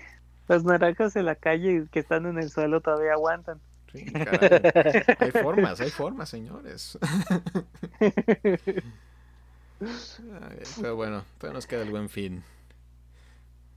Las 0.48 0.64
naranjas 0.64 1.14
en 1.16 1.26
la 1.26 1.34
calle 1.34 1.86
que 1.92 2.00
están 2.00 2.26
en 2.26 2.38
el 2.38 2.50
suelo 2.50 2.80
todavía 2.80 3.12
aguantan. 3.12 3.60
Sí, 3.92 4.04
caray. 4.06 5.02
Hay 5.18 5.30
formas, 5.30 5.80
hay 5.80 5.90
formas, 5.90 6.28
señores. 6.28 6.98
Ay, 9.80 10.58
pero 10.80 10.96
bueno, 10.96 11.24
todavía 11.38 11.54
nos 11.56 11.66
queda 11.66 11.82
el 11.82 11.90
buen 11.90 12.08
fin. 12.08 12.42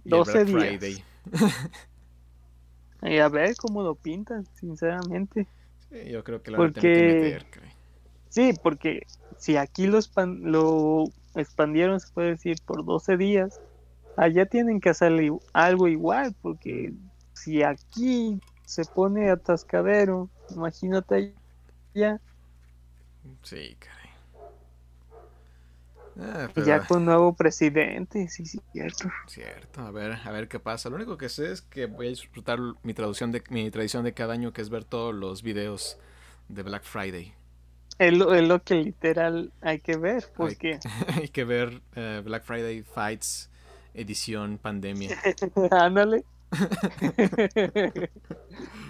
Y 0.04 0.10
el 0.10 0.12
12 0.12 0.44
Black 0.46 0.48
días. 0.48 0.60
Friday. 0.62 1.04
Y 3.04 3.18
a 3.20 3.28
ver 3.30 3.56
cómo 3.58 3.84
lo 3.84 3.96
pintan, 3.96 4.46
sinceramente. 4.56 5.48
Sí, 5.90 6.10
yo 6.10 6.24
creo 6.24 6.42
que 6.42 6.52
lo 6.52 6.58
van 6.58 6.70
a 6.70 6.74
tener 6.74 6.94
que 6.96 7.02
Porque- 7.04 7.20
meter, 7.22 7.46
caray. 7.50 7.73
Sí, 8.34 8.54
porque 8.62 9.02
si 9.38 9.58
aquí 9.58 9.88
lo, 9.88 10.00
lo 10.42 11.06
expandieron, 11.36 12.00
se 12.00 12.08
puede 12.14 12.30
decir, 12.32 12.58
por 12.66 12.84
12 12.86 13.18
días, 13.18 13.62
allá 14.16 14.46
tienen 14.48 14.82
que 14.82 14.90
hacer 14.92 15.14
i- 15.24 15.32
algo 15.54 15.88
igual, 15.90 16.36
porque 16.42 16.94
si 17.34 17.64
aquí 17.64 18.42
se 18.66 18.86
pone 18.86 19.32
atascadero, 19.32 20.32
imagínate 20.50 21.36
allá, 21.96 22.22
Sí, 23.44 23.76
caray. 23.80 24.10
Ah, 26.20 26.50
pero, 26.54 26.66
ya 26.66 26.80
con 26.82 27.06
nuevo 27.06 27.36
presidente, 27.36 28.28
sí, 28.30 28.46
sí, 28.46 28.60
cierto. 28.72 29.10
Cierto, 29.26 29.82
a 29.82 29.92
ver, 29.92 30.14
a 30.24 30.32
ver 30.32 30.48
qué 30.50 30.60
pasa. 30.60 30.90
Lo 30.90 30.96
único 30.98 31.18
que 31.18 31.30
sé 31.30 31.52
es 31.52 31.62
que 31.62 31.86
voy 31.86 32.08
a 32.08 32.10
disfrutar 32.10 32.60
mi 32.84 32.94
traducción 32.94 33.32
de 33.32 33.44
mi 33.50 33.72
tradición 33.72 34.04
de 34.04 34.14
cada 34.14 34.34
año, 34.34 34.52
que 34.54 34.62
es 34.62 34.70
ver 34.70 34.84
todos 34.86 35.14
los 35.16 35.44
videos 35.44 35.98
de 36.50 36.64
Black 36.64 36.84
Friday. 36.84 37.34
Es 38.00 38.18
lo, 38.18 38.34
es 38.34 38.48
lo 38.48 38.64
que 38.64 38.76
literal 38.76 39.52
hay 39.62 39.80
que 39.80 39.98
ver, 39.98 40.26
porque 40.36 40.80
Hay 41.16 41.30
que 41.30 41.44
ver 41.44 41.82
eh, 41.96 42.22
Black 42.24 42.44
Friday 42.44 42.82
Fights 42.84 43.50
edición 43.94 44.58
pandemia. 44.58 45.18
ándale. 45.72 46.26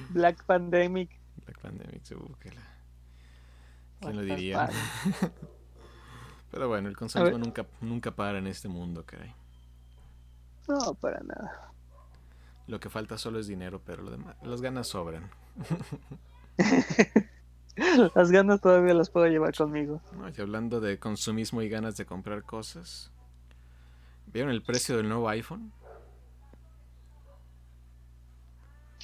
Black 0.10 0.43
Pandemic. 0.45 1.10
Black 1.45 1.60
Pandemic, 1.60 2.01
uh, 2.12 2.34
que 2.39 2.51
la- 2.51 2.74
¿Quién 4.01 4.16
lo 4.18 4.22
diría? 4.22 4.70
Pero 6.51 6.68
bueno, 6.68 6.89
el 6.89 6.95
consumismo 6.97 7.38
nunca, 7.38 7.66
nunca 7.82 8.12
para 8.12 8.38
en 8.38 8.47
este 8.47 8.68
mundo, 8.68 9.06
caray. 9.06 9.34
No, 10.68 10.93
para 10.95 11.20
nada. 11.22 11.72
Lo 12.68 12.80
que 12.80 12.89
falta 12.89 13.18
solo 13.18 13.39
es 13.39 13.47
dinero, 13.47 13.82
pero 13.84 14.04
lo 14.04 14.12
demás, 14.12 14.36
las 14.43 14.62
ganas 14.62 14.88
sobran. 14.88 15.30
Las 18.15 18.32
ganas 18.32 18.61
todavía 18.61 18.93
las 18.93 19.09
puedo 19.09 19.28
llevar 19.28 19.55
conmigo. 19.55 20.01
¿no? 20.17 20.30
Y 20.30 20.41
hablando 20.41 20.80
de 20.80 20.99
consumismo 20.99 21.61
y 21.61 21.69
ganas 21.69 21.97
de 21.97 22.05
comprar 22.05 22.43
cosas, 22.43 23.11
¿vieron 24.28 24.51
el 24.51 24.61
precio 24.61 24.97
del 24.97 25.09
nuevo 25.09 25.28
iPhone? 25.30 25.71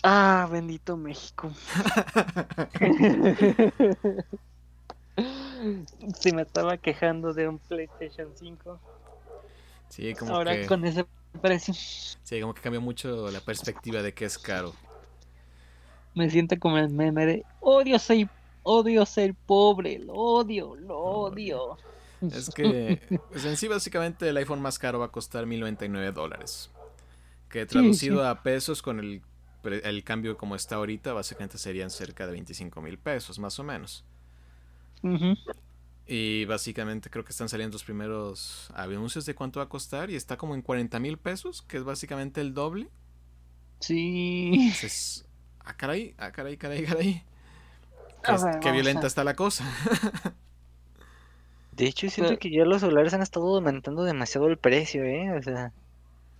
Ah, 0.03 0.47
bendito 0.51 0.97
México. 0.97 1.51
Si 6.17 6.31
me 6.31 6.43
estaba 6.43 6.77
quejando 6.77 7.33
de 7.33 7.49
un 7.49 7.59
PlayStation 7.59 8.29
5, 8.33 8.79
Sí, 9.89 10.13
como 10.13 10.35
ahora 10.35 10.55
que, 10.55 10.67
con 10.67 10.85
ese 10.85 11.05
precio 11.41 11.73
sí, 11.73 12.39
como 12.39 12.53
que 12.53 12.61
cambió 12.61 12.79
mucho 12.79 13.29
la 13.31 13.41
perspectiva 13.41 14.01
de 14.01 14.13
que 14.13 14.25
es 14.25 14.37
caro. 14.37 14.73
me 16.13 16.29
siento 16.29 16.57
como 16.59 16.77
el 16.77 16.89
meme 16.89 17.25
de 17.25 17.43
odio 17.59 17.97
ser, 17.99 18.29
odio 18.69 19.05
ser 19.05 19.33
pobre, 19.33 19.99
lo 19.99 20.13
odio, 20.13 20.75
lo 20.75 20.97
odio. 20.97 21.77
Es 22.21 22.49
que, 22.49 23.01
pues 23.31 23.45
en 23.45 23.57
sí, 23.57 23.67
básicamente 23.67 24.29
el 24.29 24.37
iPhone 24.37 24.61
más 24.61 24.77
caro 24.77 24.99
va 24.99 25.05
a 25.05 25.11
costar 25.11 25.45
1099 25.45 26.11
dólares. 26.11 26.69
Que 27.49 27.65
traducido 27.65 28.17
sí. 28.21 28.27
a 28.27 28.43
pesos 28.43 28.81
con 28.81 28.99
el, 28.99 30.03
cambio 30.03 30.37
como 30.37 30.55
está 30.55 30.75
ahorita, 30.75 31.13
básicamente 31.13 31.57
serían 31.57 31.89
cerca 31.89 32.27
de 32.27 32.33
25 32.33 32.81
mil 32.81 32.99
pesos, 32.99 33.39
más 33.39 33.57
o 33.59 33.63
menos. 33.63 34.05
Y 36.05 36.45
básicamente 36.45 37.09
creo 37.09 37.23
que 37.23 37.31
están 37.31 37.49
saliendo 37.49 37.75
los 37.75 37.83
primeros 37.83 38.69
anuncios 38.75 39.25
de 39.25 39.33
cuánto 39.33 39.59
va 39.59 39.65
a 39.65 39.69
costar 39.69 40.11
y 40.11 40.15
está 40.15 40.37
como 40.37 40.53
en 40.53 40.61
40 40.61 40.99
mil 40.99 41.17
pesos, 41.17 41.63
que 41.63 41.77
es 41.77 41.83
básicamente 41.83 42.41
el 42.41 42.53
doble. 42.53 42.89
Sí. 43.79 44.51
Entonces, 44.53 45.25
ah, 45.59 45.75
caray, 45.75 46.13
ah, 46.17 46.31
caray, 46.31 46.57
caray, 46.57 46.85
caray. 46.85 47.23
Qué, 48.37 48.43
ver, 48.45 48.53
qué 48.59 48.69
vamos 48.69 48.73
violenta 48.73 49.03
a- 49.03 49.07
está 49.07 49.23
la 49.23 49.35
cosa. 49.35 49.65
De 51.71 51.85
hecho, 51.85 52.09
siento 52.09 52.31
Pero- 52.31 52.39
que 52.39 52.51
ya 52.51 52.65
los 52.65 52.81
celulares 52.81 53.13
han 53.13 53.21
estado 53.21 53.55
aumentando 53.55 54.03
demasiado 54.03 54.47
el 54.47 54.57
precio, 54.57 55.03
¿eh? 55.03 55.31
O 55.37 55.41
sea, 55.41 55.71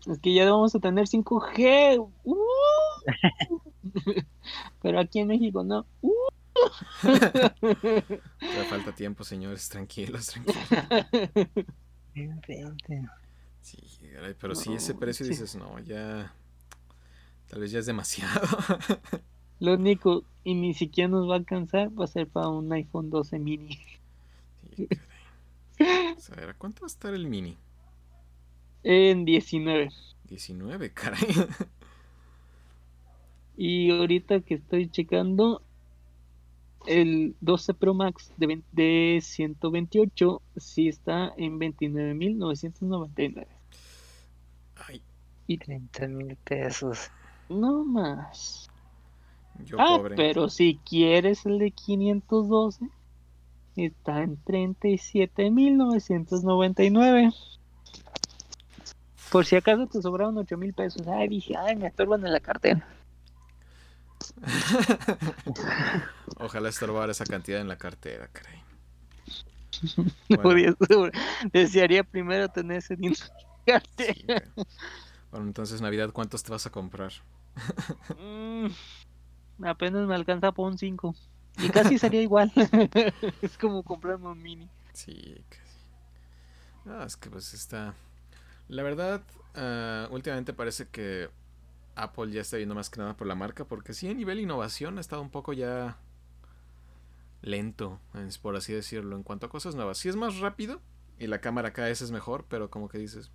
Es 0.08 0.20
que 0.20 0.34
ya 0.34 0.50
vamos 0.50 0.76
a 0.76 0.80
tener 0.80 1.08
5G. 1.08 1.98
¡Uh! 2.24 2.38
Pero 4.82 5.00
aquí 5.00 5.20
en 5.20 5.28
México 5.28 5.64
no. 5.64 5.86
¡Uh! 6.02 6.14
Falta 8.70 8.92
tiempo, 8.94 9.24
señores, 9.24 9.70
tranquilos, 9.70 10.28
tranquilos. 10.28 10.58
Sí, 13.62 13.80
pero 14.40 14.56
si 14.56 14.74
ese 14.74 14.94
precio 14.96 15.26
sí. 15.26 15.32
dices, 15.32 15.56
no, 15.56 15.80
ya. 15.80 16.34
Tal 17.50 17.62
vez 17.62 17.72
ya 17.72 17.80
es 17.80 17.86
demasiado. 17.86 18.48
Lo 19.60 19.74
único, 19.76 20.24
y 20.44 20.56
ni 20.56 20.74
siquiera 20.74 21.10
nos 21.10 21.30
va 21.30 21.34
a 21.34 21.38
alcanzar, 21.38 21.90
va 22.00 22.06
a 22.06 22.08
ser 22.08 22.28
para 22.28 22.48
un 22.50 22.72
iPhone 22.74 23.10
12 23.10 23.40
mini. 23.40 23.78
Sí, 24.76 24.88
caray. 24.88 26.16
A 26.32 26.36
ver, 26.36 26.50
¿a 26.50 26.54
cuánto 26.54 26.82
va 26.82 26.86
a 26.88 26.94
estar 26.94 27.14
el 27.14 27.28
mini? 27.28 27.58
En 28.84 29.26
19. 29.26 29.90
19, 30.26 30.94
caray. 30.94 31.20
Y 33.62 33.92
ahorita 33.92 34.40
que 34.40 34.54
estoy 34.56 34.90
checando, 34.90 35.62
el 36.88 37.36
12 37.42 37.74
Pro 37.74 37.94
Max 37.94 38.32
de, 38.38 38.48
vein- 38.48 38.64
de 38.72 39.20
128 39.22 40.42
sí 40.56 40.88
está 40.88 41.34
en 41.36 41.60
29.999. 41.60 43.48
Ay, 44.88 45.02
Y 45.48 45.58
30 45.58 46.08
mil 46.08 46.38
pesos. 46.38 47.12
no 47.50 47.84
más. 47.84 48.69
Yo 49.66 49.78
ah, 49.80 49.98
pobre. 49.98 50.16
pero 50.16 50.50
si 50.50 50.80
quieres 50.86 51.46
el 51.46 51.60
de 51.60 51.72
512, 51.72 52.86
está 53.76 54.24
en 54.24 54.38
37.999. 54.44 57.34
Por 59.32 59.46
si 59.46 59.56
acaso 59.56 59.86
te 59.88 60.02
sobraron 60.02 60.38
8 60.38 60.58
mil 60.58 60.74
pesos. 60.74 61.08
Ay, 61.08 61.28
dije, 61.28 61.56
ay, 61.58 61.76
me 61.76 61.88
estorban 61.88 62.26
en 62.26 62.34
la 62.34 62.40
cartera. 62.40 62.88
Ojalá 66.38 66.70
estorbar 66.70 67.10
esa 67.10 67.26
cantidad 67.26 67.60
en 67.62 67.68
la 67.68 67.78
cartera, 67.78 68.28
caray. 68.32 68.60
No 69.98 70.06
Bueno. 70.30 70.44
podía 70.44 70.74
sobrar. 70.88 71.14
Desearía 71.54 72.04
primero 72.04 72.50
tener 72.50 72.78
ese 72.78 72.96
dinero 72.96 73.24
en 73.26 73.74
la 73.76 73.82
cartera. 73.82 74.14
Sí, 74.14 74.24
caray. 74.26 74.50
Bueno, 75.32 75.46
entonces, 75.48 75.82
Navidad, 75.82 76.12
¿cuántos 76.12 76.44
te 76.44 76.52
vas 76.52 76.66
a 76.66 76.70
comprar? 76.72 77.12
Apenas 79.64 80.08
me 80.08 80.16
alcanza 80.16 80.52
por 80.52 80.72
un 80.72 80.78
5. 80.78 81.16
Y 81.58 81.70
casi 81.70 81.98
sería 81.98 82.22
igual. 82.22 82.52
es 83.42 83.58
como 83.58 83.84
comprarme 83.84 84.28
un 84.28 84.42
mini. 84.42 84.70
Sí, 84.94 85.44
casi. 85.50 85.70
No, 86.86 87.04
es 87.04 87.18
que 87.18 87.30
pues 87.30 87.54
está. 87.54 87.94
La 88.68 88.84
verdad, 88.84 89.22
ah, 89.56 90.08
últimamente 90.12 90.54
parece 90.54 90.88
que 90.88 91.30
Apple 91.96 92.32
ya 92.32 92.42
está 92.42 92.58
viendo 92.58 92.76
más 92.76 92.90
que 92.90 93.00
nada 93.00 93.16
por 93.16 93.28
la 93.28 93.36
marca, 93.36 93.66
porque 93.66 93.94
sí, 93.94 94.10
a 94.10 94.14
nivel 94.14 94.40
innovación 94.40 94.98
ha 94.98 95.02
estado 95.02 95.22
un 95.22 95.30
poco 95.30 95.54
ya 95.54 95.98
lento, 97.42 98.00
por 98.42 98.56
así 98.56 98.74
decirlo, 98.74 99.16
en 99.16 99.24
cuanto 99.24 99.46
a 99.46 99.50
cosas 99.50 99.76
nuevas. 99.76 99.98
Sí 99.98 100.10
es 100.10 100.16
más 100.16 100.40
rápido 100.40 100.82
y 101.18 101.28
la 101.28 101.42
cámara 101.42 101.74
cada 101.74 101.88
vez 101.88 102.02
es 102.02 102.12
mejor, 102.12 102.46
pero 102.48 102.70
como 102.70 102.90
que 102.90 102.98
dices. 102.98 103.32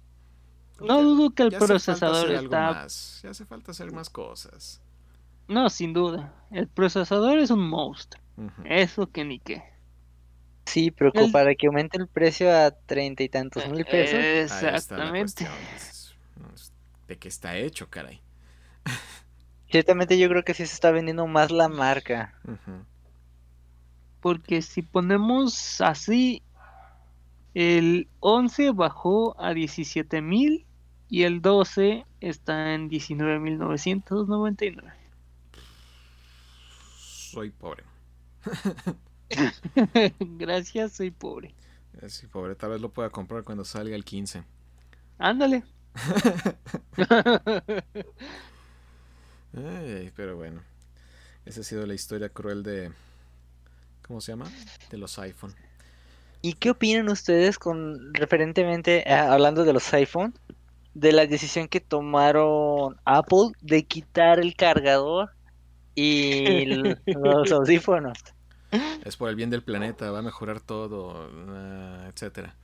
No 0.80 1.02
dudo 1.02 1.30
que 1.30 1.44
el 1.44 1.50
ya 1.50 1.58
hace 1.58 1.66
falta 1.66 1.74
procesador 1.74 2.30
está. 2.32 2.72
más, 2.72 3.20
ya 3.22 3.30
hace 3.30 3.44
falta 3.44 3.70
hacer 3.72 3.92
más 3.92 4.10
cosas. 4.10 4.80
No, 5.48 5.68
sin 5.70 5.92
duda. 5.92 6.34
El 6.50 6.68
procesador 6.68 7.38
es 7.38 7.50
un 7.50 7.68
monstruo. 7.68 8.22
Eso 8.64 9.10
que 9.10 9.24
ni 9.24 9.38
qué. 9.38 9.62
Sí, 10.66 10.90
pero 10.90 11.12
como 11.12 11.26
El- 11.26 11.32
para 11.32 11.54
que 11.54 11.66
aumente 11.66 11.98
el 11.98 12.08
precio 12.08 12.50
a 12.50 12.70
treinta 12.70 13.22
y 13.22 13.28
tantos 13.28 13.68
mil 13.68 13.84
pesos. 13.84 14.18
La 14.18 14.40
Exactamente. 14.42 15.46
¿De 17.06 17.18
qué 17.18 17.28
está 17.28 17.56
hecho, 17.56 17.88
caray? 17.90 18.20
Ciertamente 19.70 20.18
yo 20.18 20.28
creo 20.28 20.42
que 20.44 20.54
sí 20.54 20.66
se 20.66 20.74
está 20.74 20.90
vendiendo 20.90 21.26
más 21.26 21.50
la 21.50 21.68
marca. 21.68 22.34
Porque 24.20 24.62
si 24.62 24.80
ponemos 24.82 25.80
así, 25.82 26.42
el 27.52 28.08
11 28.20 28.70
bajó 28.72 29.38
a 29.40 29.52
17.000 29.52 30.64
y 31.08 31.24
el 31.24 31.42
12 31.42 32.06
está 32.20 32.74
en 32.74 32.88
19.999. 32.88 34.92
Soy 37.34 37.50
pobre. 37.50 37.82
Gracias, 40.20 40.92
soy 40.92 41.10
pobre. 41.10 41.54
Eh, 42.02 42.08
Sí, 42.08 42.26
pobre, 42.26 42.54
tal 42.54 42.70
vez 42.70 42.80
lo 42.80 42.90
pueda 42.92 43.10
comprar 43.10 43.44
cuando 43.44 43.64
salga 43.64 43.96
el 43.96 44.04
15. 44.04 44.44
Ándale. 45.18 45.64
Ay, 49.56 50.12
pero 50.16 50.36
bueno. 50.36 50.62
Esa 51.44 51.60
ha 51.60 51.64
sido 51.64 51.86
la 51.86 51.94
historia 51.94 52.28
cruel 52.28 52.62
de. 52.62 52.92
¿Cómo 54.06 54.20
se 54.20 54.32
llama? 54.32 54.50
De 54.90 54.98
los 54.98 55.18
iPhone. 55.18 55.54
¿Y 56.42 56.54
qué 56.54 56.70
opinan 56.70 57.08
ustedes 57.08 57.58
con 57.58 58.12
referentemente, 58.14 59.04
a- 59.10 59.32
hablando 59.32 59.64
de 59.64 59.72
los 59.72 59.92
iPhone, 59.94 60.34
de 60.94 61.12
la 61.12 61.26
decisión 61.26 61.68
que 61.68 61.80
tomaron 61.80 62.96
Apple 63.04 63.52
de 63.62 63.84
quitar 63.84 64.40
el 64.40 64.54
cargador 64.56 65.30
y 65.94 66.66
los 67.06 67.52
audífonos? 67.52 68.18
Es 69.04 69.16
por 69.16 69.30
el 69.30 69.36
bien 69.36 69.50
del 69.50 69.62
planeta, 69.62 70.10
va 70.10 70.18
a 70.18 70.22
mejorar 70.22 70.60
todo, 70.60 71.30
ah, 71.48 72.08
etcétera. 72.12 72.56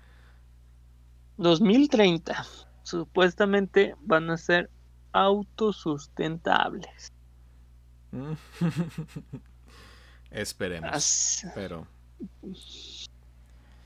2030. 1.36 2.44
Supuestamente 2.82 3.94
van 4.00 4.28
a 4.30 4.36
ser 4.36 4.68
autosustentables. 5.12 7.12
Esperemos. 10.30 10.90
As- 10.92 11.46
Pero 11.54 11.86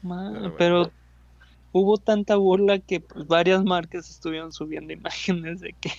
ma- 0.03 0.31
Pero 0.33 0.41
bueno. 0.41 0.55
Pero 0.57 0.93
hubo 1.73 1.99
tanta 1.99 2.37
burla 2.37 2.79
que 2.79 3.01
pues, 3.01 3.27
varias 3.27 3.65
marcas 3.65 4.09
estuvieron 4.09 4.53
subiendo 4.53 4.93
imágenes 4.93 5.61
de 5.61 5.73
que. 5.75 5.91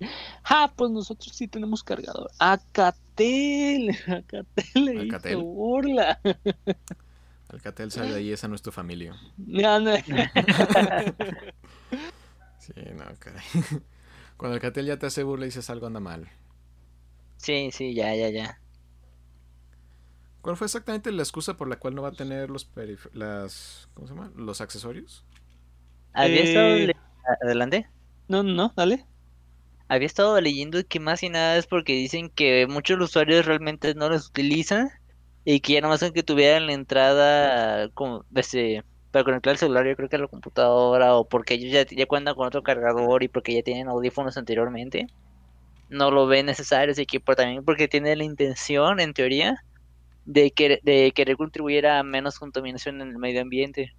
Ah, 0.50 0.72
pues 0.74 0.90
nosotros 0.90 1.34
sí 1.36 1.46
tenemos 1.48 1.82
cargador. 1.82 2.30
Acatel, 2.38 3.90
Acatel 4.06 4.66
le 4.84 4.92
hizo 4.94 5.00
Alcatel. 5.00 5.36
burla. 5.36 6.20
Alcatel 7.50 7.90
sale 7.90 8.10
de 8.12 8.16
ahí, 8.18 8.32
esa 8.32 8.46
no 8.48 8.54
es 8.54 8.62
tu 8.62 8.70
familia. 8.72 9.14
Ya 9.38 9.78
no- 9.78 9.94
Sí, 12.58 12.72
no, 12.94 13.04
caray. 13.18 13.42
Cuando 14.36 14.54
Alcatel 14.54 14.86
ya 14.86 14.98
te 14.98 15.06
hace 15.06 15.22
burla 15.22 15.46
y 15.46 15.48
dices 15.48 15.70
algo 15.70 15.86
anda 15.86 16.00
mal. 16.00 16.28
Sí, 17.38 17.70
sí, 17.72 17.94
ya, 17.94 18.14
ya, 18.14 18.28
ya. 18.30 18.60
¿Cuál 20.42 20.56
fue 20.56 20.66
exactamente 20.66 21.10
la 21.12 21.22
excusa 21.22 21.56
por 21.56 21.68
la 21.68 21.76
cual 21.76 21.94
no 21.94 22.02
va 22.02 22.08
a 22.08 22.12
tener 22.12 22.50
los 22.50 22.70
perif- 22.74 23.10
las 23.12 23.88
¿cómo 23.94 24.06
se 24.06 24.14
llama? 24.14 24.30
los 24.36 24.60
accesorios? 24.60 25.24
Había 26.12 26.42
Eh. 26.42 26.92
adelante. 27.42 27.86
No, 28.28 28.42
no, 28.42 28.72
dale. 28.76 29.04
Había 29.88 30.06
estado 30.06 30.40
leyendo 30.40 30.78
que 30.86 31.00
más 31.00 31.22
y 31.22 31.30
nada 31.30 31.56
es 31.56 31.66
porque 31.66 31.94
dicen 31.94 32.30
que 32.30 32.66
muchos 32.66 33.00
usuarios 33.00 33.46
realmente 33.46 33.94
no 33.94 34.08
los 34.08 34.28
utilizan 34.28 34.90
y 35.44 35.60
que 35.60 35.74
ya 35.74 35.80
nomás 35.80 36.00
son 36.00 36.12
que 36.12 36.22
tuvieran 36.22 36.66
la 36.66 36.74
entrada 36.74 37.88
como 37.90 38.24
este, 38.34 38.84
para 39.10 39.24
conectar 39.24 39.52
el 39.52 39.58
celular, 39.58 39.86
yo 39.86 39.96
creo 39.96 40.08
que 40.08 40.16
a 40.16 40.18
la 40.18 40.28
computadora 40.28 41.16
o 41.16 41.26
porque 41.26 41.54
ellos 41.54 41.72
ya, 41.72 41.86
ya 41.86 42.06
cuentan 42.06 42.34
con 42.34 42.46
otro 42.46 42.62
cargador 42.62 43.22
y 43.22 43.28
porque 43.28 43.54
ya 43.54 43.62
tienen 43.62 43.88
audífonos 43.88 44.36
anteriormente, 44.36 45.06
no 45.88 46.10
lo 46.10 46.26
ven 46.26 46.46
necesario, 46.46 46.92
así 46.92 47.06
que 47.06 47.20
por, 47.20 47.36
también 47.36 47.64
porque 47.64 47.88
tienen 47.88 48.18
la 48.18 48.24
intención, 48.24 49.00
en 49.00 49.14
teoría, 49.14 49.64
de, 50.26 50.50
que, 50.50 50.80
de 50.82 51.12
querer 51.12 51.36
contribuir 51.36 51.86
a 51.86 52.02
menos 52.02 52.38
contaminación 52.38 53.00
en 53.00 53.08
el 53.08 53.18
medio 53.18 53.40
ambiente. 53.40 53.94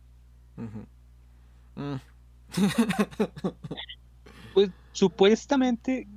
Mm. 1.76 1.96
Pues 4.90 5.00
supuestamente 5.00 6.08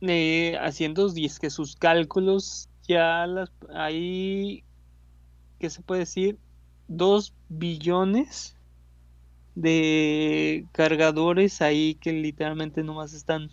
eh, 0.00 0.58
haciendo 0.60 1.12
que 1.14 1.50
sus 1.50 1.76
cálculos 1.76 2.68
ya 2.86 3.26
las 3.26 3.50
hay 3.74 4.64
¿qué 5.58 5.70
se 5.70 5.82
puede 5.82 6.00
decir? 6.00 6.38
Dos 6.88 7.32
billones 7.48 8.56
de 9.54 10.66
cargadores 10.72 11.62
ahí 11.62 11.94
que 11.94 12.12
literalmente 12.12 12.82
nomás 12.82 13.14
están 13.14 13.50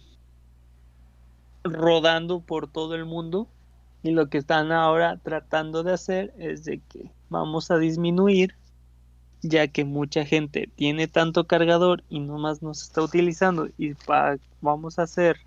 rodando 1.64 2.42
por 2.42 2.68
todo 2.68 2.96
el 2.96 3.06
mundo 3.06 3.48
y 4.04 4.12
lo 4.12 4.30
que 4.30 4.40
están 4.40 4.72
ahora 4.72 5.18
tratando 5.18 5.84
de 5.84 5.94
hacer 5.94 6.34
es 6.38 6.66
de 6.66 6.80
que 6.90 7.12
vamos 7.30 7.70
a 7.70 7.78
disminuir 7.78 8.56
ya 9.42 9.68
que 9.68 9.86
mucha 9.86 10.26
gente 10.26 10.70
tiene 10.76 11.08
tanto 11.08 11.48
cargador 11.48 12.04
y 12.10 12.20
nomás 12.20 12.62
no 12.62 12.74
se 12.74 12.86
está 12.86 13.02
utilizando 13.02 13.68
y 13.78 13.94
vamos 14.62 15.00
a 15.00 15.04
hacer 15.04 15.38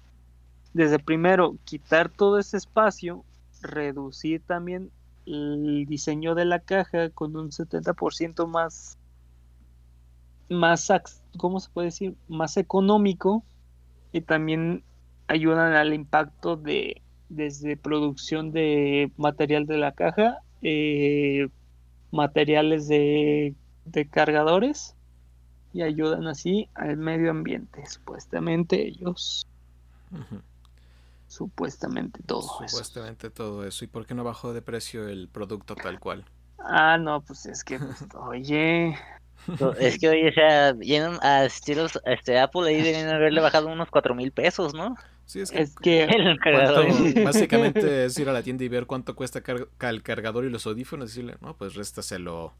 desde 0.72 0.98
primero 0.98 1.56
quitar 1.64 2.08
todo 2.08 2.38
ese 2.38 2.56
espacio, 2.56 3.24
reducir 3.62 4.42
también 4.42 4.90
el 5.26 5.86
diseño 5.86 6.34
de 6.34 6.44
la 6.44 6.58
caja 6.60 7.10
con 7.10 7.36
un 7.36 7.50
70% 7.50 8.46
más 8.46 8.98
más 10.50 10.92
¿cómo 11.38 11.60
se 11.60 11.70
puede 11.70 11.86
decir? 11.86 12.14
más 12.28 12.56
económico 12.56 13.42
y 14.12 14.20
también 14.20 14.82
ayudan 15.26 15.72
al 15.72 15.94
impacto 15.94 16.56
de 16.56 17.00
desde 17.30 17.76
producción 17.76 18.52
de 18.52 19.10
material 19.16 19.66
de 19.66 19.78
la 19.78 19.92
caja 19.92 20.40
eh, 20.60 21.48
materiales 22.10 22.86
de 22.88 23.54
de 23.84 24.06
cargadores 24.08 24.94
y 25.72 25.82
ayudan 25.82 26.26
así 26.26 26.68
al 26.74 26.96
medio 26.96 27.30
ambiente. 27.30 27.84
Supuestamente 27.86 28.86
ellos, 28.86 29.46
supuestamente 31.28 32.20
todo 32.24 32.40
eso. 32.64 32.68
Supuestamente 32.68 33.30
todo 33.30 33.64
eso. 33.66 33.84
¿Y 33.84 33.88
por 33.88 34.06
qué 34.06 34.14
no 34.14 34.24
bajó 34.24 34.52
de 34.52 34.62
precio 34.62 35.08
el 35.08 35.28
producto 35.28 35.74
tal 35.74 35.98
cual? 35.98 36.24
Ah, 36.58 36.96
no, 36.98 37.20
pues 37.20 37.46
es 37.46 37.64
que, 37.64 37.78
pues, 37.78 38.04
oye, 38.14 38.96
Es 39.78 39.98
que 39.98 40.08
oye, 40.08 40.28
o 40.28 40.32
sea, 40.32 40.74
a 41.22 41.44
estilos 41.44 42.00
este, 42.06 42.38
Apple 42.38 42.68
ahí 42.68 42.80
deben 42.80 43.08
haberle 43.08 43.40
bajado 43.40 43.68
unos 43.68 43.90
cuatro 43.90 44.14
mil 44.14 44.32
pesos, 44.32 44.74
¿no? 44.74 44.94
Sí, 45.26 45.40
es 45.40 45.50
que, 45.50 45.60
es 45.62 45.74
que 45.76 46.02
El 46.04 46.38
cuánto- 46.40 46.42
cargador. 46.42 47.24
básicamente 47.24 48.04
es 48.04 48.18
ir 48.18 48.28
a 48.28 48.32
la 48.32 48.42
tienda 48.42 48.64
y 48.64 48.68
ver 48.68 48.86
cuánto 48.86 49.14
cuesta 49.16 49.40
car- 49.42 49.68
el 49.80 50.02
cargador 50.02 50.44
y 50.44 50.50
los 50.50 50.66
audífonos 50.66 51.06
y 51.06 51.20
decirle, 51.22 51.36
no, 51.40 51.54
pues 51.56 51.74
réstaselo 51.74 52.52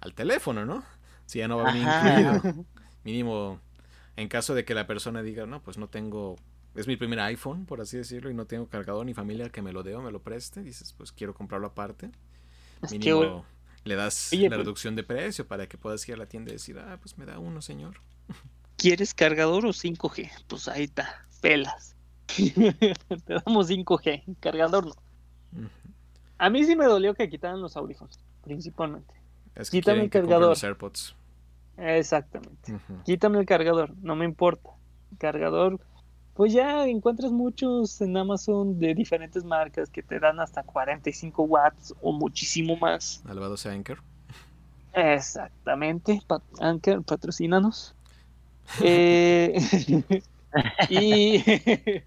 al 0.00 0.14
teléfono, 0.14 0.64
¿no? 0.64 0.84
Si 1.26 1.38
ya 1.38 1.48
no 1.48 1.58
va 1.58 1.76
incluido. 1.76 2.64
Mínimo, 3.04 3.60
en 4.16 4.28
caso 4.28 4.54
de 4.54 4.64
que 4.64 4.74
la 4.74 4.86
persona 4.86 5.22
diga, 5.22 5.46
no, 5.46 5.62
pues 5.62 5.78
no 5.78 5.88
tengo, 5.88 6.36
es 6.74 6.86
mi 6.86 6.96
primer 6.96 7.20
iPhone, 7.20 7.66
por 7.66 7.80
así 7.80 7.96
decirlo, 7.96 8.30
y 8.30 8.34
no 8.34 8.46
tengo 8.46 8.68
cargador 8.68 9.04
ni 9.06 9.14
familia 9.14 9.50
que 9.50 9.62
me 9.62 9.72
lo 9.72 9.82
dé 9.82 9.94
o 9.94 10.02
me 10.02 10.10
lo 10.10 10.20
preste, 10.22 10.62
dices, 10.62 10.92
pues 10.94 11.12
quiero 11.12 11.34
comprarlo 11.34 11.66
aparte. 11.68 12.10
es 12.82 12.90
que, 12.92 12.98
Mínimo 12.98 13.44
le 13.84 13.94
das 13.94 14.30
Oye, 14.32 14.44
la 14.44 14.48
pues- 14.50 14.58
reducción 14.58 14.96
de 14.96 15.02
precio 15.04 15.46
para 15.46 15.66
que 15.66 15.78
puedas 15.78 16.06
ir 16.08 16.14
a 16.14 16.18
la 16.18 16.26
tienda 16.26 16.50
y 16.50 16.54
decir, 16.54 16.78
ah, 16.78 16.98
pues 17.00 17.16
me 17.16 17.24
da 17.26 17.38
uno, 17.38 17.62
señor. 17.62 18.00
¿quieres 18.76 19.12
cargador 19.14 19.66
o 19.66 19.70
5G? 19.72 20.30
Pues 20.46 20.68
ahí 20.68 20.84
está, 20.84 21.26
pelas. 21.40 21.96
Te 22.28 23.34
damos 23.44 23.68
5G, 23.70 24.36
cargador 24.40 24.86
no. 24.86 24.94
A 26.36 26.50
mí 26.50 26.64
sí 26.64 26.76
me 26.76 26.84
dolió 26.84 27.14
que 27.14 27.28
quitaran 27.28 27.60
los 27.60 27.76
audífonos, 27.76 28.18
principalmente. 28.44 29.14
Es 29.58 29.70
que 29.70 29.78
Quítame 29.78 30.04
el 30.04 30.10
cargador. 30.10 30.48
los 30.48 30.64
AirPods. 30.64 31.14
Exactamente. 31.76 32.74
Quítame 33.04 33.38
el 33.40 33.44
cargador, 33.46 33.94
no 34.00 34.16
me 34.16 34.24
importa. 34.24 34.70
Cargador, 35.18 35.78
pues 36.34 36.52
ya 36.52 36.86
encuentras 36.86 37.30
muchos 37.32 38.00
en 38.00 38.16
Amazon 38.16 38.78
de 38.78 38.94
diferentes 38.94 39.44
marcas 39.44 39.90
que 39.90 40.02
te 40.02 40.18
dan 40.20 40.40
hasta 40.40 40.62
45 40.62 41.42
watts 41.42 41.94
o 42.00 42.12
muchísimo 42.12 42.76
más. 42.76 43.22
Alabado 43.28 43.56
sea 43.56 43.72
Anchor. 43.72 43.98
Exactamente, 44.92 46.20
Pat- 46.26 46.42
Anker, 46.60 47.02
patrocínanos. 47.02 47.94
Eh, 48.82 49.58
y, 50.90 51.42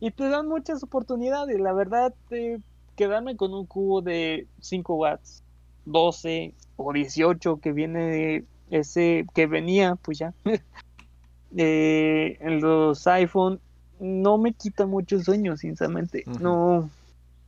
y 0.00 0.10
te 0.12 0.28
dan 0.28 0.46
muchas 0.46 0.82
oportunidades. 0.84 1.58
La 1.58 1.72
verdad, 1.72 2.14
eh, 2.30 2.60
quedarme 2.94 3.36
con 3.36 3.52
un 3.52 3.66
cubo 3.66 4.00
de 4.00 4.46
5 4.60 4.94
watts, 4.94 5.42
12 5.86 6.54
o 6.76 6.92
18 6.92 7.58
que 7.60 7.72
viene 7.72 8.44
ese 8.70 9.26
que 9.34 9.46
venía, 9.46 9.96
pues 9.96 10.18
ya. 10.18 10.32
eh, 11.56 12.38
en 12.40 12.60
los 12.60 13.06
iPhone 13.06 13.60
no 14.00 14.38
me 14.38 14.52
quita 14.52 14.86
mucho 14.86 15.20
sueño, 15.20 15.56
sinceramente. 15.56 16.24
No, 16.40 16.90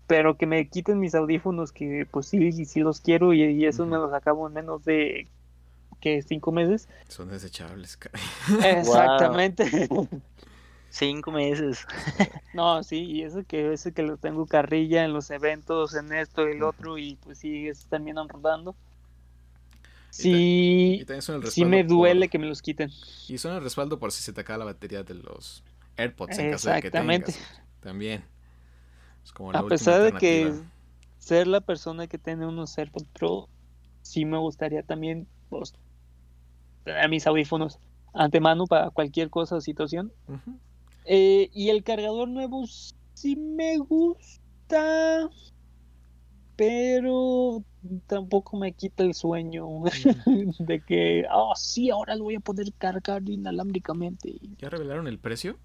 pero 0.07 0.37
que 0.37 0.47
me 0.47 0.69
quiten 0.69 1.01
mis 1.01 1.15
audífonos, 1.15 1.73
que 1.73 2.07
pues 2.11 2.27
sí, 2.27 2.65
sí 2.65 2.81
los 2.81 3.01
quiero 3.01 3.33
y, 3.33 3.43
y 3.43 3.67
esos 3.67 3.89
me 3.89 3.97
los 3.97 4.13
acabo 4.13 4.47
en 4.47 4.55
menos 4.55 4.85
de 4.85 5.29
que 6.01 6.23
cinco 6.23 6.53
meses. 6.53 6.89
Son 7.09 7.29
desechables. 7.29 7.99
Exactamente. 8.65 9.89
Cinco 10.91 11.33
meses. 11.33 11.87
No, 12.55 12.83
sí, 12.83 13.05
y 13.05 13.23
eso 13.23 13.43
que 13.47 13.75
eso 13.75 13.93
que 13.93 14.03
lo 14.03 14.17
tengo 14.17 14.47
carrilla 14.47 15.05
en 15.05 15.13
los 15.13 15.31
eventos, 15.31 15.95
en 15.95 16.11
esto 16.15 16.49
y 16.49 16.53
el 16.53 16.63
otro, 16.63 16.97
y 16.97 17.17
pues 17.17 17.37
sí, 17.37 17.69
eso 17.69 17.87
terminan 17.91 18.31
rodando. 18.31 18.75
Y 20.13 20.23
Sí, 20.23 21.05
también 21.07 21.23
son 21.23 21.43
el 21.43 21.51
sí 21.51 21.65
me 21.65 21.85
duele 21.85 22.27
por- 22.27 22.31
que 22.31 22.39
me 22.39 22.47
los 22.47 22.63
quiten. 22.63 22.91
Y 23.29 23.39
son 23.39 23.55
el 23.55 23.63
respaldo 23.63 23.99
por 23.99 24.13
si 24.13 24.23
se 24.23 24.33
te 24.33 24.41
acaba 24.41 24.59
la 24.59 24.65
batería 24.67 25.03
de 25.03 25.15
los 25.15 25.63
AirPods 25.97 26.39
en 26.39 26.51
caso 26.51 26.69
de 26.69 26.75
que 26.75 26.91
Exactamente. 26.91 27.33
tengas. 27.33 27.61
También. 27.81 28.25
Es 29.25 29.33
como 29.33 29.53
la 29.53 29.61
A 29.61 29.69
pesar 29.69 30.01
de 30.03 30.13
que 30.19 30.53
ser 31.19 31.47
la 31.47 31.61
persona 31.61 32.07
que 32.07 32.19
tiene 32.19 32.47
unos 32.47 32.77
AirPods 32.79 33.09
Pro, 33.13 33.49
sí 34.03 34.25
me 34.25 34.39
gustaría 34.39 34.83
también 34.83 35.27
pues, 35.49 35.75
tener 36.85 37.09
mis 37.09 37.27
audífonos 37.27 37.79
antemano 38.15 38.67
para 38.67 38.91
cualquier 38.91 39.29
cosa 39.31 39.57
o 39.57 39.61
situación. 39.61 40.13
Eh, 41.05 41.51
y 41.53 41.71
el 41.71 41.83
cargador 41.85 42.29
nuevo 42.29 42.65
sí 43.15 43.37
me 43.37 43.79
gusta, 43.79 45.29
pero 46.57 47.65
tampoco 48.07 48.57
me 48.57 48.73
quita 48.73 49.03
el 49.03 49.15
sueño 49.15 49.67
de 50.59 50.81
que, 50.83 51.25
oh, 51.33 51.55
sí, 51.57 51.91
ahora 51.91 52.17
lo 52.17 52.25
voy 52.25 52.37
a 52.37 52.41
poder 52.41 52.73
cargar 52.79 53.29
inalámbricamente. 53.29 54.39
¿Ya 54.59 54.71
revelaron 54.71 55.07
el 55.07 55.19
precio 55.19 55.59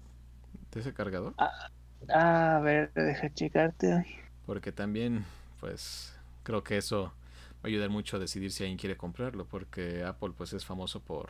de 0.72 0.80
ese 0.80 0.94
cargador? 0.94 1.34
Ah, 1.36 1.70
a 2.08 2.60
ver, 2.60 2.92
deja 2.94 3.32
checarte. 3.32 4.04
Porque 4.46 4.72
también, 4.72 5.24
pues, 5.60 6.14
creo 6.42 6.64
que 6.64 6.76
eso 6.76 7.04
va 7.04 7.64
a 7.64 7.66
ayudar 7.68 7.90
mucho 7.90 8.16
a 8.16 8.20
decidir 8.20 8.50
si 8.50 8.64
alguien 8.64 8.78
quiere 8.78 8.96
comprarlo, 8.96 9.46
porque 9.46 10.02
Apple, 10.04 10.32
pues, 10.36 10.52
es 10.52 10.64
famoso 10.64 11.00
por, 11.00 11.28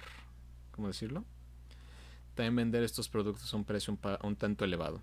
¿cómo 0.72 0.88
decirlo? 0.88 1.24
También 2.34 2.57
vender 2.57 2.82
estos 2.82 3.09
productos 3.09 3.53
a 3.53 3.57
un 3.57 3.64
precio 3.64 3.93
un, 3.93 3.99
un 4.22 4.36
tanto 4.36 4.64
elevado. 4.64 5.01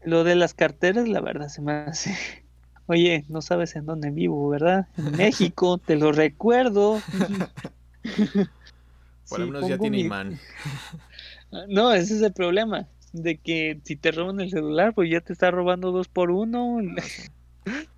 Lo 0.00 0.24
de 0.24 0.36
las 0.36 0.54
carteras, 0.54 1.06
la 1.06 1.20
verdad, 1.20 1.48
se 1.48 1.60
me 1.60 1.72
hace. 1.72 2.45
Oye, 2.86 3.24
no 3.28 3.42
sabes 3.42 3.76
en 3.76 3.86
dónde 3.86 4.10
vivo, 4.10 4.48
¿verdad? 4.48 4.88
En 4.96 4.96
México, 5.14 5.78
te 5.78 5.96
lo 5.96 6.12
recuerdo. 6.12 7.00
Por 9.28 9.36
Sí, 9.36 9.40
lo 9.40 9.46
menos 9.48 9.66
ya 9.66 9.78
tiene 9.78 9.96
mi- 9.96 9.98
imán. 9.98 10.38
No, 11.68 11.92
ese 11.92 12.16
es 12.16 12.22
el 12.22 12.32
problema. 12.32 12.88
De 13.12 13.38
que 13.40 13.80
si 13.84 13.96
te 13.96 14.10
roban 14.12 14.40
el 14.40 14.50
celular, 14.50 14.94
pues 14.94 15.10
ya 15.10 15.20
te 15.20 15.32
está 15.32 15.50
robando 15.50 15.90
dos 15.92 16.08
por 16.08 16.30
uno. 16.30 16.78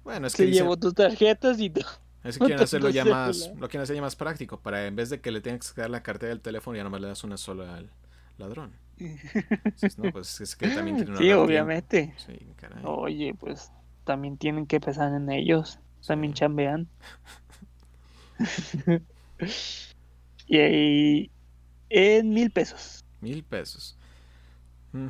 Bueno, 0.05 0.27
es 0.27 0.35
que 0.37 0.43
Se 0.43 0.49
llevó 0.49 0.77
tus 0.79 0.95
tarjetas 0.95 1.61
y 1.61 1.71
todo. 1.71 1.85
es 2.23 2.37
que 2.37 2.43
quieren 2.43 2.63
hacerlo 2.63 2.91
ya 2.91 3.05
más, 3.05 3.51
lo 3.55 3.69
quieren 3.69 3.83
hacer 3.85 3.97
ya 3.97 4.03
más 4.03 4.17
práctico, 4.17 4.61
para 4.61 4.87
en 4.87 4.97
vez 4.97 5.11
de 5.11 5.21
que 5.21 5.31
le 5.31 5.41
tengas 5.41 5.73
que 5.73 5.81
dar 5.81 5.91
la 5.91 6.03
cartera 6.03 6.31
del 6.31 6.41
teléfono, 6.41 6.77
ya 6.77 6.85
nomás 6.85 7.01
le 7.01 7.09
das 7.09 7.25
una 7.25 7.37
sola 7.37 7.77
al 7.77 7.91
ladrón. 8.39 8.73
Entonces, 9.75 9.99
no, 9.99 10.11
pues 10.11 10.41
es 10.41 10.57
que 10.57 10.71
también 10.71 10.97
quieren 10.97 11.17
Sí, 11.17 11.31
obviamente. 11.33 12.15
Sí, 12.17 12.39
caray. 12.57 12.83
Oye, 12.85 13.35
pues 13.35 13.71
también 14.09 14.39
tienen 14.39 14.67
que 14.67 14.81
pensar 14.81 15.13
en 15.13 15.31
ellos. 15.31 15.79
También 16.07 16.33
chambean. 16.33 16.89
y 20.47 20.57
ahí, 20.57 21.31
en 21.91 22.31
mil 22.31 22.51
pesos. 22.51 23.05
Mil 23.21 23.45
pesos. 23.45 23.99
Mm. 24.93 25.09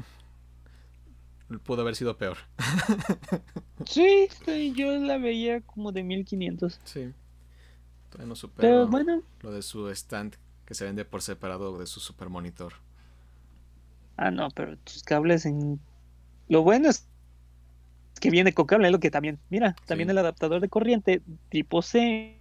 Pudo 1.62 1.82
haber 1.82 1.94
sido 1.94 2.18
peor. 2.18 2.38
Sí, 3.86 4.28
sí, 4.44 4.74
yo 4.74 4.98
la 4.98 5.18
veía 5.18 5.60
como 5.60 5.92
de 5.92 6.02
1500. 6.02 6.80
Sí. 6.82 7.14
Todavía 8.10 8.28
no 8.28 8.34
supero 8.34 8.60
Pero 8.60 8.88
bueno, 8.88 9.22
lo 9.40 9.52
de 9.52 9.62
su 9.62 9.88
stand 9.90 10.34
que 10.66 10.74
se 10.74 10.84
vende 10.84 11.04
por 11.04 11.22
separado 11.22 11.78
de 11.78 11.86
su 11.86 12.00
super 12.00 12.28
monitor. 12.28 12.74
ah, 14.16 14.32
no, 14.32 14.50
pero 14.50 14.76
tus 14.78 15.04
cables 15.04 15.46
en. 15.46 15.80
Lo 16.48 16.62
bueno 16.62 16.88
es 16.90 17.07
que 18.20 18.30
viene 18.30 18.52
con 18.52 18.66
cable, 18.66 18.86
es 18.88 18.92
lo 18.92 19.00
que 19.00 19.10
también. 19.10 19.38
Mira, 19.50 19.74
también 19.86 20.08
Sí. 20.08 20.12
el 20.12 20.18
adaptador 20.18 20.60
de 20.60 20.68
corriente 20.68 21.22
tipo 21.50 21.82
C, 21.82 22.36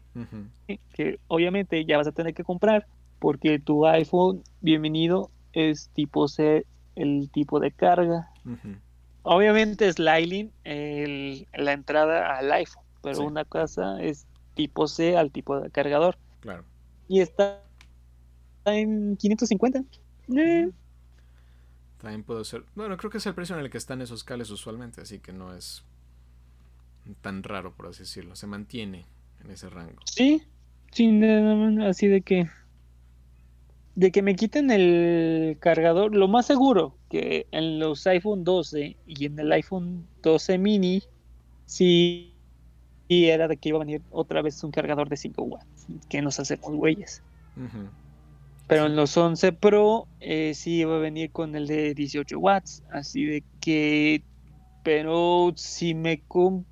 que 0.93 1.19
obviamente 1.27 1.85
ya 1.85 1.97
vas 1.97 2.07
a 2.07 2.11
tener 2.11 2.33
que 2.33 2.43
comprar, 2.43 2.87
porque 3.19 3.59
tu 3.59 3.85
iPhone, 3.85 4.43
bienvenido, 4.61 5.29
es 5.53 5.89
tipo 5.93 6.27
C, 6.27 6.65
el 6.95 7.29
tipo 7.31 7.59
de 7.59 7.71
carga. 7.71 8.29
Obviamente 9.23 9.87
es 9.87 9.99
Lightning 9.99 10.51
el, 10.63 11.47
la 11.53 11.73
entrada 11.73 12.37
al 12.37 12.51
iPhone, 12.51 12.83
pero 13.01 13.15
Sí. 13.17 13.21
una 13.23 13.43
cosa 13.45 14.01
es 14.01 14.25
tipo 14.55 14.87
C 14.87 15.17
al 15.17 15.31
tipo 15.31 15.59
de 15.59 15.69
cargador. 15.69 16.17
Claro. 16.39 16.63
Y 17.07 17.19
está 17.21 17.61
en 18.65 19.17
550. 19.17 19.83
Eh, 20.35 20.69
También 21.99 22.23
puedo 22.23 22.43
ser. 22.43 22.63
Bueno, 22.75 22.97
creo 22.97 23.09
que 23.09 23.17
es 23.17 23.25
el 23.25 23.33
precio 23.33 23.55
en 23.55 23.63
el 23.63 23.69
que 23.69 23.77
están 23.77 24.01
esos 24.01 24.23
cables 24.23 24.49
usualmente, 24.49 25.01
así 25.01 25.19
que 25.19 25.33
no 25.33 25.53
es 25.53 25.83
tan 27.21 27.43
raro, 27.43 27.73
por 27.73 27.87
así 27.87 27.99
decirlo. 27.99 28.35
Se 28.35 28.47
mantiene 28.47 29.05
en 29.43 29.51
ese 29.51 29.69
rango. 29.69 29.99
sí, 30.05 30.43
sí, 30.91 31.21
así 31.83 32.07
de 32.07 32.21
que 32.21 32.47
de 33.95 34.11
que 34.11 34.21
me 34.21 34.35
quiten 34.35 34.69
el 34.69 35.57
cargador, 35.59 36.15
lo 36.15 36.27
más 36.27 36.45
seguro 36.45 36.95
que 37.09 37.47
en 37.49 37.79
los 37.79 38.05
iPhone 38.05 38.43
12 38.43 38.95
y 39.07 39.25
en 39.25 39.39
el 39.39 39.51
iPhone 39.51 40.05
12 40.21 40.59
mini 40.59 41.01
sí 41.65 42.35
y 43.07 43.25
era 43.25 43.47
de 43.47 43.57
que 43.57 43.69
iba 43.69 43.77
a 43.77 43.79
venir 43.79 44.03
otra 44.11 44.43
vez 44.43 44.63
un 44.63 44.69
cargador 44.69 45.09
de 45.09 45.17
5 45.17 45.41
watts, 45.41 45.87
que 46.09 46.21
nos 46.21 46.39
hacemos 46.39 46.75
güeyes. 46.75 47.23
Ujú. 47.55 47.89
Pero 48.67 48.85
en 48.85 48.95
los 48.95 49.15
11 49.15 49.53
Pro 49.53 50.07
eh, 50.19 50.53
sí 50.53 50.79
iba 50.79 50.95
a 50.95 50.99
venir 50.99 51.31
con 51.31 51.55
el 51.55 51.67
de 51.67 51.93
18 51.93 52.37
watts. 52.39 52.83
Así 52.91 53.25
de 53.25 53.43
que. 53.61 54.23
Pero 54.83 55.53
si 55.55 55.93
me 55.93 56.23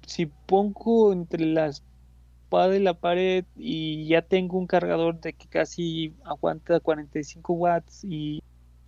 si 0.05 0.27
pongo 0.27 1.11
entre 1.11 1.45
la 1.45 1.67
espada 1.67 2.75
y 2.75 2.79
la 2.79 2.93
pared 2.93 3.45
y 3.57 4.07
ya 4.07 4.21
tengo 4.21 4.57
un 4.57 4.67
cargador 4.67 5.19
de 5.19 5.33
que 5.33 5.47
casi 5.47 6.15
aguanta 6.23 6.79
45 6.79 7.53
watts 7.53 8.03
y 8.05 8.41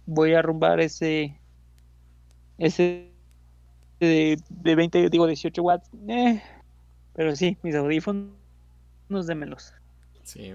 voy 0.06 0.34
a 0.34 0.40
arrumbar 0.40 0.80
ese 0.80 1.38
ese 2.58 3.12
de, 4.00 4.40
de 4.50 4.76
20 4.76 5.10
digo 5.10 5.28
18 5.28 5.62
watts 5.62 5.90
eh, 6.08 6.42
pero 7.14 7.36
sí 7.36 7.58
mis 7.64 7.76
audífonos 7.76 8.32
démelos 9.26 9.74
Sí. 10.24 10.54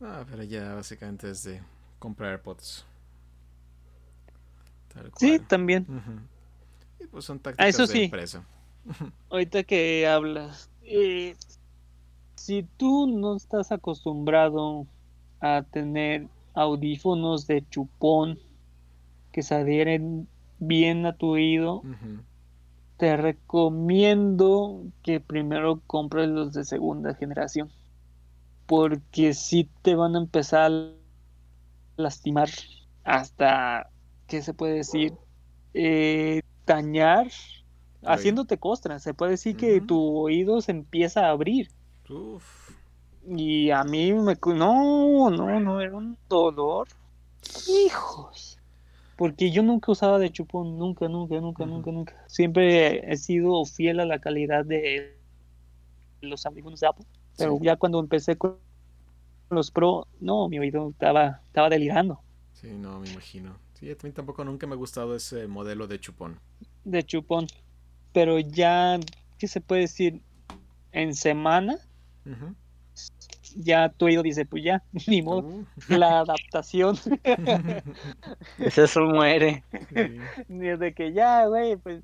Ah, 0.00 0.24
pero 0.28 0.42
ya 0.42 0.74
básicamente 0.74 1.30
es 1.30 1.44
de 1.44 1.60
comprar 1.98 2.32
AirPods. 2.32 2.84
Tal 4.94 5.10
sí 5.16 5.38
cual. 5.38 5.48
también 5.48 5.86
Ujú. 5.88 6.20
Y 7.00 7.06
pues 7.06 7.24
son 7.24 7.38
tácticas 7.38 7.68
eso 7.68 7.86
de 7.86 7.92
sí. 7.92 8.04
empresa. 8.04 8.44
Ahorita 9.30 9.62
que 9.62 10.06
hablas, 10.06 10.70
eh, 10.82 11.36
si 12.36 12.66
tú 12.76 13.06
no 13.06 13.36
estás 13.36 13.70
acostumbrado 13.70 14.86
a 15.40 15.62
tener 15.62 16.26
audífonos 16.54 17.46
de 17.46 17.64
chupón 17.68 18.38
que 19.32 19.42
se 19.42 19.54
adhieren 19.54 20.28
bien 20.58 21.06
a 21.06 21.16
tu 21.16 21.28
oído, 21.34 21.82
te 22.96 23.16
recomiendo 23.16 24.82
que 25.02 25.20
primero 25.20 25.80
compres 25.86 26.28
los 26.28 26.52
de 26.52 26.64
segunda 26.64 27.14
generación. 27.14 27.70
Porque 28.70 29.34
si 29.34 29.68
te 29.82 29.96
van 29.96 30.14
a 30.14 30.20
empezar 30.20 30.70
a 30.70 30.92
lastimar 31.96 32.48
hasta, 33.02 33.90
¿qué 34.28 34.42
se 34.42 34.54
puede 34.54 34.74
decir? 34.74 35.12
Eh, 35.74 36.42
dañar, 36.66 37.26
haciéndote 38.04 38.58
costra. 38.58 39.00
Se 39.00 39.12
puede 39.12 39.32
decir 39.32 39.56
que 39.56 39.80
tu 39.80 40.16
oído 40.16 40.60
se 40.60 40.70
empieza 40.70 41.26
a 41.26 41.30
abrir. 41.30 41.68
Uf. 42.08 42.70
Y 43.26 43.72
a 43.72 43.82
mí 43.82 44.12
me... 44.12 44.38
No, 44.54 45.30
no, 45.30 45.58
no, 45.58 45.80
era 45.80 45.96
un 45.96 46.16
dolor. 46.28 46.86
Hijos. 47.66 48.56
Porque 49.16 49.50
yo 49.50 49.64
nunca 49.64 49.90
usaba 49.90 50.20
de 50.20 50.30
chupón, 50.30 50.78
nunca, 50.78 51.08
nunca, 51.08 51.40
nunca, 51.40 51.66
nunca, 51.66 51.90
nunca. 51.90 52.14
Siempre 52.28 53.12
he 53.12 53.16
sido 53.16 53.64
fiel 53.64 53.98
a 53.98 54.06
la 54.06 54.20
calidad 54.20 54.64
de 54.64 55.18
los 56.20 56.46
audífonos 56.46 56.78
de 56.78 56.86
Apple. 56.86 57.06
Pero 57.40 57.56
Sí. 57.58 57.64
ya 57.64 57.76
cuando 57.76 57.98
empecé 58.00 58.36
con 58.36 58.56
los 59.50 59.70
Pro, 59.72 60.06
no, 60.20 60.48
mi 60.48 60.58
oído 60.60 60.90
estaba, 60.90 61.40
estaba 61.46 61.68
delirando 61.68 62.20
Sí, 62.52 62.68
no, 62.72 63.00
me 63.00 63.08
imagino. 63.10 63.56
Sí, 63.74 63.90
a 63.90 63.96
mí 64.02 64.12
tampoco 64.12 64.44
nunca 64.44 64.66
me 64.66 64.74
ha 64.74 64.76
gustado 64.76 65.16
ese 65.16 65.46
modelo 65.48 65.86
de 65.86 65.98
chupón. 65.98 66.38
de 66.84 67.02
chupón. 67.04 67.46
Pero 68.12 68.38
ya, 68.38 68.98
¿qué 69.38 69.48
se 69.48 69.60
puede 69.60 69.82
decir? 69.82 70.20
En 70.92 71.14
semana, 71.14 71.78
ya 73.56 73.88
tu 73.88 74.06
oído 74.06 74.22
dice, 74.22 74.44
pues 74.44 74.62
ya, 74.64 74.82
ni 75.08 75.22
modo, 75.22 75.48
Uh. 75.48 75.64
la 75.88 76.20
adaptación. 76.20 76.96
Eso 78.58 78.86
se 78.86 79.00
muere. 79.00 79.64
Sí. 79.94 80.18
Desde 80.48 80.92
que 80.94 81.12
ya, 81.12 81.46
güey, 81.46 81.76
pues 81.76 82.02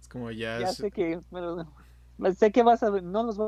Es 0.00 0.08
como 0.08 0.30
ya, 0.30 0.60
ya 0.60 0.68
es- 0.68 0.76
sé 0.76 0.90
que 0.90 1.20
lo- 1.30 1.66
sé 2.34 2.52
que 2.52 2.62
vas 2.62 2.82
a 2.82 2.90
no 2.90 3.22
los 3.24 3.38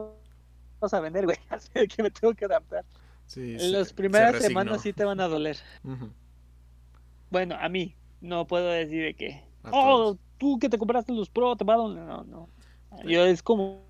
vas 0.80 0.94
a 0.94 1.00
vender, 1.00 1.24
güey, 1.24 1.38
así 1.50 1.70
que 1.88 2.02
me 2.02 2.10
tengo 2.10 2.34
que 2.34 2.44
adaptar. 2.46 2.84
sí, 3.26 3.58
se- 3.58 3.68
Las 3.70 3.88
se 3.88 3.94
primeras 3.94 4.32
resignó. 4.32 4.48
semanas 4.60 4.82
sí 4.82 4.92
te 4.92 5.04
van 5.04 5.20
a 5.20 5.28
doler. 5.28 5.56
Bueno, 7.30 7.56
a 7.60 7.68
mí 7.68 7.94
no 8.20 8.46
puedo 8.46 8.68
decir 8.70 9.02
de 9.04 9.14
que, 9.14 9.42
A 9.64 9.70
oh, 9.72 9.96
todos. 9.96 10.18
tú 10.38 10.58
que 10.58 10.68
te 10.68 10.78
compraste 10.78 11.12
los 11.12 11.28
Pro 11.30 11.56
te 11.56 11.64
va 11.64 11.74
a 11.74 11.78
doler. 11.78 12.04
No, 12.04 12.24
no. 12.24 12.48
Sí. 13.02 13.08
Yo 13.12 13.24
es 13.26 13.42
como 13.42 13.84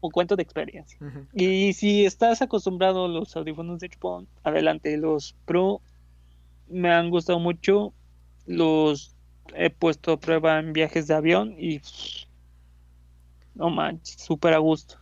un 0.00 0.10
cuento 0.10 0.36
de 0.36 0.42
experiencia. 0.42 0.98
Y 1.32 1.72
si 1.72 2.04
estás 2.04 2.42
acostumbrado 2.42 3.06
a 3.06 3.08
los 3.08 3.36
audífonos 3.36 3.80
de 3.80 3.88
chupón, 3.88 4.28
adelante. 4.44 4.96
Los 4.96 5.34
Pro 5.44 5.80
me 6.68 6.90
han 6.92 7.10
gustado 7.10 7.38
mucho. 7.38 7.92
Los 8.46 9.14
he 9.54 9.70
puesto 9.70 10.12
a 10.12 10.20
prueba 10.20 10.58
en 10.58 10.72
viajes 10.72 11.06
de 11.06 11.14
avión 11.14 11.54
y 11.58 11.80
no 13.54 13.70
manches, 13.70 14.20
súper 14.22 14.54
a 14.54 14.58
gusto. 14.58 14.98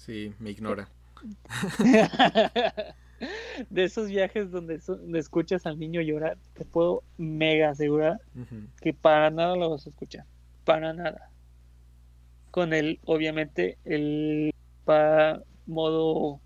Sí, 0.00 0.32
me 0.38 0.50
ignora. 0.50 0.88
de 3.68 3.84
esos 3.84 4.08
viajes 4.08 4.50
donde, 4.50 4.80
escuchas 5.18 5.66
al 5.66 5.78
niño 5.78 6.00
llorar, 6.00 6.38
te 6.54 6.64
puedo 6.64 7.02
mega 7.18 7.68
asegurar 7.68 8.18
que 8.80 8.94
para 8.94 9.30
nada 9.30 9.56
lo 9.56 9.68
vas 9.68 9.86
a 9.86 9.90
escuchar. 9.90 10.24
Para 10.64 10.94
nada. 10.94 11.30
con 12.50 12.72
el, 12.72 12.98
obviamente, 13.04 13.76
el 13.84 14.54
pa- 14.84 15.42
modo 15.66 16.40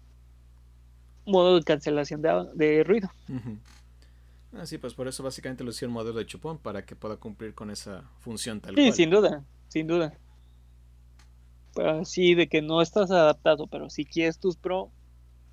modo 1.27 1.57
de 1.57 1.63
cancelación 1.63 2.21
de, 2.21 2.49
de 2.55 2.83
ruido. 2.85 3.09
Ah, 4.53 4.67
sí, 4.67 4.77
pues 4.79 4.95
por 4.95 5.07
eso 5.09 5.23
básicamente 5.23 5.63
lo 5.65 5.71
hicieron 5.71 5.93
modelo 5.95 6.19
de 6.19 6.27
chupón, 6.27 6.59
para 6.59 6.85
que 6.85 6.97
pueda 6.97 7.17
cumplir 7.17 7.55
con 7.55 7.71
esa 7.71 8.03
función 8.19 8.61
tal 8.61 8.75
Sí, 8.75 8.83
cual. 8.83 8.93
sin 8.93 9.11
duda, 9.11 9.45
sin 9.69 9.87
duda. 9.87 10.13
Pero 11.75 12.05
sí, 12.05 12.35
de 12.35 12.49
que 12.49 12.63
no 12.63 12.81
estás 12.83 13.11
adaptado, 13.11 13.67
pero 13.67 13.91
si 13.91 14.05
quieres 14.05 14.39
tus 14.39 14.57
pro, 14.57 14.91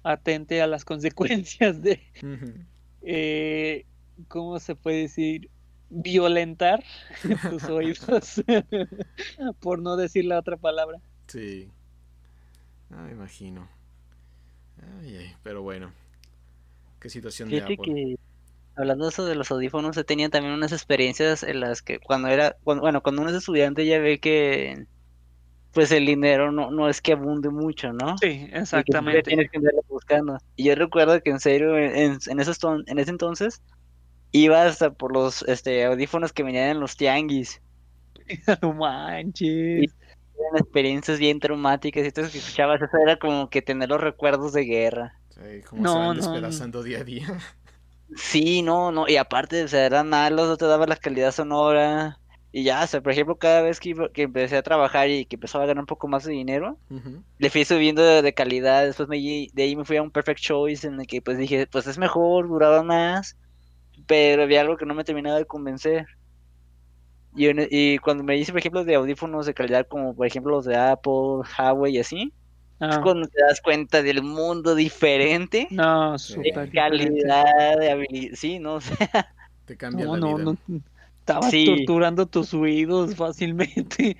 atente 0.04 0.62
a 0.62 0.68
las 0.68 0.86
consecuencias 0.86 1.82
de, 1.82 2.02
eh, 3.02 3.86
¿cómo 4.28 4.60
se 4.60 4.76
puede 4.76 5.02
decir? 5.04 5.50
Violentar 5.90 6.84
tus 7.50 7.64
oídos, 7.70 8.44
por 9.60 9.82
no 9.82 9.98
decir 9.98 10.26
la 10.26 10.40
otra 10.40 10.58
palabra. 10.58 11.00
Sí. 11.28 11.70
Ah, 12.92 13.04
me 13.04 13.12
imagino. 13.12 13.68
Ay, 15.02 15.16
ay, 15.18 15.36
pero 15.44 15.62
bueno. 15.62 15.92
Qué 17.00 17.10
situación 17.10 17.50
de 17.50 17.56
Fíjate 17.58 17.74
Apple. 17.74 17.94
que 17.94 18.16
hablando 18.76 19.06
de 19.06 19.10
eso 19.10 19.26
de 19.26 19.36
los 19.36 19.52
audífonos, 19.52 19.98
he 19.98 20.04
tenido 20.04 20.30
también 20.30 20.54
unas 20.54 20.72
experiencias 20.72 21.44
en 21.44 21.60
las 21.60 21.82
que 21.82 22.00
cuando 22.00 22.28
era, 22.30 22.58
cuando- 22.64 22.82
bueno, 22.82 23.02
cuando 23.02 23.22
uno 23.22 23.32
es 23.32 23.38
estudiante 23.38 23.86
ya 23.86 24.00
ve 24.00 24.20
que 24.20 24.86
pues 25.72 25.92
el 25.92 26.06
dinero 26.06 26.52
no, 26.52 26.72
no 26.72 26.90
es 26.90 27.02
que 27.02 27.14
abunde 27.14 27.50
mucho, 27.50 27.94
¿no? 27.94 28.16
Sí, 28.22 28.28
Y 28.72 28.84
que 28.84 28.94
exactamente. 28.94 29.24
Tienes 29.24 29.50
que 29.52 29.58
andarlo 29.58 29.82
buscando. 29.88 30.38
Y 30.56 30.66
yo 30.66 30.76
recuerdo 30.76 31.22
que 31.22 31.32
en 31.32 31.40
serio, 31.40 31.78
en, 31.78 32.18
en, 32.26 32.40
esos 32.40 32.60
ton- 32.60 32.84
en 32.88 33.00
ese 33.00 33.12
entonces, 33.12 33.62
iba 34.32 34.64
hasta 34.66 34.92
por 34.94 35.14
los 35.14 35.44
este, 35.44 35.86
audífonos 35.86 36.34
que 36.34 36.44
venían 36.44 36.70
en 36.70 36.80
los 36.82 36.98
tianguis. 36.98 37.62
No 38.62 38.74
manches. 38.74 39.96
Eran 40.38 40.58
experiencias 40.58 41.20
bien 41.20 41.40
traumáticas 41.40 42.04
y 42.04 42.08
entonces 42.08 42.32
que 42.34 42.40
escuchabas 42.40 42.82
eso 42.82 42.98
era 43.06 43.18
como 43.18 43.50
que 43.50 43.62
tener 43.62 43.90
los 43.90 44.02
recuerdos 44.02 44.54
de 44.54 44.64
guerra. 44.66 45.14
Sí, 45.30 45.62
como 45.64 45.88
se 45.88 45.94
No, 45.94 46.00
van 46.00 46.14
no, 46.14 46.18
despedazando 46.18 46.84
día 46.84 47.00
a 47.00 47.04
día. 47.04 47.28
Sí, 48.16 48.62
no, 48.62 48.92
no, 48.92 49.08
y 49.10 49.18
aparte, 49.18 49.64
o 49.64 49.68
sea, 49.68 49.86
eran 49.86 50.10
malos, 50.10 50.48
no 50.48 50.58
te 50.58 50.66
daba 50.66 50.86
la 50.88 50.96
calidad 50.98 51.32
sonora. 51.34 52.21
Y 52.52 52.64
ya, 52.64 52.84
o 52.84 52.88
sea, 52.88 53.02
por 53.02 53.12
ejemplo, 53.14 53.38
cada 53.38 53.62
vez 53.62 53.80
que, 53.80 53.90
iba- 53.90 54.10
que 54.12 54.24
empecé 54.24 54.58
a 54.58 54.64
trabajar 54.64 55.10
y 55.10 55.26
que 55.26 55.36
empezaba 55.38 55.64
a 55.64 55.68
ganar 55.68 55.82
un 55.84 55.86
poco 55.88 56.08
más 56.08 56.26
de 56.26 56.34
dinero, 56.34 56.80
le 57.40 57.50
fui 57.52 57.66
subiendo 57.66 58.04
de, 58.04 58.22
de 58.22 58.34
calidad. 58.34 58.86
Después 58.86 59.10
me, 59.10 59.18
di- 59.18 59.50
de 59.54 59.64
ahí 59.64 59.76
me 59.76 59.86
fui 59.86 59.98
a 59.98 60.04
un 60.04 60.12
Perfect 60.12 60.40
Choice 60.42 60.88
en 60.88 61.00
el 61.00 61.08
que 61.08 61.22
pues 61.22 61.38
dije, 61.38 61.68
pues 61.68 61.88
es 61.88 61.98
mejor, 61.98 62.48
duraba 62.50 62.84
más, 62.84 63.38
pero 64.08 64.44
había 64.44 64.62
algo 64.62 64.78
que 64.78 64.86
no 64.88 64.96
me 64.96 65.04
terminaba 65.06 65.38
de 65.40 65.46
convencer. 65.48 66.08
Y, 67.36 67.48
en- 67.48 67.68
y 67.70 67.98
cuando 68.00 68.24
me 68.24 68.38
hice, 68.38 68.52
por 68.52 68.60
ejemplo, 68.60 68.84
de 68.84 68.96
audífonos 68.96 69.46
de 69.46 69.54
calidad 69.54 69.88
como 69.90 70.16
por 70.16 70.28
ejemplo 70.28 70.52
los 70.52 70.66
de 70.66 70.76
Apple, 70.76 71.12
Huawei 71.58 71.96
y 71.96 72.00
así, 72.00 72.34
es 72.90 72.98
Ah, 72.98 73.00
cuando 73.00 73.28
te 73.28 73.42
das 73.44 73.62
cuenta 73.62 74.02
del 74.04 74.24
mundo 74.24 74.76
diferente, 74.76 75.70
no, 75.70 76.18
de 76.18 76.44
diferente. 76.44 76.72
calidad, 76.74 77.78
de 77.80 77.92
habilidad, 77.92 78.36
sí, 78.38 78.60
no 78.60 78.82
sé. 78.82 78.96
Te 79.66 79.76
cambia 79.78 80.06
No, 80.06 80.14
la 80.14 80.20
no, 80.20 80.38
vida. 80.38 80.44
no. 80.46 80.58
Estabas 81.32 81.52
Sí. 81.52 81.66
torturando 81.66 82.26
tus 82.28 82.54
oídos 82.54 83.16
fácilmente. 83.16 84.18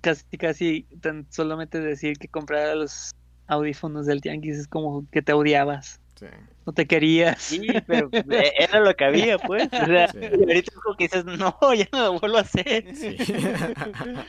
Casi, 0.00 0.24
casi, 0.38 0.82
tan 1.00 1.26
solamente 1.30 1.78
decir 1.80 2.16
que 2.18 2.28
comprar 2.28 2.74
los 2.76 3.14
audífonos 3.46 4.06
del 4.06 4.20
tianguis 4.22 4.56
es 4.56 4.66
como 4.66 5.06
que 5.10 5.20
te 5.20 5.34
odiabas, 5.34 6.00
Sí. 6.18 6.26
no 6.64 6.72
te 6.72 6.86
querías. 6.86 7.42
Sí, 7.42 7.66
pero 7.86 8.08
e- 8.12 8.52
era 8.58 8.80
lo 8.80 8.94
que 8.96 9.04
había, 9.04 9.36
pues. 9.38 9.66
O 9.66 9.86
sea, 9.86 10.08
Sí. 10.08 10.18
y 10.20 10.24
ahorita 10.24 10.72
es 10.72 10.80
como 10.80 10.96
que 10.96 11.04
dices, 11.04 11.24
no, 11.26 11.34
ya 11.76 11.88
no 11.92 12.02
lo 12.12 12.18
vuelvo 12.18 12.38
a 12.38 12.40
hacer. 12.40 12.96
Sí. 12.96 13.16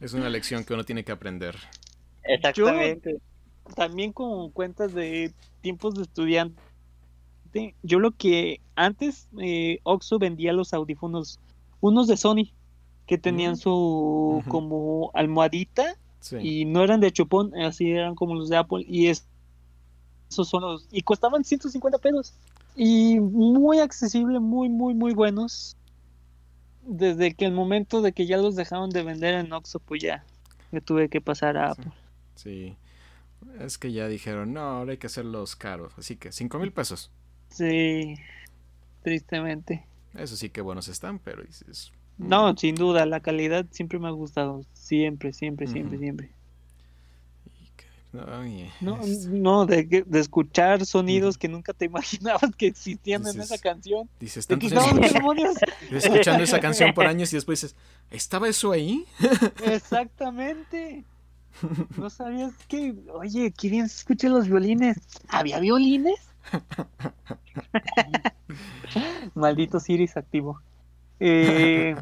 es 0.00 0.12
una 0.12 0.28
lección 0.28 0.64
que 0.64 0.74
uno 0.74 0.84
tiene 0.84 1.04
que 1.04 1.12
aprender. 1.12 1.56
Exactamente. 2.24 3.18
También 3.76 4.12
con 4.12 4.50
cuentas 4.50 4.92
de 4.92 5.32
tiempos 5.60 5.94
de 5.94 6.02
estudiante, 6.02 6.60
yo 7.82 7.98
lo 7.98 8.12
que 8.12 8.60
antes 8.76 9.28
eh, 9.38 9.80
Oxxo 9.82 10.18
vendía 10.18 10.52
los 10.52 10.72
audífonos, 10.72 11.38
unos 11.80 12.06
de 12.06 12.16
Sony, 12.16 12.50
que 13.06 13.18
tenían 13.18 13.54
Mm. 13.54 13.56
su 13.56 14.42
como 14.48 15.10
almohadita 15.14 15.96
Sí. 16.20 16.36
y 16.36 16.64
no 16.64 16.82
eran 16.84 17.00
de 17.00 17.10
chupón, 17.12 17.54
así 17.60 17.90
eran 17.90 18.14
como 18.14 18.34
los 18.34 18.48
de 18.48 18.56
Apple 18.58 18.84
y 18.86 19.06
es- 19.08 19.26
esos 20.30 20.48
son 20.48 20.62
los 20.62 20.86
y 20.92 21.02
costaban 21.02 21.42
150 21.44 21.98
pesos 21.98 22.34
y 22.76 23.18
muy 23.18 23.78
accesible, 23.80 24.38
muy 24.38 24.68
muy 24.68 24.94
muy 24.94 25.12
buenos. 25.14 25.76
Desde 26.86 27.34
que 27.34 27.44
el 27.46 27.52
momento 27.52 28.00
de 28.02 28.12
que 28.12 28.26
ya 28.26 28.36
los 28.38 28.56
dejaron 28.56 28.90
de 28.90 29.02
vender 29.02 29.34
en 29.34 29.52
Oxxo, 29.52 29.80
pues 29.80 30.02
ya 30.02 30.24
me 30.70 30.80
tuve 30.80 31.08
que 31.08 31.20
pasar 31.20 31.56
a 31.56 31.74
Sí. 31.74 31.80
Apple. 31.80 31.92
Sí. 32.36 32.76
Es 33.58 33.78
que 33.78 33.90
ya 33.92 34.06
dijeron, 34.08 34.52
no, 34.52 34.60
ahora 34.60 34.92
hay 34.92 34.98
que 34.98 35.06
hacerlos 35.06 35.56
caros. 35.56 35.92
Así 35.98 36.16
que 36.16 36.30
cinco 36.32 36.58
mil 36.58 36.72
pesos. 36.72 37.10
Sí, 37.50 38.14
tristemente. 39.02 39.84
Eso 40.14 40.36
sí 40.36 40.50
que 40.50 40.60
buenos 40.60 40.88
están, 40.88 41.18
pero 41.18 41.42
dices. 41.42 41.92
No, 42.18 42.56
sin 42.56 42.74
duda, 42.74 43.06
la 43.06 43.20
calidad 43.20 43.66
siempre 43.70 43.98
me 43.98 44.08
ha 44.08 44.12
gustado, 44.12 44.64
siempre, 44.72 45.32
siempre, 45.32 45.66
siempre, 45.66 45.98
siempre. 45.98 46.30
Oye, 48.12 48.72
No, 48.80 48.98
no, 49.28 49.66
de, 49.66 50.04
de 50.04 50.18
escuchar 50.18 50.84
sonidos 50.84 51.38
que 51.38 51.48
nunca 51.48 51.72
te 51.72 51.84
imaginabas 51.86 52.54
que 52.56 52.66
existían 52.66 53.24
en 53.26 53.40
esa 53.40 53.56
canción. 53.58 54.08
dices 54.18 54.48
De 54.48 54.56
escuchando 55.96 56.42
esa 56.42 56.60
canción 56.60 56.92
por 56.92 57.06
años 57.06 57.32
y 57.32 57.36
después 57.36 57.60
dices, 57.60 57.76
¿estaba 58.10 58.48
eso 58.48 58.72
ahí? 58.72 59.04
Exactamente. 59.64 61.04
No 61.96 62.10
sabías 62.10 62.52
que, 62.66 62.94
oye, 63.12 63.52
qué 63.52 63.68
bien 63.68 63.88
se 63.88 63.98
escuchan 63.98 64.32
los 64.32 64.48
violines. 64.48 64.96
¿Había 65.28 65.60
violines? 65.60 66.29
Maldito 69.34 69.80
Siris 69.80 70.16
activo. 70.16 70.60
Eh, 71.20 71.94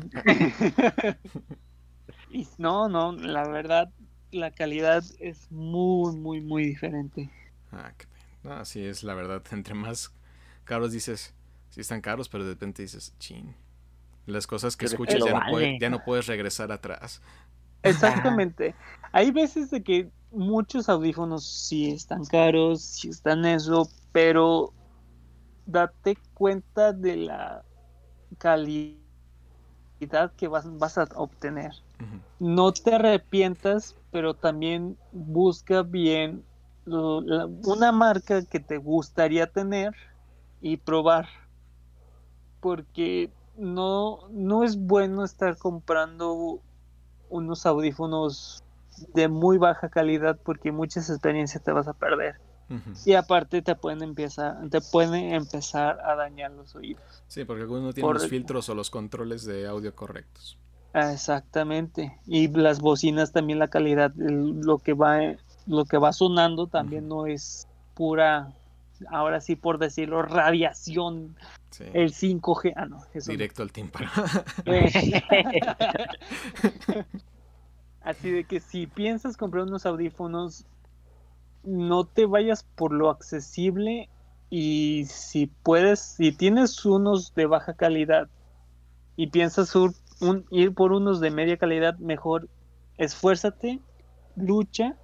y 2.31 2.47
no, 2.59 2.89
no, 2.89 3.13
la 3.13 3.49
verdad, 3.49 3.91
la 4.31 4.53
calidad 4.53 5.03
es 5.19 5.51
muy, 5.51 6.17
muy, 6.17 6.41
muy 6.41 6.65
diferente. 6.65 7.31
Ah, 7.73 7.93
qué 7.97 8.07
pena. 8.07 8.57
No, 8.57 8.65
sí, 8.65 8.85
es 8.85 9.03
la 9.03 9.15
verdad. 9.15 9.43
Entre 9.51 9.75
más 9.75 10.15
caros 10.65 10.93
dices, 10.93 11.35
sí 11.71 11.81
están 11.81 12.01
caros, 12.01 12.29
pero 12.29 12.45
de 12.45 12.51
repente 12.51 12.83
dices, 12.83 13.15
chin. 13.19 13.55
Las 14.27 14.47
cosas 14.47 14.77
que 14.77 14.85
Pero 14.85 14.93
escuchas 14.93 15.21
no, 15.21 15.61
ya 15.81 15.89
no 15.89 16.05
puedes 16.05 16.27
regresar 16.27 16.71
atrás. 16.71 17.23
Exactamente. 17.83 18.75
Hay 19.13 19.31
veces 19.31 19.71
de 19.71 19.83
que 19.83 20.11
muchos 20.31 20.89
audífonos 20.89 21.47
sí 21.47 21.91
están 21.93 22.25
caros, 22.25 22.85
sí 22.85 23.09
están 23.09 23.45
eso, 23.47 23.89
pero 24.13 24.75
date 25.67 26.17
cuenta 26.35 26.93
de 26.93 27.17
la 27.17 27.65
calidad 28.39 29.01
que 30.37 30.49
vas, 30.49 30.65
vas 30.79 30.99
a 30.99 31.07
obtener. 31.17 31.73
No 32.39 32.73
te 32.73 32.95
arrepientas, 32.97 33.97
pero 34.11 34.35
también 34.37 34.99
busca 35.11 35.83
bien 35.83 36.47
lo- 36.85 37.21
la- 37.23 37.47
una 37.47 37.93
marca 37.93 38.45
que 38.47 38.61
te 38.61 38.79
gustaría 38.79 39.47
tener 39.49 39.95
y 40.61 40.79
probar. 40.79 41.29
Porque 42.61 43.33
no, 43.55 44.29
no 44.31 44.65
es 44.65 44.77
bueno 44.79 45.25
estar 45.25 45.57
comprando 45.59 46.63
unos 47.29 47.67
audífonos 47.67 48.65
de 49.15 49.29
muy 49.29 49.59
baja 49.59 49.89
calidad 49.89 50.39
porque 50.43 50.73
muchas 50.73 51.09
experiencias 51.11 51.63
te 51.63 51.73
vas 51.73 51.89
a 51.89 51.93
perder. 51.95 52.37
Y 53.07 53.15
aparte 53.15 53.63
te 53.63 53.75
pueden 53.75 54.03
empezar, 54.03 54.59
te 54.69 54.83
pueden 54.83 55.33
empezar 55.33 56.01
a 56.05 56.15
dañar 56.17 56.51
los 56.51 56.75
oídos. 56.77 57.03
Sí, 57.27 57.45
porque 57.47 57.63
algunos 57.63 57.83
no 57.85 57.93
tienen 57.95 58.13
los 58.13 58.19
Correcto. 58.23 58.29
filtros 58.37 58.69
o 58.69 58.75
los 58.75 58.91
controles 58.91 59.47
de 59.47 59.67
audio 59.67 59.95
correctos. 59.95 60.59
Exactamente. 60.93 62.19
Y 62.27 62.49
las 62.49 62.81
bocinas 62.81 63.33
también 63.33 63.59
la 63.59 63.69
calidad, 63.69 64.13
el- 64.21 64.61
lo 64.61 64.77
que 64.79 64.93
va, 64.93 65.19
lo 65.67 65.87
que 65.87 65.97
va 65.97 66.13
sonando 66.13 66.67
también 66.67 67.09
no 67.09 67.27
es 67.27 67.67
pura, 67.95 68.53
ahora 69.11 69.41
sí 69.41 69.57
por 69.57 69.79
decirlo, 69.79 70.21
radiación, 70.21 71.37
Sí. 71.71 71.85
el 71.95 72.13
5G. 72.13 72.75
Ah, 72.77 72.85
no, 72.87 72.99
eso 73.15 73.31
no. 73.31 73.33
Directo 73.33 73.63
al 73.63 73.73
tímpano. 73.73 74.11
Así 78.09 78.31
de 78.31 78.45
que 78.45 78.59
si 78.61 78.87
piensas 78.87 79.37
comprar 79.37 79.65
unos 79.65 79.85
audífonos, 79.85 80.65
no 81.63 82.07
te 82.07 82.25
vayas 82.25 82.63
por 82.75 82.91
lo 82.91 83.11
accesible 83.11 84.09
y 84.49 85.05
si 85.05 85.49
puedes, 85.63 86.01
si 86.01 86.33
tienes 86.33 86.87
unos 86.87 87.35
de 87.35 87.45
baja 87.45 87.75
calidad 87.75 88.31
y 89.15 89.27
piensas 89.27 89.75
ir 90.51 90.73
por 90.73 90.93
unos 90.93 91.21
de 91.21 91.31
media 91.31 91.59
calidad, 91.59 91.99
mejor 91.99 92.49
esfuérzate, 92.97 93.79
lucha, 94.37 94.97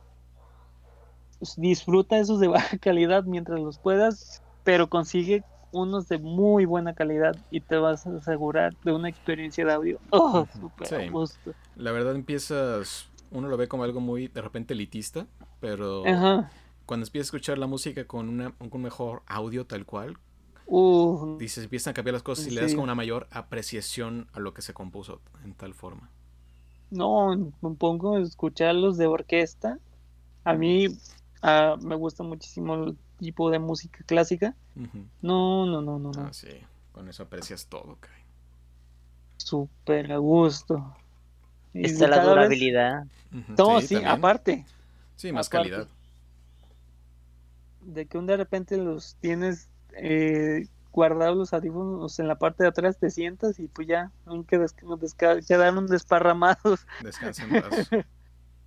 disfruta 1.58 2.16
esos 2.16 2.40
de 2.40 2.48
baja 2.48 2.78
calidad 2.80 3.24
mientras 3.24 3.60
los 3.60 3.78
puedas, 3.78 4.42
pero 4.62 4.88
consigue 4.88 5.44
unos 5.74 6.08
de 6.08 6.18
muy 6.18 6.64
buena 6.66 6.94
calidad 6.94 7.36
y 7.50 7.62
te 7.62 7.76
vas 7.78 8.06
a 8.06 8.16
asegurar 8.18 8.76
de 8.84 8.92
una 8.92 9.08
experiencia 9.10 9.64
de 9.66 9.72
audio. 9.72 10.00
Oh, 10.12 10.48
Ujú, 10.54 10.60
súper 10.60 10.94
sí. 10.96 11.12
gusto. 11.12 11.54
La 11.76 11.92
verdad 11.92 12.14
empiezas, 12.16 13.08
uno 13.30 13.48
lo 13.48 13.56
ve 13.56 13.68
como 13.68 13.84
algo 13.84 14.00
muy 14.00 14.28
de 14.28 14.42
repente 14.42 14.74
elitista, 14.74 15.26
pero 15.60 16.12
Ajá. 16.12 16.50
cuando 16.86 17.06
empiezas 17.06 17.28
a 17.28 17.30
escuchar 17.36 17.58
la 17.58 17.66
música 17.68 18.06
con, 18.06 18.28
una, 18.28 18.52
con 18.52 18.70
un 18.72 18.82
mejor 18.82 19.22
audio 19.26 19.66
tal 19.66 19.86
cual, 19.86 20.18
Uh, 20.70 21.38
dices, 21.38 21.64
empiezan 21.64 21.92
a 21.92 21.94
cambiar 21.94 22.14
las 22.14 22.22
cosas 22.24 22.46
y 22.48 22.50
le 22.50 22.60
das 22.60 22.74
como 22.74 22.84
una 22.84 22.94
mayor 22.96 23.28
apreciación 23.30 24.28
a 24.32 24.40
lo 24.40 24.52
que 24.54 24.62
se 24.62 24.74
compuso 24.74 25.20
en 25.44 25.54
tal 25.54 25.74
forma. 25.74 26.10
no, 26.90 27.34
me 27.60 27.74
pongo 27.76 28.16
a 28.16 28.20
escuchar 28.22 28.74
los 28.74 28.96
de 28.96 29.06
orquesta. 29.06 29.78
A 30.44 30.54
mí 30.54 30.88
ah, 31.42 31.76
me 31.82 31.96
gusta 31.96 32.22
muchísimo 32.24 32.74
el 32.76 32.98
tipo 33.18 33.50
de 33.50 33.58
música 33.58 34.04
clásica. 34.06 34.54
No, 35.22 35.66
no, 35.66 35.80
no, 35.82 35.98
no, 35.98 36.10
no. 36.12 36.20
Ah, 36.26 36.32
sí, 36.32 36.48
con 36.92 37.08
eso 37.08 37.22
aprecias 37.24 37.66
todo, 37.66 37.96
Kai. 38.00 38.10
Súper 39.36 40.12
a 40.12 40.18
gusto. 40.18 40.96
Y 41.72 41.86
Está 41.86 42.06
la 42.08 42.22
durabilidad. 42.24 43.04
Ujú, 43.32 43.54
No, 43.58 43.80
sí, 43.80 43.96
aparte 44.04 44.64
Sí, 45.16 45.32
más 45.32 45.48
aparte. 45.48 45.70
calidad. 45.70 45.88
de 47.80 48.06
que 48.06 48.16
un 48.16 48.26
de 48.26 48.36
repente 48.36 48.78
los 48.78 49.16
tienes 49.16 49.68
eh, 49.96 50.66
guardados 50.90 51.36
los 51.36 51.52
audífonos 51.52 52.18
en 52.18 52.28
la 52.28 52.36
parte 52.36 52.62
de 52.62 52.70
atrás, 52.70 52.98
te 52.98 53.10
sientas 53.10 53.58
y 53.58 53.68
pues 53.68 53.86
ya, 53.88 54.10
aunque 54.24 54.58
des- 54.58 54.74
desca- 54.76 55.44
quedaron 55.46 55.86
desparramados. 55.86 56.86
Descansa 57.02 57.44
en 57.44 57.50
paz. 57.62 57.90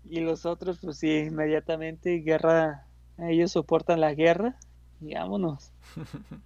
Y 0.10 0.20
los 0.22 0.46
otros, 0.46 0.80
pues 0.82 0.98
sí, 1.00 1.12
inmediatamente 1.12 2.18
guerra, 2.20 2.86
ellos 3.18 3.52
soportan 3.52 4.00
la 4.02 4.14
guerra 4.14 4.56
y 5.02 5.16
vámonos. 5.16 5.72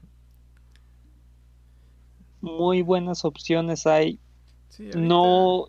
Muy 2.42 2.82
buenas 2.82 3.26
opciones 3.26 3.86
hay. 3.86 4.20
Sí, 4.70 4.84
ahorita- 4.86 5.00
No, 5.00 5.68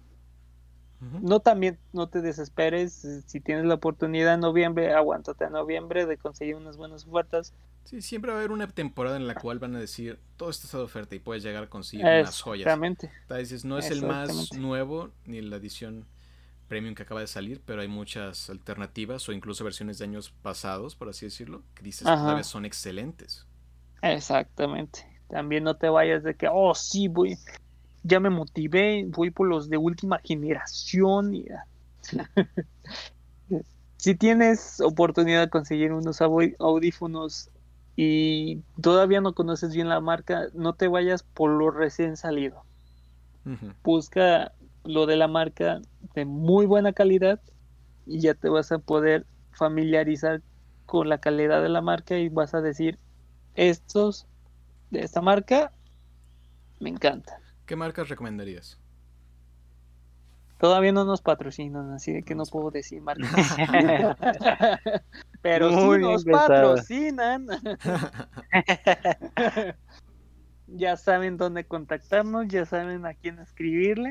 no 1.22 1.40
también, 1.40 1.78
no 1.92 2.08
te 2.08 2.20
desesperes. 2.20 3.06
Si 3.26 3.40
tienes 3.40 3.64
la 3.64 3.74
oportunidad 3.74 4.34
en 4.34 4.40
noviembre, 4.40 4.92
aguántate 4.92 5.44
a 5.44 5.50
noviembre 5.50 6.06
de 6.06 6.16
conseguir 6.18 6.56
unas 6.56 6.76
buenas 6.76 7.06
ofertas. 7.06 7.54
Sí, 7.84 8.02
siempre 8.02 8.30
va 8.30 8.36
a 8.36 8.40
haber 8.40 8.52
una 8.52 8.68
temporada 8.68 9.16
en 9.16 9.26
la 9.26 9.34
cual 9.34 9.58
van 9.58 9.74
a 9.74 9.80
decir, 9.80 10.20
todo 10.36 10.50
esto 10.50 10.66
está 10.66 10.76
de 10.78 10.84
oferta 10.84 11.14
y 11.14 11.18
puedes 11.18 11.42
llegar 11.42 11.64
a 11.64 11.68
conseguir 11.68 12.04
unas 12.04 12.40
joyas. 12.42 12.66
Exactamente. 12.66 13.10
No 13.64 13.78
es 13.78 13.90
el 13.90 14.02
más 14.06 14.52
nuevo 14.52 15.10
ni 15.24 15.40
la 15.40 15.56
edición 15.56 16.06
premium 16.70 16.94
que 16.94 17.02
acaba 17.02 17.20
de 17.20 17.26
salir, 17.26 17.60
pero 17.66 17.82
hay 17.82 17.88
muchas 17.88 18.48
alternativas 18.48 19.28
o 19.28 19.32
incluso 19.32 19.64
versiones 19.64 19.98
de 19.98 20.04
años 20.04 20.30
pasados, 20.30 20.94
por 20.94 21.08
así 21.08 21.26
decirlo, 21.26 21.64
que 21.74 21.82
dices, 21.82 22.06
Ajá. 22.06 22.26
tal 22.26 22.36
vez 22.36 22.46
son 22.46 22.64
excelentes. 22.64 23.44
Exactamente. 24.02 25.04
También 25.28 25.64
no 25.64 25.74
te 25.74 25.88
vayas 25.88 26.22
de 26.22 26.36
que, 26.36 26.48
oh, 26.50 26.72
sí, 26.76 27.08
voy, 27.08 27.36
ya 28.04 28.20
me 28.20 28.30
motivé, 28.30 29.04
voy 29.08 29.32
por 29.32 29.48
los 29.48 29.68
de 29.68 29.78
última 29.78 30.20
generación. 30.20 31.34
Y... 31.34 31.46
si 33.96 34.14
tienes 34.14 34.80
oportunidad 34.80 35.40
de 35.40 35.50
conseguir 35.50 35.92
unos 35.92 36.20
audífonos 36.20 37.50
y 37.96 38.60
todavía 38.80 39.20
no 39.20 39.34
conoces 39.34 39.74
bien 39.74 39.88
la 39.88 40.00
marca, 40.00 40.46
no 40.54 40.74
te 40.74 40.86
vayas 40.86 41.24
por 41.24 41.50
lo 41.50 41.72
recién 41.72 42.16
salido. 42.16 42.62
Busca 43.82 44.52
lo 44.84 45.06
de 45.06 45.16
la 45.16 45.28
marca 45.28 45.80
de 46.14 46.24
muy 46.24 46.66
buena 46.66 46.92
calidad 46.92 47.40
y 48.06 48.20
ya 48.20 48.34
te 48.34 48.48
vas 48.48 48.72
a 48.72 48.78
poder 48.78 49.26
familiarizar 49.52 50.42
con 50.86 51.08
la 51.08 51.18
calidad 51.18 51.62
de 51.62 51.68
la 51.68 51.80
marca 51.80 52.18
y 52.18 52.28
vas 52.28 52.54
a 52.54 52.60
decir, 52.60 52.98
estos 53.54 54.26
de 54.90 55.00
esta 55.00 55.20
marca 55.20 55.72
me 56.80 56.90
encantan. 56.90 57.40
¿Qué 57.66 57.76
marcas 57.76 58.08
recomendarías? 58.08 58.80
Todavía 60.58 60.92
no 60.92 61.04
nos 61.04 61.22
patrocinan, 61.22 61.92
así 61.92 62.12
de 62.12 62.22
que 62.22 62.34
No 62.34 62.44
puedo 62.44 62.70
decir 62.70 63.00
marcas. 63.00 63.28
Pero 65.42 65.70
Muy 65.70 65.80
si 65.80 65.98
bien 66.00 66.12
nos 66.12 66.24
pensado. 66.24 66.48
patrocinan, 66.74 67.46
ya 70.66 70.96
saben 70.96 71.38
dónde 71.38 71.64
contactarnos, 71.64 72.48
ya 72.48 72.66
saben 72.66 73.06
a 73.06 73.14
quién 73.14 73.38
escribirle. 73.38 74.10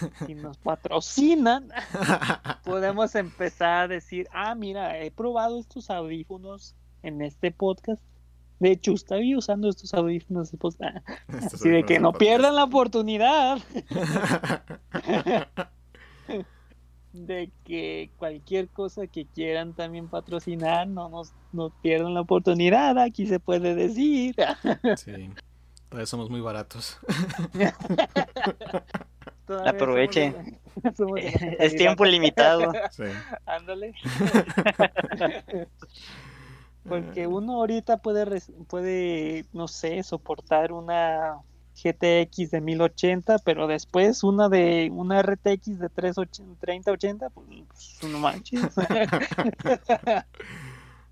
Si 0.26 0.34
nos 0.34 0.58
patrocinan, 0.58 1.68
podemos 2.64 3.14
empezar 3.14 3.84
a 3.84 3.88
decir, 3.88 4.28
ah, 4.32 4.54
mira, 4.54 4.98
he 4.98 5.10
probado 5.10 5.60
estos 5.60 5.90
audífonos 5.90 6.74
en 7.02 7.22
este 7.22 7.50
podcast. 7.50 8.02
De 8.60 8.70
hecho, 8.70 8.92
estoy 8.92 9.36
usando 9.36 9.68
estos 9.68 9.92
audífonos. 9.94 10.50
pues, 10.58 10.76
ah, 10.82 11.02
Estos 11.28 11.54
Así 11.54 11.68
de 11.68 11.84
que 11.84 11.98
no 11.98 12.12
pierdan 12.12 12.54
la 12.54 12.64
oportunidad 12.64 13.58
de 17.14 17.52
que 17.64 18.10
cualquier 18.16 18.68
cosa 18.68 19.06
que 19.06 19.26
quieran 19.26 19.72
también 19.72 20.08
patrocinar, 20.08 20.88
no 20.88 21.08
nos 21.08 21.32
no 21.52 21.70
pierdan 21.82 22.14
la 22.14 22.20
oportunidad. 22.20 22.98
Aquí 22.98 23.26
se 23.26 23.38
puede 23.38 23.74
decir. 23.74 24.34
sí, 24.96 25.30
todavía 25.88 26.06
somos 26.06 26.28
muy 26.28 26.40
baratos. 26.40 26.98
Todavía 29.46 29.70
Aproveche. 29.70 30.32
somos 30.32 30.96
somos 30.96 31.20
Es 31.58 31.76
tiempo 31.76 32.04
limitado. 32.04 32.72
Sí. 32.90 33.04
Ándale. 33.46 33.94
Porque 36.88 37.26
uno 37.26 37.54
ahorita 37.54 37.96
puede, 37.98 38.42
puede, 38.68 39.46
no 39.52 39.68
sé, 39.68 40.02
soportar 40.02 40.72
una 40.72 41.38
GTX 41.82 42.50
de 42.50 42.60
1080, 42.60 43.38
pero 43.38 43.66
después 43.66 44.22
una 44.22 44.48
de 44.50 44.90
una 44.92 45.22
RTX 45.22 45.78
de 45.78 45.88
380, 45.88 46.60
3080, 46.60 47.30
pues 47.30 47.48
no 48.02 48.18
manches. 48.18 48.62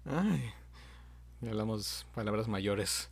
Ay, 0.05 0.53
ya 1.41 1.51
hablamos 1.51 2.07
palabras 2.15 2.49
mayores. 2.49 3.11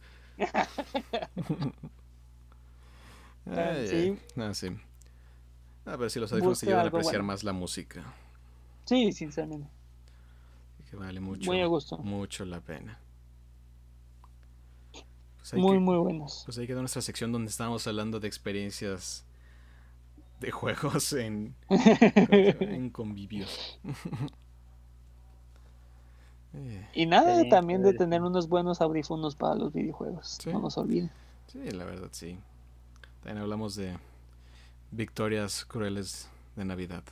Ay, 3.47 3.87
sí. 3.89 4.19
Ah, 4.37 4.53
sí. 4.55 4.77
Ah, 5.87 5.95
pero 5.97 6.09
sí, 6.11 6.21
los 6.21 6.31
audífonos 6.33 6.61
te 6.61 6.67
Busca 6.67 6.71
ayudan 6.71 6.87
a 6.87 6.89
apreciar 6.89 7.15
bueno. 7.17 7.27
más 7.33 7.45
la 7.45 7.53
música. 7.53 8.05
Sí, 8.85 9.13
sinceramente. 9.13 9.69
Que 10.91 10.97
vale 10.97 11.21
mucho, 11.21 11.51
Muy 11.51 11.61
a 11.61 11.67
gusto. 11.67 11.99
mucho 11.99 12.45
la 12.45 12.61
pena. 12.61 12.99
Pues 15.39 15.55
Muy, 15.55 15.75
que, 15.75 15.79
muy 15.81 15.97
buenos. 15.99 16.43
Pues 16.45 16.59
ahí 16.59 16.67
quedó 16.67 16.81
nuestra 16.81 17.03
sección 17.03 17.33
donde 17.33 17.51
estábamos 17.51 17.87
hablando 17.87 18.21
de 18.21 18.29
experiencias 18.29 19.25
de 20.41 20.51
juegos 20.51 21.13
en, 21.13 21.55
en 21.71 22.91
convivios. 22.91 23.79
Eh, 26.53 26.85
Y 26.95 27.07
nada, 27.07 27.41
Sí, 27.43 27.49
también 27.49 27.83
de 27.83 27.93
tener 27.95 28.23
unos 28.23 28.49
buenos 28.49 28.81
audífonos 28.81 29.37
para 29.37 29.55
los 29.55 29.73
videojuegos. 29.73 30.37
Sí. 30.43 30.51
No 30.53 30.59
nos 30.61 30.77
olviden. 30.79 31.11
sí, 31.47 31.71
la 31.71 31.85
verdad, 31.85 32.09
sí. 32.11 32.39
También 33.23 33.39
hablamos 33.43 33.77
de 33.77 33.97
victorias 34.91 35.65
crueles 35.65 36.29
de 36.57 36.65
Navidad. 36.65 37.05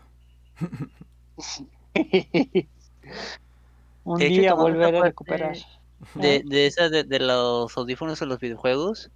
Un 4.04 4.18
día 4.18 4.54
volver 4.54 4.96
a 4.96 5.02
recuperar. 5.02 5.56
De, 6.14 6.42
de 6.44 6.66
esas 6.66 6.90
de, 6.92 7.02
de 7.04 7.18
los 7.18 7.76
audífonos 7.76 8.22
o 8.22 8.26
los 8.26 8.38
videojuegos, 8.38 9.10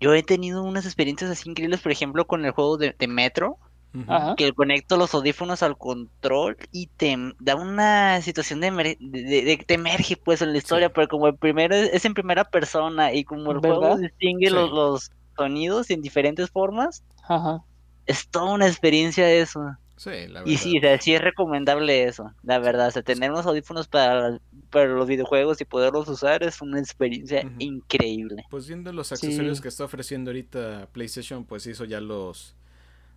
yo 0.00 0.14
he 0.14 0.22
tenido 0.22 0.62
unas 0.62 0.86
experiencias 0.86 1.30
así 1.30 1.48
increíbles, 1.50 1.80
por 1.80 1.92
ejemplo, 1.92 2.26
con 2.26 2.44
el 2.44 2.52
juego 2.52 2.76
de, 2.78 2.94
de 2.98 3.06
Metro, 3.06 3.58
Ujú. 3.94 4.10
Ajá. 4.12 4.34
que 4.36 4.52
conecto 4.52 4.96
los 4.96 5.14
audífonos 5.14 5.62
al 5.62 5.76
control 5.78 6.56
y 6.72 6.86
te 6.88 7.16
da 7.38 7.54
una 7.56 8.20
situación 8.22 8.60
de, 8.60 8.72
emer- 8.72 8.98
de, 8.98 9.22
de- 9.22 9.42
de 9.44 9.58
que 9.58 9.64
te 9.64 9.74
emerge 9.74 10.16
pues 10.16 10.40
en 10.42 10.52
la 10.52 10.58
historia, 10.58 10.88
Sí. 10.88 10.92
pero 10.94 11.08
como 11.08 11.26
el 11.28 11.36
primero 11.36 11.74
es, 11.74 11.90
es 11.92 12.04
en 12.06 12.14
primera 12.14 12.44
persona 12.44 13.12
y 13.12 13.24
como 13.24 13.52
el 13.52 13.58
juego 13.58 13.80
¿Verdad? 13.82 13.98
distingue 13.98 14.48
Sí. 14.48 14.54
los, 14.54 14.70
los 14.70 15.10
sonidos 15.36 15.90
en 15.90 16.00
diferentes 16.02 16.50
formas, 16.50 17.02
Ajá. 17.28 17.62
Es 18.06 18.28
toda 18.30 18.52
una 18.54 18.66
experiencia 18.68 19.30
eso. 19.32 19.60
Sí, 19.96 20.10
la 20.28 20.42
verdad. 20.42 20.44
Y 20.44 20.58
sí, 20.58 20.78
o 20.78 20.80
sea, 20.80 21.00
sí 21.00 21.14
es 21.14 21.20
recomendable 21.22 22.04
eso, 22.04 22.34
la 22.42 22.58
verdad. 22.58 22.88
O 22.88 22.90
sea, 22.90 23.02
tener 23.02 23.30
unos 23.30 23.46
audífonos 23.46 23.88
para, 23.88 24.40
para 24.70 24.88
los 24.88 25.06
videojuegos 25.08 25.60
y 25.60 25.64
poderlos 25.64 26.08
usar 26.08 26.42
es 26.42 26.60
una 26.60 26.78
experiencia 26.80 27.46
increíble. 27.58 28.44
Pues 28.48 28.66
viendo 28.68 28.92
los 28.92 29.12
accesorios 29.12 29.58
Sí. 29.58 29.62
que 29.62 29.68
está 29.68 29.84
ofreciendo 29.84 30.30
ahorita 30.30 30.88
PlayStation, 30.92 31.44
pues 31.46 31.66
hizo 31.66 31.84
ya 31.84 32.00
los 32.00 32.56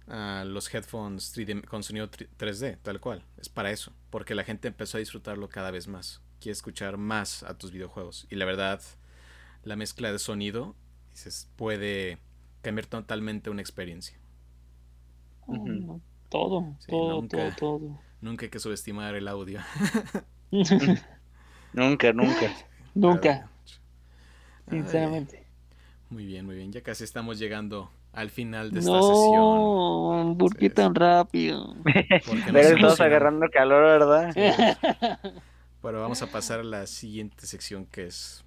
ah, 0.07 0.43
los 0.47 0.73
headphones 0.73 1.33
3D 1.35 1.61
con 1.65 1.83
sonido 1.83 2.09
tri- 2.11 2.29
3D, 2.37 2.77
tal 2.81 2.99
cual. 3.01 3.23
Es 3.37 3.49
para 3.49 3.71
eso, 3.71 3.93
porque 4.09 4.35
la 4.35 4.43
gente 4.45 4.67
empezó 4.69 4.97
a 4.97 5.01
disfrutarlo 5.01 5.49
cada 5.49 5.71
vez 5.71 5.87
más. 5.87 6.21
Quiere 6.41 6.53
escuchar 6.53 6.97
más 6.97 7.43
a 7.43 7.57
tus 7.57 7.71
videojuegos. 7.71 8.27
Y 8.29 8.35
la 8.35 8.45
verdad, 8.45 8.81
la 9.63 9.75
mezcla 9.77 10.11
de 10.11 10.19
sonido 10.19 10.75
dices, 11.11 11.49
puede 11.57 12.19
cambiar 12.61 12.87
totalmente 12.87 13.49
una 13.49 13.61
experiencia. 13.61 14.18
No, 15.49 16.01
Todo, 16.29 16.75
Sí, 16.79 16.91
todo, 16.91 17.21
nunca. 17.21 17.37
todo, 17.37 17.79
todo. 17.79 17.99
Nunca 18.21 18.45
hay 18.45 18.49
que 18.49 18.59
subestimar 18.59 19.15
el 19.15 19.27
audio. 19.27 19.59
Nunca, 21.73 22.11
nunca. 22.13 22.51
Nunca. 22.93 23.49
sinceramente. 24.69 25.45
Muy 26.09 26.25
bien, 26.25 26.45
muy 26.45 26.55
bien. 26.55 26.71
Ya 26.71 26.81
casi 26.81 27.03
estamos 27.03 27.37
llegando 27.39 27.91
al 28.13 28.29
final 28.31 28.71
de 28.71 28.79
esta 28.79 28.91
sesión. 29.01 29.35
No, 29.35 30.35
¿por 30.37 30.55
qué 30.55 30.69
Sí, 30.69 30.69
tan 30.69 30.95
rápido? 30.95 31.75
Pero 31.83 32.69
estamos 32.69 32.99
agarrando 32.99 33.47
calor, 33.51 33.83
¿verdad? 33.83 34.33
Pero 35.81 36.01
vamos 36.01 36.21
a 36.21 36.27
pasar 36.27 36.61
a 36.61 36.63
la 36.63 36.87
siguiente 36.87 37.45
sección 37.45 37.85
que 37.85 38.05
es 38.07 38.43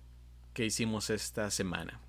que 0.52 0.64
hicimos 0.66 1.08
esta 1.10 1.50
semana. 1.50 2.00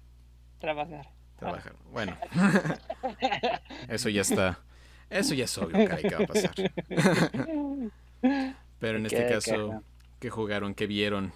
Trabajar. 0.59 1.09
Trabajar. 1.37 1.75
Bueno, 1.91 2.17
eso 3.89 4.09
ya 4.09 4.21
está. 4.21 4.59
Eso 5.09 5.33
ya 5.33 5.45
es 5.45 5.57
obvio, 5.57 5.87
caray, 5.87 6.03
que 6.03 6.15
va 6.15 6.23
a 6.23 6.27
pasar. 6.27 6.53
Pero 8.79 8.97
en 8.97 9.05
este 9.05 9.27
caso. 9.27 9.83
¿qué 10.19 10.29
jugaron? 10.29 10.73
¿Qué 10.73 10.87
vieron? 10.87 11.33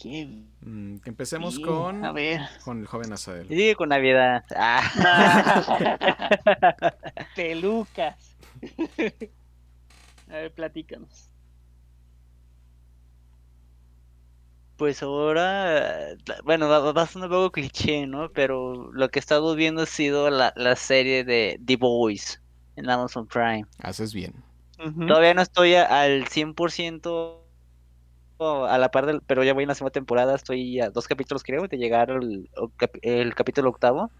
¿Qué? 0.00 0.28
Mm, 0.60 0.98
que 0.98 1.10
empecemos 1.10 1.58
con, 1.58 2.04
A 2.04 2.12
ver. 2.12 2.40
con 2.64 2.80
el 2.80 2.86
joven 2.86 3.12
Azael. 3.12 3.48
Sigue 3.48 3.74
con 3.74 3.88
Navidad. 3.88 4.44
Ah. 4.56 6.30
Pelucas. 7.36 8.36
A 10.28 10.34
ver, 10.34 10.52
platícanos. 10.52 11.29
Pues 14.80 15.02
ahora, 15.02 16.16
bueno, 16.42 16.66
va, 16.66 16.92
va 16.92 17.02
a 17.02 17.06
ser 17.06 17.20
un 17.20 17.28
poco 17.28 17.52
cliché, 17.52 18.06
¿no? 18.06 18.30
Pero 18.32 18.90
lo 18.92 19.10
que 19.10 19.18
he 19.18 19.20
estado 19.20 19.54
viendo 19.54 19.82
ha 19.82 19.86
sido 19.86 20.30
la, 20.30 20.54
la 20.56 20.74
serie 20.74 21.22
de 21.22 21.60
The 21.62 21.76
Boys 21.76 22.40
en 22.76 22.88
Amazon 22.88 23.26
Prime. 23.26 23.66
Haces 23.82 24.14
bien. 24.14 24.32
Todavía 25.06 25.34
no 25.34 25.42
estoy 25.42 25.74
a- 25.74 25.84
al 25.84 26.26
100% 26.28 27.44
a 28.38 28.78
la 28.78 28.90
par 28.90 29.04
del, 29.04 29.20
pero 29.26 29.44
ya 29.44 29.52
voy 29.52 29.64
en 29.64 29.68
la 29.68 29.74
segunda 29.74 29.92
temporada, 29.92 30.34
estoy 30.34 30.80
a 30.80 30.88
dos 30.88 31.06
capítulos 31.06 31.42
creo 31.42 31.68
de 31.68 31.76
llegar 31.76 32.10
al 32.10 32.48
el 33.02 33.34
capítulo 33.34 33.68
octavo. 33.68 34.10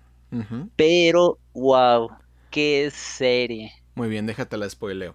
Pero, 0.77 1.39
wow, 1.55 2.11
qué 2.51 2.91
serie. 2.93 3.73
Muy 3.95 4.11
bien, 4.11 4.27
déjate 4.27 4.59
la 4.59 4.69
spoileo. 4.69 5.15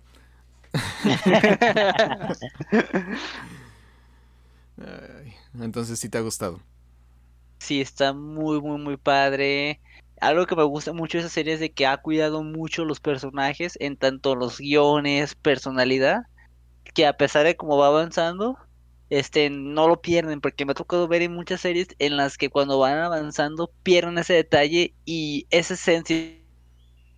Ay, 4.77 5.33
entonces 5.61 5.99
sí 5.99 6.09
te 6.09 6.17
ha 6.17 6.21
gustado. 6.21 6.61
Sí, 7.59 7.81
está 7.81 8.13
muy, 8.13 8.61
muy, 8.61 8.77
muy 8.79 8.97
padre. 8.97 9.81
Algo 10.21 10.45
que 10.45 10.55
me 10.55 10.63
gusta 10.63 10.93
mucho 10.93 11.17
de 11.17 11.23
esa 11.25 11.33
serie 11.33 11.53
es 11.53 11.59
de 11.59 11.73
que 11.73 11.85
ha 11.87 11.97
cuidado 11.97 12.43
mucho 12.43 12.85
los 12.85 12.99
personajes 12.99 13.77
en 13.81 13.97
tanto 13.97 14.35
los 14.35 14.59
guiones, 14.59 15.35
personalidad, 15.35 16.23
que 16.95 17.07
a 17.07 17.17
pesar 17.17 17.45
de 17.45 17.57
cómo 17.57 17.77
va 17.77 17.87
avanzando, 17.87 18.57
este, 19.09 19.49
no 19.49 19.87
lo 19.87 20.01
pierden, 20.01 20.41
porque 20.41 20.65
me 20.65 20.71
ha 20.73 20.75
tocado 20.75 21.07
ver 21.07 21.21
en 21.23 21.33
muchas 21.33 21.61
series 21.61 21.89
en 21.99 22.17
las 22.17 22.37
que 22.37 22.49
cuando 22.49 22.79
van 22.79 22.99
avanzando 22.99 23.71
pierden 23.83 24.17
ese 24.19 24.33
detalle 24.33 24.95
y 25.05 25.47
esa 25.51 25.75
esencia, 25.75 26.17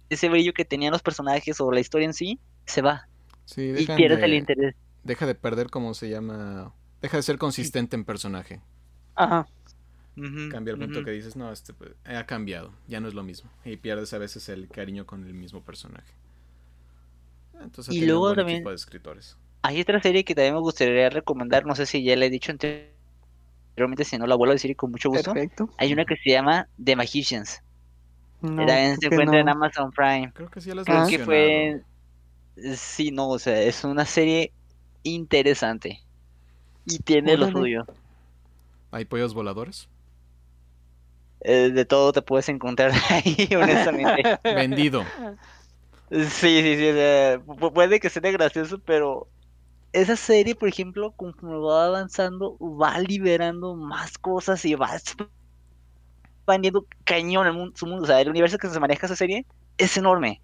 ese 0.10 0.30
brillo 0.30 0.54
que 0.54 0.66
tenían 0.66 0.92
los 0.92 1.02
personajes 1.04 1.60
o 1.62 1.72
la 1.72 1.80
historia 1.80 2.06
en 2.08 2.14
sí, 2.14 2.40
se 2.66 2.82
va 2.82 3.10
Sí, 3.46 3.74
y 3.76 3.88
pierdes 3.88 4.22
el 4.24 4.32
de, 4.32 4.38
interés. 4.38 4.76
deja 5.04 5.26
de 5.26 5.36
perder, 5.36 5.70
como 5.70 5.94
se 5.94 6.10
llama? 6.10 6.76
Deja 7.02 7.18
de 7.18 7.24
ser 7.24 7.38
consistente 7.38 7.96
en 7.96 8.04
personaje. 8.06 8.62
Ajá. 9.16 9.48
Cambia 10.50 10.74
el 10.74 10.80
punto 10.80 11.04
que 11.04 11.12
dices, 11.12 11.36
no, 11.36 11.52
este 11.52 11.74
pues, 11.74 11.92
ha 12.06 12.26
cambiado, 12.26 12.72
ya 12.88 13.00
no 13.00 13.08
es 13.08 13.14
lo 13.14 13.22
mismo. 13.22 13.52
Y 13.64 13.78
pierdes 13.78 14.14
a 14.14 14.18
veces 14.18 14.50
el 14.50 14.68
cariño 14.68 15.06
con 15.06 15.24
el 15.26 15.34
mismo 15.36 15.62
personaje. 15.62 16.12
Entonces 17.62 17.94
Y 17.94 18.02
un 18.02 18.08
luego 18.08 18.22
buen 18.22 18.36
también- 18.36 18.58
equipo 18.58 18.70
de 18.70 18.76
escritores. 18.76 19.38
Hay 19.62 19.82
otra 19.82 20.02
serie 20.02 20.24
que 20.24 20.34
también 20.34 20.54
me 20.56 20.60
gustaría 20.62 21.10
recomendar, 21.10 21.66
no 21.66 21.76
sé 21.76 21.86
si 21.86 22.04
ya 22.04 22.16
le 22.16 22.28
he 22.28 22.30
dicho 22.30 22.52
anteriormente, 22.52 24.04
si 24.06 24.18
no 24.18 24.26
la 24.26 24.36
vuelvo 24.36 24.52
a 24.52 24.56
decir 24.56 24.76
con 24.76 24.92
mucho 24.92 25.10
gusto. 25.10 25.34
Perfecto. 25.34 25.70
Hay 25.78 25.94
una 25.94 26.06
que 26.06 26.16
se 26.16 26.32
llama 26.32 26.68
The 26.84 26.96
Magicians. 26.96 27.62
No, 28.42 28.66
También 28.66 28.94
se 28.94 29.00
creo 29.00 29.10
que 29.10 29.16
encuentra 29.16 29.40
en. 29.40 29.50
Amazon 29.50 29.92
Prime. 29.92 30.32
Creo 30.34 30.50
que 30.50 30.62
sí 30.62 30.70
ya 30.70 30.76
las 30.76 30.86
Creo 30.86 31.08
que 31.08 31.20
fue... 31.20 31.82
Sí, 32.76 33.12
no, 33.12 33.30
o 33.30 33.40
sea, 33.40 33.62
es 33.62 33.84
una 33.84 34.06
serie 34.06 34.52
interesante. 35.04 36.02
Y 36.88 36.98
tiene 37.00 37.38
lo 37.38 37.48
suyo. 37.48 37.86
¿Hay 38.92 39.06
pollos 39.06 39.34
voladores? 39.34 39.90
Eh, 41.42 41.72
de 41.72 41.86
todo 41.86 42.12
te 42.14 42.22
puedes 42.22 42.50
encontrar 42.50 42.92
ahí, 43.10 43.48
honestamente. 43.56 44.30
Vendido. 44.50 45.14
Sí, 46.10 46.28
sí, 46.30 46.76
sí. 46.78 46.90
o 46.90 46.94
sea, 46.94 47.40
pu- 47.40 47.74
puede 47.74 48.00
que 48.00 48.10
sea 48.10 48.22
gracioso, 48.32 48.80
pero 48.80 49.30
esa 49.94 50.16
serie, 50.18 50.56
por 50.56 50.70
ejemplo, 50.70 51.14
conforme 51.14 51.58
va 51.60 51.88
avanzando, 51.88 52.58
va 52.60 53.00
liberando 53.00 53.76
más 53.76 54.18
cosas 54.20 54.66
y 54.66 54.76
va 54.76 54.90
expandiendo 56.42 56.88
cañón 57.04 57.48
el 57.48 57.54
mundo, 57.54 57.74
su 57.78 57.86
mundo. 57.88 58.04
O 58.04 58.08
sea, 58.08 58.22
el 58.22 58.30
universo 58.30 58.58
que 58.58 58.70
se 58.70 58.80
maneja 58.80 59.06
esa 59.06 59.16
serie 59.16 59.46
es 59.78 59.98
enorme. 59.98 60.42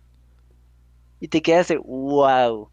Y 1.19 1.27
te 1.29 1.41
quedas 1.41 1.69
de 1.69 1.77
wow. 1.77 2.71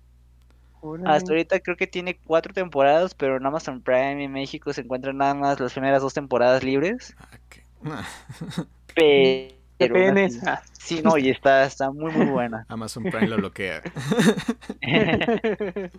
Hasta 1.05 1.33
ahorita 1.33 1.61
creo 1.61 1.77
que 1.77 1.87
tiene 1.87 2.19
cuatro 2.25 2.53
temporadas, 2.53 3.15
pero 3.15 3.37
en 3.37 3.47
Amazon 3.47 3.81
Prime 3.83 4.25
en 4.25 4.33
México 4.33 4.73
se 4.73 4.81
encuentran 4.81 5.19
nada 5.19 5.35
más 5.35 5.61
las 5.61 5.73
primeras 5.73 6.03
dos 6.03 6.15
temporadas 6.15 6.63
libres. 6.65 7.15
Ah, 7.85 8.05
Pero 8.95 10.15
sí, 10.73 11.01
no, 11.03 11.17
y 11.17 11.31
está, 11.31 11.65
está 11.65 11.91
muy, 11.91 12.13
muy 12.13 12.27
buena. 12.27 12.67
Amazon 12.69 13.05
Prime 13.05 13.29
lo 13.29 13.39
bloquea. 13.39 13.81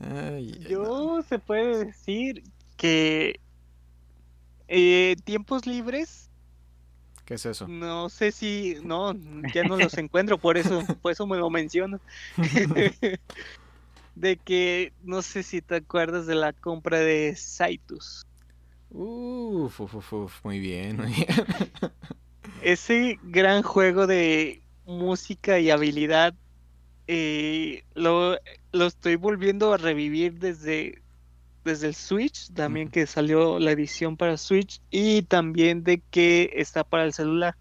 Ay, 0.00 0.58
no. 0.62 0.68
Yo 0.68 1.22
se 1.22 1.38
puede 1.38 1.84
decir 1.84 2.42
que 2.76 3.38
eh, 4.68 5.16
tiempos 5.24 5.66
libres, 5.66 6.30
¿Qué 7.24 7.34
es 7.34 7.46
eso? 7.46 7.66
no 7.68 8.08
sé 8.10 8.32
si, 8.32 8.76
no, 8.84 9.14
ya 9.54 9.64
no 9.64 9.76
los 9.76 9.96
encuentro, 9.96 10.38
por 10.38 10.58
eso, 10.58 10.82
por 11.02 11.12
eso 11.12 11.26
me 11.26 11.36
lo 11.36 11.50
menciono. 11.50 11.98
De 14.14 14.36
que 14.36 14.92
no 15.02 15.22
sé 15.22 15.42
si 15.42 15.60
te 15.60 15.76
acuerdas 15.76 16.26
de 16.26 16.36
la 16.36 16.52
compra 16.52 16.98
de 16.98 17.34
Saitus. 17.34 18.24
Uf, 18.90 19.80
uf, 19.80 20.44
muy 20.44 20.60
bien, 20.60 20.96
muy 20.98 21.12
bien. 21.12 21.26
Ese 22.62 23.18
gran 23.24 23.62
juego 23.62 24.06
de 24.06 24.62
música 24.84 25.58
y 25.58 25.70
habilidad 25.70 26.34
eh, 27.06 27.82
lo, 27.94 28.38
lo 28.72 28.86
estoy 28.86 29.16
volviendo 29.16 29.72
a 29.72 29.78
revivir 29.78 30.38
desde, 30.38 31.02
desde 31.64 31.88
el 31.88 31.94
Switch, 31.94 32.52
también 32.52 32.88
que 32.90 33.06
salió 33.06 33.58
la 33.58 33.72
edición 33.72 34.16
para 34.16 34.36
Switch 34.36 34.80
y 34.90 35.22
también 35.22 35.82
de 35.82 36.02
que 36.10 36.50
está 36.54 36.84
para 36.84 37.04
el 37.04 37.12
celular. 37.12 37.56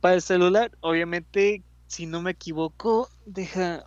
Para 0.00 0.14
el 0.16 0.22
celular, 0.22 0.70
obviamente, 0.80 1.62
si 1.86 2.06
no 2.06 2.20
me 2.22 2.32
equivoco, 2.32 3.08
deja 3.24 3.84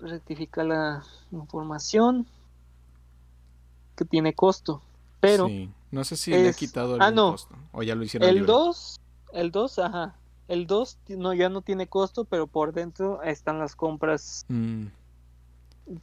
rectificar 0.00 0.66
la 0.66 1.04
información 1.30 2.26
que 3.96 4.04
tiene 4.04 4.34
costo. 4.34 4.82
Pero 5.20 5.46
Sí, 5.46 5.70
No 5.90 6.04
sé 6.04 6.16
si 6.16 6.30
le 6.32 6.48
he 6.48 6.54
quitado 6.54 6.96
ah, 6.98 7.06
algún 7.06 7.14
no. 7.16 7.30
costo. 7.32 7.54
O 7.72 7.82
ya 7.82 7.94
lo 7.94 8.02
hicieron 8.02 8.28
El 8.28 8.36
libre. 8.36 8.50
2, 8.52 8.96
el 9.32 9.50
2, 9.50 9.78
ajá. 9.78 10.16
El 10.48 10.66
2 10.66 10.98
ti- 11.04 11.16
no, 11.16 11.32
ya 11.34 11.48
no 11.48 11.62
tiene 11.62 11.86
costo, 11.86 12.24
pero 12.24 12.46
por 12.46 12.72
dentro 12.72 13.22
están 13.22 13.58
las 13.58 13.76
compras, 13.76 14.44
Mm, 14.48 14.86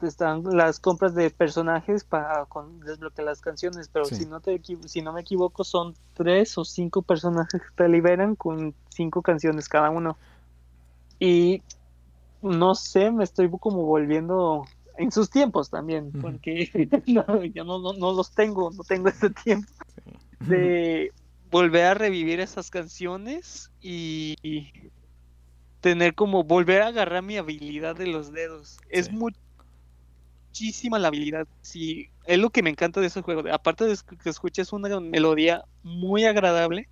están 0.01 0.43
las 0.43 0.79
compras 0.79 1.15
de 1.15 1.29
personajes 1.29 2.03
para 2.03 2.45
con- 2.45 2.79
desbloquear 2.81 3.25
las 3.25 3.41
canciones, 3.41 3.89
pero 3.91 4.05
Sí. 4.05 4.15
si 4.15 4.25
no 4.25 4.39
te 4.39 4.61
si 4.87 5.01
no 5.01 5.13
me 5.13 5.21
equivoco 5.21 5.63
son 5.63 5.95
tres 6.13 6.57
o 6.57 6.65
cinco 6.65 7.01
personajes 7.01 7.61
que 7.61 7.67
te 7.75 7.87
liberan 7.89 8.35
con 8.35 8.75
cinco 8.89 9.21
canciones 9.21 9.67
cada 9.69 9.89
uno. 9.89 10.17
Y 11.19 11.61
no 12.41 12.75
sé, 12.75 13.11
me 13.11 13.23
estoy 13.23 13.49
como 13.59 13.83
volviendo 13.83 14.65
en 14.97 15.11
sus 15.11 15.29
tiempos 15.29 15.69
también, 15.69 16.11
porque 16.21 16.69
no, 17.07 17.43
yo 17.45 17.63
no, 17.63 17.79
no, 17.79 17.93
no 17.93 18.13
los 18.13 18.31
tengo, 18.31 18.71
no 18.71 18.83
tengo 18.83 19.09
ese 19.09 19.29
tiempo 19.29 19.71
sí. 20.41 20.45
de 20.47 21.11
volver 21.49 21.85
a 21.85 21.93
revivir 21.93 22.39
esas 22.39 22.69
canciones 22.69 23.71
y, 23.81 24.35
y 24.43 24.71
tener 25.81 26.15
como 26.15 26.43
volver 26.43 26.81
a 26.81 26.87
agarrar 26.87 27.23
mi 27.23 27.37
habilidad 27.37 27.95
de 27.95 28.07
los 28.07 28.31
dedos. 28.31 28.77
Es 28.89 29.07
Sí. 29.07 29.15
Mu- 30.57 30.69
muchísima 30.69 30.99
la 30.99 31.09
habilidad. 31.09 31.47
Sí, 31.61 32.09
es 32.25 32.39
lo 32.39 32.49
que 32.51 32.63
me 32.63 32.69
encanta 32.69 33.01
de 33.01 33.07
ese 33.07 33.21
juego. 33.21 33.43
Aparte 33.53 33.85
de 33.85 33.97
que 34.21 34.29
escuches 34.29 34.73
una 34.73 34.99
melodía 34.99 35.63
muy 35.83 36.25
agradable, 36.25 36.89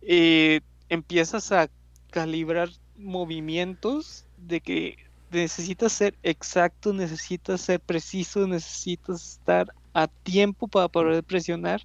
eh, 0.00 0.60
empiezas 0.88 1.52
a 1.52 1.68
calibrar 2.10 2.70
movimientos 2.94 4.26
de 4.36 4.60
que 4.60 4.96
necesitas 5.30 5.92
ser 5.92 6.18
exacto, 6.22 6.92
necesitas 6.92 7.60
ser 7.62 7.80
preciso, 7.80 8.46
necesitas 8.46 9.26
estar 9.32 9.68
a 9.94 10.08
tiempo 10.22 10.68
para 10.68 10.88
poder 10.88 11.24
presionar 11.24 11.82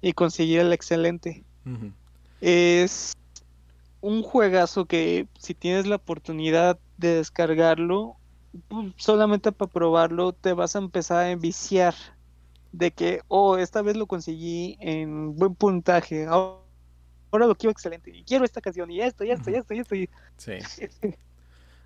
y 0.00 0.12
conseguir 0.14 0.60
el 0.60 0.72
excelente. 0.72 1.46
Es 2.40 3.12
un 4.00 4.22
juegazo 4.22 4.86
que 4.86 5.28
si 5.40 5.54
tienes 5.54 5.86
la 5.86 5.96
oportunidad 5.96 6.80
de 6.96 7.16
descargarlo, 7.16 8.21
solamente 8.96 9.52
para 9.52 9.70
probarlo 9.70 10.32
te 10.32 10.52
vas 10.52 10.76
a 10.76 10.78
empezar 10.78 11.18
a 11.18 11.30
enviciar 11.30 11.94
de 12.72 12.90
que, 12.90 13.22
oh, 13.28 13.58
esta 13.58 13.82
vez 13.82 13.96
lo 13.96 14.06
conseguí 14.06 14.76
en 14.80 15.36
buen 15.36 15.54
puntaje, 15.54 16.26
ahora 16.26 16.56
lo 17.30 17.54
quiero 17.54 17.70
excelente, 17.70 18.10
y 18.10 18.24
quiero 18.24 18.44
esta 18.44 18.60
canción, 18.60 18.90
y 18.90 19.00
esto, 19.00 19.24
y 19.24 19.30
esto, 19.30 19.50
y 19.50 19.54
esto, 19.54 19.74
y 19.74 19.78
esto. 19.78 19.94
Y... 19.94 20.10
Sí. 20.38 20.52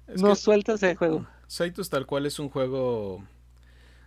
no 0.17 0.35
sueltas 0.35 0.83
el 0.83 0.97
juego. 0.97 1.27
Saitus 1.49 1.91
tal 1.91 2.07
cual 2.07 2.27
es 2.27 2.39
un 2.39 2.49
juego 2.49 3.25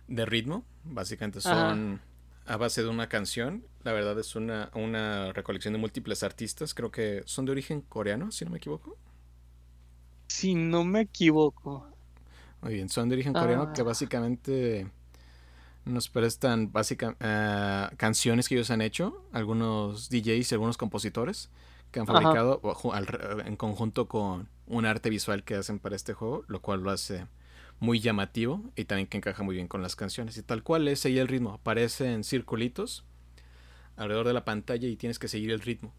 de 0.08 0.26
ritmo, 0.26 0.64
básicamente 0.84 1.40
son 1.40 2.00
a 2.46 2.56
base 2.56 2.82
de 2.82 2.88
una 2.88 3.08
canción, 3.08 3.64
la 3.84 3.92
verdad 3.92 4.18
es 4.18 4.34
una, 4.34 4.70
una 4.74 5.32
recolección 5.32 5.72
de 5.72 5.78
múltiples 5.78 6.22
artistas, 6.22 6.74
creo 6.74 6.90
que 6.90 7.22
son 7.26 7.44
de 7.44 7.52
origen 7.52 7.82
coreano, 7.82 8.32
si 8.32 8.44
no 8.44 8.50
me 8.50 8.56
equivoco. 8.56 8.96
Si 10.26 10.54
no 10.54 10.84
me 10.84 11.02
equivoco. 11.02 11.89
Muy 12.62 12.74
bien, 12.74 12.88
son 12.88 13.08
de 13.08 13.14
origen 13.14 13.32
coreano 13.32 13.72
que 13.72 13.80
ah. 13.80 13.84
básicamente 13.84 14.86
nos 15.84 16.08
prestan 16.08 16.72
básica, 16.72 17.16
eh, 17.20 17.88
canciones 17.96 18.48
que 18.48 18.54
ellos 18.54 18.70
han 18.70 18.82
hecho, 18.82 19.24
algunos 19.32 20.10
DJs 20.10 20.52
y 20.52 20.54
algunos 20.54 20.76
compositores 20.76 21.50
que 21.90 22.00
han 22.00 22.06
fabricado 22.06 22.60
en 23.44 23.56
conjunto 23.56 24.06
con 24.06 24.48
un 24.66 24.86
arte 24.86 25.10
visual 25.10 25.42
que 25.42 25.56
hacen 25.56 25.78
para 25.78 25.96
este 25.96 26.12
juego, 26.12 26.44
lo 26.46 26.60
cual 26.60 26.82
lo 26.82 26.90
hace 26.90 27.26
muy 27.80 27.98
llamativo 27.98 28.62
y 28.76 28.84
también 28.84 29.08
que 29.08 29.16
encaja 29.16 29.42
muy 29.42 29.56
bien 29.56 29.66
con 29.66 29.82
las 29.82 29.96
canciones. 29.96 30.36
Y 30.36 30.42
tal 30.42 30.62
cual 30.62 30.86
es 30.86 31.00
seguir 31.00 31.20
el 31.20 31.28
ritmo, 31.28 31.54
aparece 31.54 32.12
en 32.12 32.22
circulitos 32.22 33.04
alrededor 33.96 34.28
de 34.28 34.34
la 34.34 34.44
pantalla 34.44 34.86
y 34.86 34.96
tienes 34.96 35.18
que 35.18 35.28
seguir 35.28 35.50
el 35.50 35.60
ritmo. 35.60 35.92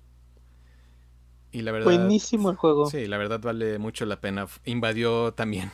Y 1.52 1.64
la 1.64 1.74
verdad, 1.74 1.86
Buenísimo 1.86 2.50
el 2.50 2.56
juego. 2.56 2.86
Sí, 2.90 3.08
la 3.08 3.18
verdad 3.18 3.42
vale 3.42 3.78
mucho 3.78 4.06
la 4.06 4.22
pena. 4.22 4.48
Invadió 4.64 5.34
también 5.34 5.72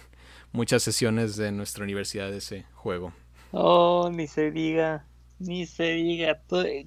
muchas 0.52 0.84
sesiones 0.84 1.36
de 1.36 1.52
nuestra 1.52 1.84
universidad 1.84 2.34
ese 2.34 2.66
juego. 2.74 3.14
Oh, 3.52 4.10
ni 4.12 4.28
se 4.28 4.52
diga, 4.52 5.06
ni 5.40 5.66
se 5.66 5.94
diga. 5.94 6.42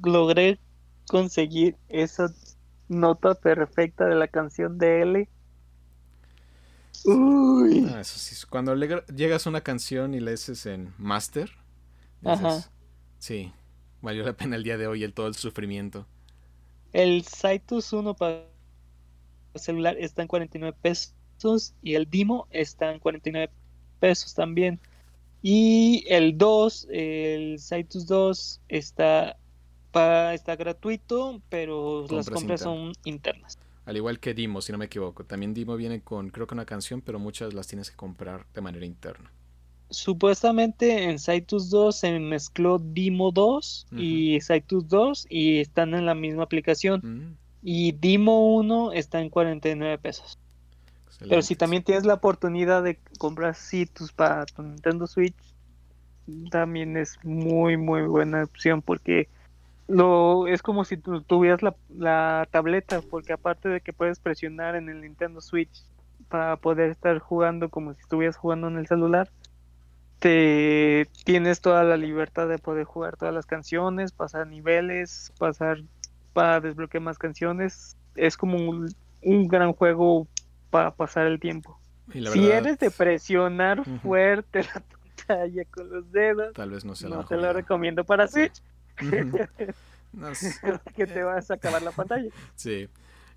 Logré 0.04 0.58
conseguir 1.06 1.76
esa 1.88 2.32
nota 2.88 3.34
perfecta 3.34 4.06
de 4.06 4.14
la 4.16 4.28
canción 4.28 4.78
de 4.78 5.02
L. 5.02 5.28
Uy. 7.04 7.86
Ah, 7.94 8.00
eso 8.00 8.18
sí, 8.18 8.34
cuando 8.48 8.74
llegas 8.74 9.46
a 9.46 9.50
una 9.50 9.62
canción 9.62 10.14
y 10.14 10.20
la 10.20 10.32
haces 10.32 10.66
en 10.66 10.92
master, 10.98 11.50
sí, 13.18 13.52
valió 14.02 14.24
la 14.24 14.34
pena 14.34 14.56
el 14.56 14.64
día 14.64 14.76
de 14.76 14.86
hoy 14.86 15.04
el 15.04 15.14
todo 15.14 15.26
el 15.26 15.34
sufrimiento. 15.34 16.06
El 16.92 17.24
Saitus 17.24 17.92
1 17.92 18.14
para 18.14 18.44
celular 19.54 19.96
está 19.98 20.22
en 20.22 20.28
49 20.28 20.76
pesos 20.80 21.14
y 21.82 21.94
el 21.94 22.08
Dimo 22.08 22.46
está 22.50 22.92
en 22.92 22.98
49 22.98 23.52
pesos 23.98 24.34
también. 24.34 24.80
Y 25.42 26.04
el 26.08 26.36
2, 26.36 26.88
el 26.90 27.58
Saitus 27.58 28.06
2 28.06 28.60
está, 28.68 29.36
está 30.32 30.56
gratuito, 30.56 31.40
pero 31.48 32.06
las 32.10 32.28
compras 32.28 32.60
son 32.60 32.92
internas. 33.04 33.58
Al 33.86 33.96
igual 33.96 34.20
que 34.20 34.34
Dimo, 34.34 34.60
si 34.60 34.72
no 34.72 34.78
me 34.78 34.84
equivoco. 34.84 35.24
También 35.24 35.54
Dimo 35.54 35.76
viene 35.76 36.02
con, 36.02 36.28
creo 36.30 36.46
que 36.46 36.54
una 36.54 36.66
canción, 36.66 37.00
pero 37.00 37.18
muchas 37.18 37.54
las 37.54 37.66
tienes 37.66 37.90
que 37.90 37.96
comprar 37.96 38.46
de 38.54 38.60
manera 38.60 38.84
interna. 38.84 39.32
Supuestamente 39.88 41.04
en 41.10 41.18
Saitus 41.18 41.70
2 41.70 41.96
se 41.96 42.18
mezcló 42.20 42.78
Dimo 42.78 43.32
2 43.32 43.88
y 43.96 44.40
Saitus 44.40 44.86
2 44.86 45.26
y 45.28 45.58
están 45.58 45.94
en 45.94 46.06
la 46.06 46.14
misma 46.14 46.44
aplicación. 46.44 47.00
Mm. 47.02 47.36
Y 47.62 47.92
Dimo 47.92 48.54
1 48.54 48.92
está 48.92 49.20
en 49.20 49.30
49 49.30 49.98
pesos. 49.98 50.38
Pero 51.28 51.42
si 51.42 51.55
también 51.55 51.82
tienes 51.82 52.05
la 52.05 52.14
oportunidad 52.14 52.82
de 52.82 52.98
comprar 53.18 53.55
Citus 53.55 54.12
para 54.12 54.47
tu 54.47 54.62
Nintendo 54.62 55.06
Switch, 55.06 55.36
también 56.51 56.97
es 56.97 57.18
muy, 57.24 57.76
muy 57.76 58.02
buena 58.02 58.44
opción 58.44 58.82
porque 58.82 59.28
lo 59.88 60.47
es 60.47 60.62
como 60.62 60.84
si 60.84 60.97
tú 60.97 61.22
tuvieras 61.22 61.62
la, 61.62 61.74
la 61.88 62.48
tableta, 62.51 63.01
porque 63.02 63.32
aparte 63.32 63.68
de 63.68 63.80
que 63.80 63.92
puedes 63.92 64.20
presionar 64.20 64.76
en 64.76 64.88
el 64.88 65.01
Nintendo 65.01 65.40
Switch 65.40 65.84
para 66.28 66.56
poder 66.56 66.90
estar 66.90 67.18
jugando 67.18 67.68
como 67.68 67.92
si 67.94 68.01
estuvieras 68.01 68.36
jugando 68.36 68.68
en 68.68 68.78
el 68.78 68.86
celular, 68.86 69.30
te 70.20 71.09
tienes 71.24 71.60
toda 71.60 71.82
la 71.82 71.97
libertad 71.97 72.48
de 72.48 72.59
poder 72.59 72.84
jugar 72.84 73.16
todas 73.16 73.34
las 73.34 73.47
canciones, 73.47 74.12
pasar 74.12 74.47
niveles, 74.47 75.32
pasar 75.38 75.78
para 76.32 76.60
desbloquear 76.60 77.02
más 77.02 77.18
canciones. 77.18 77.97
Es 78.14 78.36
como 78.36 78.59
un, 78.59 78.94
un 79.22 79.48
gran 79.48 79.72
juego 79.72 80.28
para 80.70 80.94
pasar 80.94 81.26
el 81.26 81.40
tiempo. 81.40 81.78
si 82.12 82.51
eres 82.51 82.78
de 82.78 82.90
presionar 82.90 83.84
fuerte 84.01 84.62
la 84.62 84.80
pantalla 84.80 85.64
con 85.66 85.90
los 85.90 86.10
dedos, 86.12 86.52
tal 86.55 86.70
vez 86.70 86.84
no 86.84 86.94
sea 86.94 87.09
No 87.09 87.24
te 87.24 87.36
lo 87.36 87.52
recomiendo 87.52 88.05
para 88.05 88.28
Switch. 88.28 88.62
que 90.97 91.06
te 91.06 91.22
vas 91.22 91.51
a 91.51 91.55
acabar 91.55 91.82
la 91.82 91.92
pantalla. 91.92 92.30
Sí. 92.55 92.88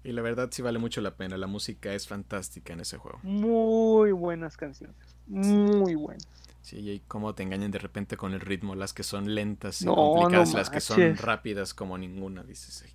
Y 0.04 0.12
la 0.12 0.22
verdad 0.22 0.50
sí 0.52 0.62
vale 0.62 0.80
mucho 0.80 1.02
la 1.02 1.16
pena. 1.16 1.38
La 1.38 1.48
música 1.48 1.94
es 1.94 2.08
fantástica 2.08 2.74
en 2.74 2.82
ese 2.82 2.98
juego. 2.98 3.20
Muy 3.24 4.12
buenas 4.12 4.58
canciones. 4.58 4.96
Muy 5.28 5.96
buenas. 5.96 6.28
Sí, 6.62 6.78
y 6.78 7.00
cómo 7.08 7.36
te 7.36 7.44
engañan 7.44 7.72
de 7.72 7.80
repente 7.80 8.18
con 8.18 8.34
el 8.34 8.42
ritmo. 8.42 8.76
Las 8.76 8.94
que 8.94 9.04
son 9.04 9.34
lentas 9.34 9.82
y 9.82 9.86
complicadas, 9.86 10.54
las 10.54 10.70
que 10.70 10.82
son 10.82 11.16
rápidas 11.18 11.74
como 11.74 11.98
ninguna. 11.98 12.44
Dices, 12.44 12.86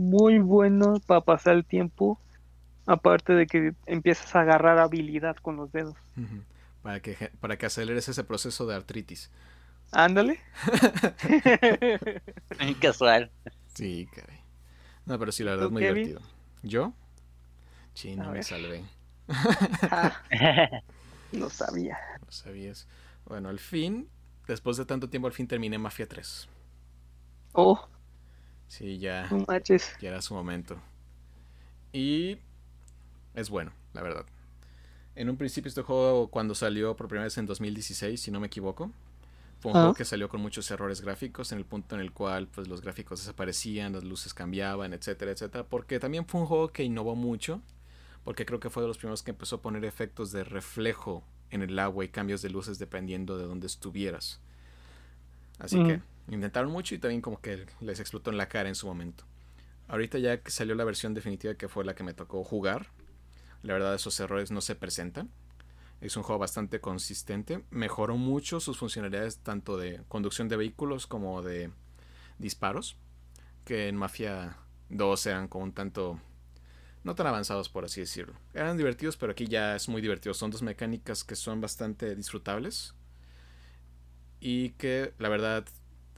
muy 0.00 0.38
bueno 0.38 0.94
para 1.06 1.20
pasar 1.20 1.54
el 1.54 1.64
tiempo. 1.64 2.18
Aparte 2.86 3.34
de 3.34 3.46
que 3.46 3.74
empiezas 3.86 4.34
a 4.34 4.40
agarrar 4.40 4.78
habilidad 4.78 5.36
con 5.36 5.56
los 5.56 5.70
dedos. 5.70 5.94
Para 6.82 7.00
que, 7.00 7.30
para 7.40 7.56
que 7.56 7.66
aceleres 7.66 8.08
ese 8.08 8.24
proceso 8.24 8.66
de 8.66 8.74
artritis. 8.74 9.30
Ándale. 9.92 10.40
Casual. 12.80 13.30
Sí, 13.74 14.08
caray. 14.14 14.40
No, 15.04 15.18
pero 15.18 15.30
sí, 15.30 15.44
la 15.44 15.52
verdad 15.52 15.66
es 15.66 15.72
muy 15.72 15.82
divertido. 15.82 16.20
¿Yo? 16.62 16.94
Sí, 17.94 18.16
no 18.16 18.30
me 18.30 18.42
salvé. 18.42 18.84
Ah. 19.92 20.22
no 21.32 21.48
sabía. 21.50 21.96
No 22.24 22.32
sabías. 22.32 22.88
Bueno, 23.26 23.48
al 23.48 23.60
fin, 23.60 24.08
después 24.48 24.76
de 24.76 24.84
tanto 24.84 25.08
tiempo, 25.08 25.28
al 25.28 25.32
fin 25.32 25.46
terminé 25.46 25.78
Mafia 25.78 26.08
3. 26.08 26.48
Oh. 27.52 27.88
Sí, 28.70 28.98
ya. 28.98 29.26
Ya 30.00 30.10
era 30.10 30.22
su 30.22 30.32
momento. 30.32 30.80
Y 31.92 32.38
es 33.34 33.50
bueno, 33.50 33.72
la 33.94 34.00
verdad. 34.00 34.24
En 35.16 35.28
un 35.28 35.36
principio 35.36 35.68
este 35.68 35.82
juego 35.82 36.28
cuando 36.28 36.54
salió 36.54 36.94
por 36.94 37.08
primera 37.08 37.24
vez 37.24 37.36
en 37.36 37.46
2016, 37.46 38.20
si 38.20 38.30
no 38.30 38.38
me 38.38 38.46
equivoco, 38.46 38.92
fue 39.58 39.72
un 39.72 39.78
juego 39.78 39.94
que 39.94 40.04
salió 40.04 40.28
con 40.28 40.40
muchos 40.40 40.70
errores 40.70 41.00
gráficos 41.00 41.50
en 41.50 41.58
el 41.58 41.64
punto 41.64 41.96
en 41.96 42.00
el 42.00 42.12
cual 42.12 42.46
pues 42.46 42.68
los 42.68 42.80
gráficos 42.80 43.18
desaparecían, 43.18 43.92
las 43.92 44.04
luces 44.04 44.34
cambiaban, 44.34 44.92
etcétera, 44.92 45.32
etcétera, 45.32 45.64
porque 45.64 45.98
también 45.98 46.24
fue 46.24 46.40
un 46.40 46.46
juego 46.46 46.68
que 46.68 46.84
innovó 46.84 47.16
mucho, 47.16 47.60
porque 48.22 48.46
creo 48.46 48.60
que 48.60 48.70
fue 48.70 48.84
de 48.84 48.86
los 48.86 48.98
primeros 48.98 49.24
que 49.24 49.32
empezó 49.32 49.56
a 49.56 49.62
poner 49.62 49.84
efectos 49.84 50.30
de 50.30 50.44
reflejo 50.44 51.24
en 51.50 51.62
el 51.62 51.76
agua 51.80 52.04
y 52.04 52.08
cambios 52.08 52.40
de 52.40 52.50
luces 52.50 52.78
dependiendo 52.78 53.36
de 53.36 53.46
dónde 53.46 53.66
estuvieras. 53.66 54.40
Así 55.60 55.82
que 55.84 56.00
Intentaron 56.30 56.70
mucho 56.70 56.94
y 56.94 56.98
también 56.98 57.20
como 57.20 57.40
que 57.40 57.66
les 57.80 57.98
explotó 57.98 58.30
en 58.30 58.36
la 58.36 58.48
cara 58.48 58.68
en 58.68 58.76
su 58.76 58.86
momento. 58.86 59.24
Ahorita 59.88 60.18
ya 60.18 60.40
que 60.40 60.52
salió 60.52 60.76
la 60.76 60.84
versión 60.84 61.12
definitiva 61.12 61.54
que 61.54 61.68
fue 61.68 61.84
la 61.84 61.94
que 61.94 62.04
me 62.04 62.14
tocó 62.14 62.44
jugar, 62.44 62.86
la 63.62 63.72
verdad 63.72 63.94
esos 63.94 64.18
errores 64.20 64.52
no 64.52 64.60
se 64.60 64.76
presentan. 64.76 65.28
Es 66.00 66.16
un 66.16 66.22
juego 66.22 66.38
bastante 66.38 66.80
consistente. 66.80 67.64
Mejoró 67.70 68.16
mucho 68.16 68.60
sus 68.60 68.78
funcionalidades 68.78 69.38
tanto 69.38 69.76
de 69.76 70.02
conducción 70.08 70.48
de 70.48 70.56
vehículos 70.56 71.06
como 71.06 71.42
de 71.42 71.70
disparos. 72.38 72.96
Que 73.64 73.88
en 73.88 73.96
Mafia 73.96 74.56
2 74.88 75.26
eran 75.26 75.48
como 75.48 75.64
un 75.64 75.72
tanto... 75.72 76.20
No 77.02 77.14
tan 77.14 77.26
avanzados 77.26 77.68
por 77.68 77.84
así 77.84 78.00
decirlo. 78.00 78.34
Eran 78.54 78.76
divertidos 78.76 79.16
pero 79.16 79.32
aquí 79.32 79.46
ya 79.46 79.74
es 79.74 79.88
muy 79.88 80.00
divertido. 80.00 80.32
Son 80.32 80.50
dos 80.50 80.62
mecánicas 80.62 81.24
que 81.24 81.34
son 81.34 81.60
bastante 81.60 82.14
disfrutables. 82.14 82.94
Y 84.40 84.70
que 84.70 85.12
la 85.18 85.28
verdad 85.28 85.66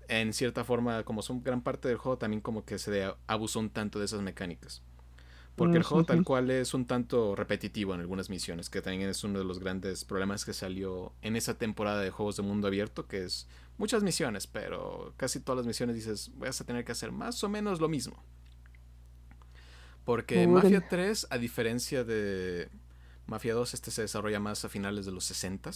en 0.09 0.33
cierta 0.33 0.65
forma, 0.65 1.05
como 1.05 1.23
son 1.23 1.43
gran 1.43 1.63
parte 1.63 1.89
del 1.89 1.97
juego, 1.97 2.19
también 2.19 2.41
como 2.41 2.65
que 2.65 2.79
se 2.79 3.13
abusó 3.27 3.61
un 3.61 3.71
tanto 3.71 3.99
de 3.99 4.05
esas 4.05 4.21
mecánicas. 4.21 4.83
Porque 5.57 5.77
el 5.77 5.83
juego 5.83 6.05
tal 6.05 6.25
cual 6.25 6.51
es 6.51 6.73
un 6.73 6.87
tanto 6.87 7.37
repetitivo 7.37 7.95
en 7.95 8.01
algunas 8.01 8.31
misiones, 8.31 8.71
que 8.71 8.81
también 8.81 9.09
es 9.09 9.23
uno 9.23 9.39
de 9.39 9.45
los 9.45 9.59
grandes 9.59 10.05
problemas 10.05 10.45
que 10.45 10.55
salió 10.55 11.13
en 11.21 11.37
esa 11.37 11.59
temporada 11.59 12.01
de 12.01 12.11
juegos 12.11 12.37
de 12.37 12.43
mundo 12.43 12.69
abierto, 12.69 13.07
que 13.07 13.25
es 13.25 13.47
muchas 13.77 14.03
misiones, 14.03 14.47
pero 14.47 15.13
casi 15.17 15.41
todas 15.41 15.59
las 15.59 15.67
misiones 15.67 15.95
dices, 15.95 16.31
vas 16.37 16.61
a 16.61 16.65
tener 16.65 16.85
que 16.85 16.93
hacer 16.93 17.13
más 17.13 17.43
o 17.45 17.49
menos 17.49 17.81
lo 17.81 17.89
mismo. 17.89 18.23
Porque 20.05 20.47
Mafia 20.47 20.89
3, 20.89 21.29
a 21.31 21.39
diferencia 21.39 22.03
de 22.03 22.71
Mafia 23.27 23.55
2, 23.55 23.75
este 23.75 23.91
se 23.91 24.03
desarrolla 24.03 24.41
más 24.41 24.65
a 24.65 24.69
finales 24.69 25.07
de 25.07 25.13
los 25.13 25.25
60 25.25 25.71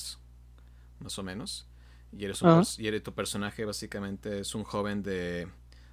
más 1.00 1.18
o 1.18 1.22
menos. 1.22 1.66
Y 2.18 2.24
eres, 2.24 2.42
un, 2.42 2.64
y 2.78 3.00
tu 3.00 3.14
personaje 3.14 3.64
básicamente 3.64 4.40
es 4.40 4.54
un 4.54 4.64
joven 4.64 5.02
de 5.02 5.48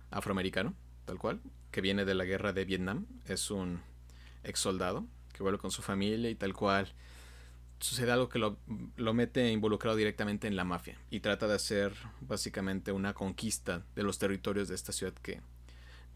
afroamericano, 0.09 0.73
tal 1.05 1.17
cual, 1.17 1.41
que 1.71 1.81
viene 1.81 2.05
de 2.05 2.13
la 2.13 2.23
guerra 2.23 2.53
de 2.53 2.65
Vietnam. 2.65 3.05
Es 3.25 3.51
un 3.51 3.81
ex 4.43 4.59
soldado 4.59 5.05
que 5.33 5.43
vuelve 5.43 5.59
con 5.59 5.71
su 5.71 5.81
familia 5.81 6.29
y 6.29 6.35
tal 6.35 6.53
cual. 6.53 6.93
sucede 7.79 8.11
algo 8.11 8.29
que 8.29 8.39
lo, 8.39 8.57
lo, 8.95 9.13
mete 9.13 9.51
involucrado 9.51 9.97
directamente 9.97 10.47
en 10.47 10.55
la 10.55 10.63
mafia 10.63 10.97
y 11.09 11.19
trata 11.19 11.47
de 11.47 11.55
hacer 11.55 11.93
básicamente 12.21 12.93
una 12.93 13.13
conquista 13.13 13.83
de 13.95 14.03
los 14.03 14.17
territorios 14.17 14.69
de 14.69 14.75
esta 14.75 14.93
ciudad 14.93 15.13
que 15.13 15.41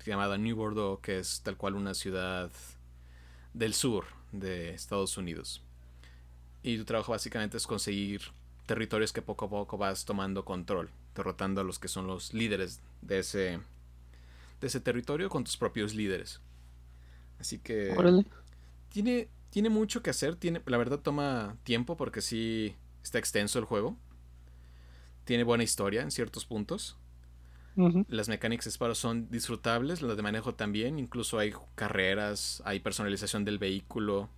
llamada 0.07 0.38
New 0.38 0.55
Bordeaux, 0.55 1.01
que 1.01 1.19
es 1.19 1.41
tal 1.43 1.57
cual 1.57 1.75
una 1.75 1.93
ciudad 1.93 2.51
del 3.53 3.73
sur 3.73 4.05
de 4.31 4.69
Estados 4.69 5.17
Unidos. 5.17 5.61
Y 6.63 6.77
tu 6.77 6.85
trabajo 6.85 7.11
básicamente 7.11 7.57
es 7.57 7.67
conseguir 7.67 8.21
territorios 8.68 9.11
que 9.11 9.23
poco 9.23 9.45
a 9.45 9.49
poco 9.49 9.77
vas 9.77 10.06
tomando 10.06 10.45
control, 10.45 10.91
derrotando 11.15 11.61
a 11.61 11.64
los 11.64 11.80
que 11.80 11.88
son 11.88 12.06
los 12.06 12.34
líderes 12.34 12.81
de 13.02 13.19
ese 13.19 13.60
de 14.61 14.68
ese 14.68 14.80
territorio 14.80 15.30
con 15.30 15.44
tus 15.44 15.57
propios 15.57 15.95
líderes. 15.95 16.41
Así 17.39 17.57
que 17.57 17.95
tiene 18.89 19.30
tiene 19.49 19.69
mucho 19.69 20.03
que 20.03 20.11
hacer, 20.11 20.35
tiene 20.35 20.61
la 20.65 20.77
verdad 20.77 20.99
toma 20.99 21.56
tiempo 21.64 21.98
porque 21.98 22.22
sí 22.22 22.76
está 23.02 23.18
extenso 23.18 23.57
el 23.57 23.65
juego. 23.65 23.95
Tiene 25.23 25.44
buena 25.44 25.64
historia 25.64 26.02
en 26.02 26.11
ciertos 26.11 26.45
puntos. 26.45 26.98
Las 28.07 28.27
mecánicas 28.27 28.65
de 28.65 28.69
disparo 28.69 28.95
son 28.95 29.30
disfrutables, 29.30 30.02
las 30.02 30.18
de 30.18 30.23
manejo 30.23 30.56
también, 30.56 30.98
incluso 30.98 31.38
hay 31.38 31.53
carreras, 31.76 32.64
hay 32.65 32.80
personalización 32.80 33.45
del 33.45 33.60
vehículo. 33.60 34.30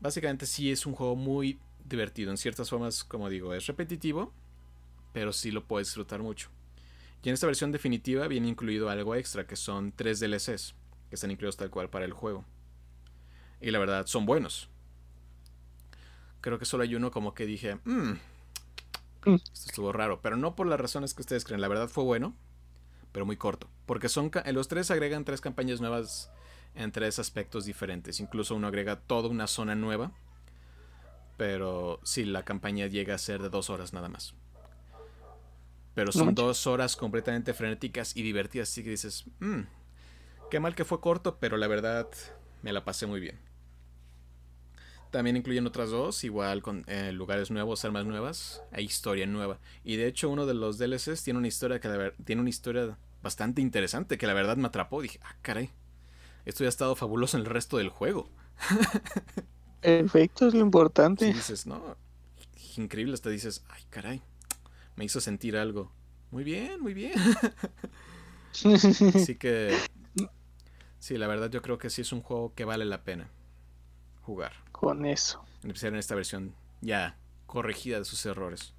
Básicamente 0.00 0.46
sí 0.46 0.72
es 0.72 0.86
un 0.86 0.94
juego 0.94 1.14
muy 1.14 1.60
divertido, 1.84 2.30
en 2.30 2.36
ciertas 2.36 2.70
formas, 2.70 3.04
como 3.04 3.28
digo, 3.28 3.54
es 3.54 3.66
repetitivo, 3.66 4.32
pero 5.12 5.32
sí 5.32 5.50
lo 5.50 5.64
puedes 5.64 5.88
disfrutar 5.88 6.22
mucho. 6.22 6.50
Y 7.22 7.28
en 7.28 7.34
esta 7.34 7.46
versión 7.46 7.72
definitiva 7.72 8.28
viene 8.28 8.48
incluido 8.48 8.90
algo 8.90 9.14
extra, 9.14 9.46
que 9.46 9.56
son 9.56 9.92
tres 9.92 10.20
DLCs, 10.20 10.74
que 11.08 11.14
están 11.14 11.30
incluidos 11.30 11.56
tal 11.56 11.70
cual 11.70 11.88
para 11.88 12.04
el 12.04 12.12
juego. 12.12 12.44
Y 13.60 13.70
la 13.70 13.78
verdad, 13.78 14.06
son 14.06 14.26
buenos. 14.26 14.68
Creo 16.40 16.58
que 16.58 16.66
solo 16.66 16.82
hay 16.82 16.94
uno 16.94 17.10
como 17.10 17.32
que 17.32 17.46
dije, 17.46 17.78
mmm, 17.84 18.12
Mm. 19.26 19.34
Esto 19.34 19.70
estuvo 19.70 19.92
raro, 19.92 20.20
pero 20.20 20.36
no 20.36 20.54
por 20.54 20.66
las 20.66 20.80
razones 20.80 21.14
que 21.14 21.22
ustedes 21.22 21.44
creen. 21.44 21.60
La 21.60 21.68
verdad 21.68 21.88
fue 21.88 22.04
bueno, 22.04 22.34
pero 23.12 23.26
muy 23.26 23.36
corto. 23.36 23.68
Porque 23.86 24.08
son 24.08 24.30
los 24.52 24.68
tres 24.68 24.90
agregan 24.90 25.24
tres 25.24 25.40
campañas 25.40 25.80
nuevas 25.80 26.30
en 26.74 26.92
tres 26.92 27.18
aspectos 27.18 27.64
diferentes. 27.64 28.20
Incluso 28.20 28.54
uno 28.54 28.66
agrega 28.66 29.00
toda 29.00 29.28
una 29.28 29.46
zona 29.46 29.74
nueva. 29.74 30.12
Pero 31.36 32.00
sí, 32.04 32.24
la 32.24 32.44
campaña 32.44 32.86
llega 32.86 33.14
a 33.14 33.18
ser 33.18 33.42
de 33.42 33.48
dos 33.48 33.70
horas 33.70 33.92
nada 33.92 34.08
más. 34.08 34.34
Pero 35.94 36.10
son 36.10 36.34
dos 36.34 36.66
horas 36.66 36.96
completamente 36.96 37.54
frenéticas 37.54 38.16
y 38.16 38.22
divertidas. 38.22 38.70
Así 38.70 38.82
que 38.82 38.90
dices, 38.90 39.24
mmm, 39.38 39.60
qué 40.50 40.60
mal 40.60 40.74
que 40.74 40.84
fue 40.84 41.00
corto, 41.00 41.38
pero 41.38 41.56
la 41.56 41.68
verdad 41.68 42.08
me 42.62 42.72
la 42.72 42.84
pasé 42.84 43.06
muy 43.06 43.20
bien. 43.20 43.38
También 45.10 45.36
incluyen 45.36 45.64
otras 45.64 45.90
dos, 45.90 46.24
igual 46.24 46.60
con 46.60 46.84
eh, 46.88 47.12
lugares 47.12 47.52
nuevos, 47.52 47.84
armas 47.84 48.04
nuevas, 48.04 48.62
e 48.72 48.82
historia 48.82 49.26
nueva. 49.26 49.60
Y 49.84 49.94
de 49.94 50.08
hecho 50.08 50.28
uno 50.28 50.44
de 50.44 50.54
los 50.54 50.76
DLCs 50.76 51.22
tiene 51.22 51.38
una 51.38 51.46
historia 51.46 51.78
que 51.78 52.12
tiene 52.24 52.40
una 52.40 52.50
historia 52.50 52.98
bastante 53.22 53.60
interesante 53.60 54.18
que 54.18 54.26
la 54.26 54.34
verdad 54.34 54.56
me 54.56 54.66
atrapó. 54.66 55.00
Dije, 55.00 55.20
ah, 55.22 55.36
caray, 55.40 55.70
esto 56.44 56.64
ya 56.64 56.66
ha 56.66 56.68
estado 56.68 56.96
fabuloso 56.96 57.36
en 57.36 57.44
el 57.44 57.50
resto 57.50 57.78
del 57.78 57.90
juego. 57.90 58.28
Efecto 59.84 60.48
es 60.48 60.54
lo 60.54 60.60
importante. 60.60 61.26
dices, 61.26 61.66
no, 61.66 61.96
increíble, 62.76 63.14
hasta 63.14 63.28
dices, 63.28 63.62
ay, 63.68 63.82
caray, 63.90 64.22
me 64.96 65.04
hizo 65.04 65.20
sentir 65.20 65.56
algo. 65.56 65.92
Muy 66.30 66.42
bien, 66.42 66.80
muy 66.80 66.94
bien. 66.94 67.12
Así 69.14 69.36
que, 69.36 69.76
sí, 70.98 71.18
la 71.18 71.26
verdad 71.26 71.50
yo 71.50 71.60
creo 71.60 71.78
que 71.78 71.90
sí 71.90 72.00
es 72.00 72.12
un 72.12 72.22
juego 72.22 72.54
que 72.54 72.64
vale 72.64 72.84
la 72.84 73.04
pena 73.04 73.28
jugar. 74.22 74.52
Con 74.72 75.04
eso. 75.04 75.44
En 75.62 75.70
especial 75.70 75.92
en 75.92 75.98
esta 75.98 76.14
versión 76.14 76.54
ya 76.80 77.16
corregida 77.46 77.98
de 77.98 78.04
sus 78.04 78.24
errores. 78.26 78.72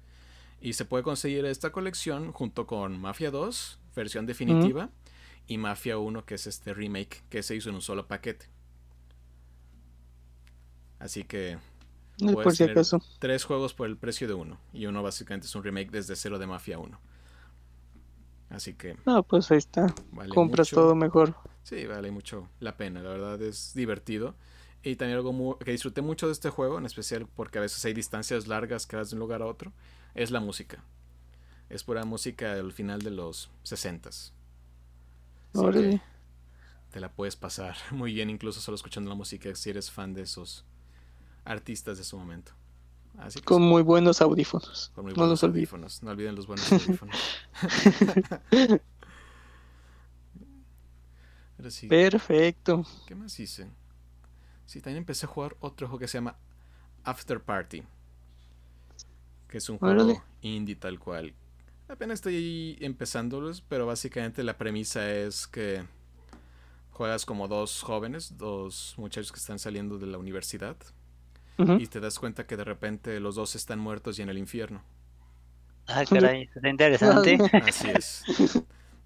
Y 0.60 0.72
se 0.72 0.84
puede 0.84 1.04
conseguir 1.04 1.44
esta 1.44 1.70
colección 1.70 2.32
junto 2.32 2.66
con 2.66 2.98
Mafia 3.00 3.30
2, 3.30 3.78
versión 3.94 4.26
definitiva, 4.26 4.90
y 5.46 5.58
Mafia 5.58 5.98
1, 5.98 6.24
que 6.24 6.34
es 6.34 6.46
este 6.46 6.74
remake 6.74 7.22
que 7.28 7.42
se 7.42 7.54
hizo 7.54 7.68
en 7.68 7.76
un 7.76 7.82
solo 7.82 8.08
paquete. 8.08 8.46
Así 10.98 11.24
que 11.24 11.58
por 12.18 12.54
si 12.54 12.64
acaso. 12.64 13.02
tres 13.18 13.44
juegos 13.44 13.74
por 13.74 13.88
el 13.88 13.96
precio 13.96 14.26
de 14.26 14.34
uno. 14.34 14.58
Y 14.72 14.86
uno 14.86 15.02
básicamente 15.02 15.46
es 15.46 15.54
un 15.54 15.62
remake 15.62 15.90
desde 15.90 16.16
cero 16.16 16.38
de 16.38 16.46
Mafia 16.46 16.78
1. 16.78 16.98
Así 18.50 18.74
que. 18.74 18.96
No, 19.04 19.22
pues 19.22 19.50
ahí 19.50 19.58
está. 19.58 19.94
Compras 20.32 20.70
todo 20.70 20.94
mejor. 20.94 21.34
Sí, 21.62 21.86
vale 21.86 22.10
mucho 22.10 22.48
la 22.60 22.76
pena. 22.76 23.02
La 23.02 23.10
verdad 23.10 23.42
es 23.42 23.74
divertido. 23.74 24.34
Y 24.82 24.96
también 24.96 25.18
algo 25.18 25.58
que 25.58 25.72
disfruté 25.72 26.00
mucho 26.00 26.26
de 26.26 26.32
este 26.32 26.48
juego, 26.48 26.78
en 26.78 26.86
especial 26.86 27.26
porque 27.34 27.58
a 27.58 27.60
veces 27.60 27.84
hay 27.84 27.92
distancias 27.92 28.46
largas 28.46 28.86
que 28.86 28.94
vas 28.96 29.10
de 29.10 29.16
un 29.16 29.20
lugar 29.20 29.42
a 29.42 29.46
otro, 29.46 29.72
es 30.14 30.30
la 30.30 30.38
música. 30.38 30.84
Es 31.68 31.82
pura 31.82 32.04
música 32.04 32.54
del 32.54 32.72
final 32.72 33.02
de 33.02 33.10
los 33.10 33.50
60 33.64 34.10
te 36.96 37.00
la 37.00 37.12
puedes 37.12 37.36
pasar 37.36 37.76
muy 37.90 38.14
bien, 38.14 38.30
incluso 38.30 38.60
solo 38.60 38.76
escuchando 38.76 39.10
la 39.10 39.16
música, 39.16 39.54
si 39.54 39.70
eres 39.70 39.90
fan 39.90 40.14
de 40.14 40.22
esos 40.22 40.64
artistas 41.46 41.96
de 41.96 42.04
su 42.04 42.18
momento. 42.18 42.52
con 43.44 43.62
muy 43.62 43.82
buenos 43.82 44.20
audífonos. 44.20 44.92
Con 44.94 45.06
muy 45.06 45.14
buenos 45.14 45.42
audífonos. 45.42 46.02
No 46.02 46.10
olviden 46.10 46.34
los 46.34 46.46
buenos 46.46 46.70
audífonos. 46.70 47.16
Perfecto. 51.88 52.84
¿Qué 53.06 53.14
más 53.14 53.40
hice? 53.40 53.70
Sí, 54.66 54.80
también 54.80 54.98
empecé 54.98 55.24
a 55.26 55.28
jugar 55.28 55.56
otro 55.60 55.86
juego 55.86 56.00
que 56.00 56.08
se 56.08 56.18
llama 56.18 56.36
After 57.04 57.40
Party. 57.40 57.82
Que 59.48 59.58
es 59.58 59.68
un 59.70 59.78
juego 59.78 60.22
indie 60.42 60.76
tal 60.76 60.98
cual. 60.98 61.32
Apenas 61.88 62.14
estoy 62.16 62.76
empezándolos, 62.80 63.60
pero 63.60 63.86
básicamente 63.86 64.42
la 64.42 64.58
premisa 64.58 65.08
es 65.10 65.46
que 65.46 65.84
juegas 66.90 67.24
como 67.24 67.46
dos 67.46 67.82
jóvenes, 67.82 68.36
dos 68.36 68.94
muchachos 68.98 69.30
que 69.30 69.38
están 69.38 69.60
saliendo 69.60 69.98
de 69.98 70.06
la 70.06 70.18
universidad. 70.18 70.76
Y 71.58 71.86
te 71.86 72.00
das 72.00 72.18
cuenta 72.18 72.46
que 72.46 72.56
de 72.56 72.64
repente 72.64 73.18
los 73.18 73.34
dos 73.34 73.54
están 73.54 73.78
muertos 73.78 74.18
y 74.18 74.22
en 74.22 74.28
el 74.28 74.38
infierno. 74.38 74.82
Ah, 75.86 76.04
caray, 76.04 76.50
está 76.54 76.68
interesante. 76.68 77.38
Así 77.66 77.88
es. 77.88 78.24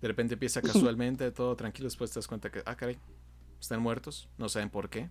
De 0.00 0.08
repente 0.08 0.34
empieza 0.34 0.62
casualmente, 0.62 1.30
todo 1.30 1.54
tranquilo, 1.56 1.86
después 1.86 2.10
te 2.10 2.18
das 2.18 2.26
cuenta 2.26 2.50
que, 2.50 2.62
ah, 2.66 2.76
caray, 2.76 2.98
están 3.60 3.80
muertos, 3.80 4.28
no 4.38 4.48
saben 4.48 4.70
por 4.70 4.88
qué. 4.88 5.10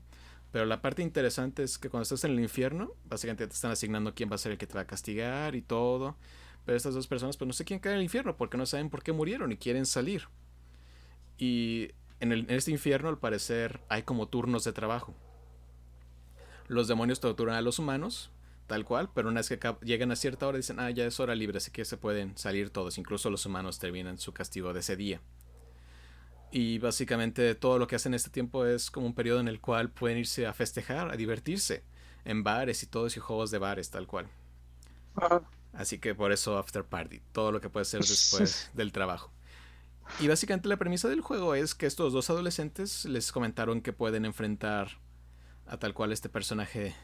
Pero 0.52 0.66
la 0.66 0.82
parte 0.82 1.04
interesante 1.04 1.62
es 1.64 1.78
que 1.78 1.90
cuando 1.90 2.04
estás 2.04 2.24
en 2.24 2.32
el 2.32 2.40
infierno, 2.40 2.94
básicamente 3.06 3.48
te 3.48 3.54
están 3.54 3.72
asignando 3.72 4.16
quién 4.16 4.32
va 4.32 4.36
a 4.36 4.40
ser 4.40 4.52
el 4.54 4.58
que 4.58 4.66
te 4.66 4.74
va 4.74 4.82
a 4.82 4.88
castigar 4.88 5.56
y 5.56 5.62
todo. 5.62 6.18
Pero 6.66 6.76
estas 6.76 6.96
dos 6.96 7.08
personas 7.08 7.38
pues 7.38 7.48
no 7.48 7.54
sé 7.54 7.66
quién 7.66 7.80
cae 7.80 7.94
en 7.94 8.00
el 8.00 8.04
infierno 8.04 8.36
porque 8.36 8.58
no 8.58 8.66
saben 8.66 8.90
por 8.90 9.04
qué 9.04 9.12
murieron 9.14 9.52
y 9.52 9.58
quieren 9.58 9.86
salir. 9.86 10.24
Y 11.38 11.92
en, 12.20 12.32
el, 12.32 12.42
en 12.42 12.56
este 12.56 12.72
infierno 12.72 13.10
al 13.10 13.20
parecer 13.20 13.80
hay 13.90 14.04
como 14.04 14.28
turnos 14.28 14.64
de 14.64 14.74
trabajo. 14.74 15.16
Los 16.70 16.88
demonios 16.88 17.20
torturan 17.20 17.56
a 17.56 17.62
los 17.62 17.80
humanos, 17.80 18.30
tal 18.68 18.86
cual, 18.86 19.10
pero 19.14 19.28
una 19.28 19.40
vez 19.40 19.50
que 19.50 19.76
llegan 19.82 20.12
a 20.12 20.16
cierta 20.16 20.48
hora 20.48 20.58
dicen, 20.58 20.80
ah, 20.80 20.92
ya 20.92 21.04
es 21.06 21.20
hora 21.20 21.34
libre, 21.34 21.58
así 21.58 21.72
que 21.72 21.84
se 21.84 21.98
pueden 21.98 22.38
salir 22.38 22.70
todos, 22.70 23.00
incluso 23.00 23.32
los 23.32 23.46
humanos 23.48 23.80
terminan 23.80 24.20
su 24.20 24.34
castigo 24.34 24.72
de 24.72 24.82
ese 24.82 24.96
día. 24.96 25.20
Y 26.52 26.78
básicamente 26.78 27.56
todo 27.56 27.80
lo 27.80 27.88
que 27.88 27.96
hacen 27.96 28.14
en 28.14 28.18
este 28.18 28.30
tiempo 28.30 28.66
es 28.66 28.92
como 28.92 29.08
un 29.08 29.16
periodo 29.16 29.40
en 29.40 29.48
el 29.48 29.60
cual 29.60 29.90
pueden 29.90 30.20
irse 30.20 30.46
a 30.46 30.54
festejar, 30.54 31.12
a 31.12 31.18
divertirse, 31.18 31.84
en 32.24 32.44
bares 32.44 32.84
y 32.84 32.88
todos 32.88 33.18
y 33.18 33.20
juegos 33.20 33.50
de 33.50 33.58
bares, 33.58 33.90
tal 33.90 34.06
cual. 34.06 34.28
Así 35.74 35.98
que 35.98 36.14
por 36.14 36.32
eso 36.32 36.58
After 36.58 36.86
Party, 36.86 37.20
todo 37.32 37.52
lo 37.52 37.62
que 37.62 37.70
puede 37.70 37.86
ser 37.86 38.02
después 38.02 38.70
del 38.76 38.92
trabajo. 38.92 39.32
Y 40.20 40.28
básicamente 40.28 40.70
la 40.70 40.78
premisa 40.78 41.08
del 41.08 41.22
juego 41.22 41.56
es 41.56 41.74
que 41.74 41.88
estos 41.88 42.14
dos 42.14 42.30
adolescentes 42.30 43.06
les 43.06 43.32
comentaron 43.32 43.82
que 43.82 43.94
pueden 43.94 44.26
enfrentar 44.26 45.00
a 45.70 45.78
tal 45.78 45.94
cual 45.94 46.12
este 46.12 46.30
personaje 46.30 46.96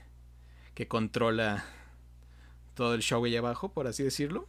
que 0.73 0.87
controla 0.87 1.63
todo 2.73 2.95
el 2.95 3.01
show 3.01 3.23
ahí 3.23 3.35
abajo, 3.35 3.69
por 3.69 3.87
así 3.87 4.03
decirlo. 4.03 4.47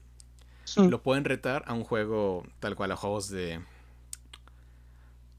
Lo 0.76 1.00
pueden 1.00 1.24
retar 1.24 1.62
a 1.66 1.74
un 1.74 1.84
juego 1.84 2.44
tal 2.58 2.74
cual, 2.74 2.90
a 2.90 2.96
juegos 2.96 3.28
de 3.30 3.60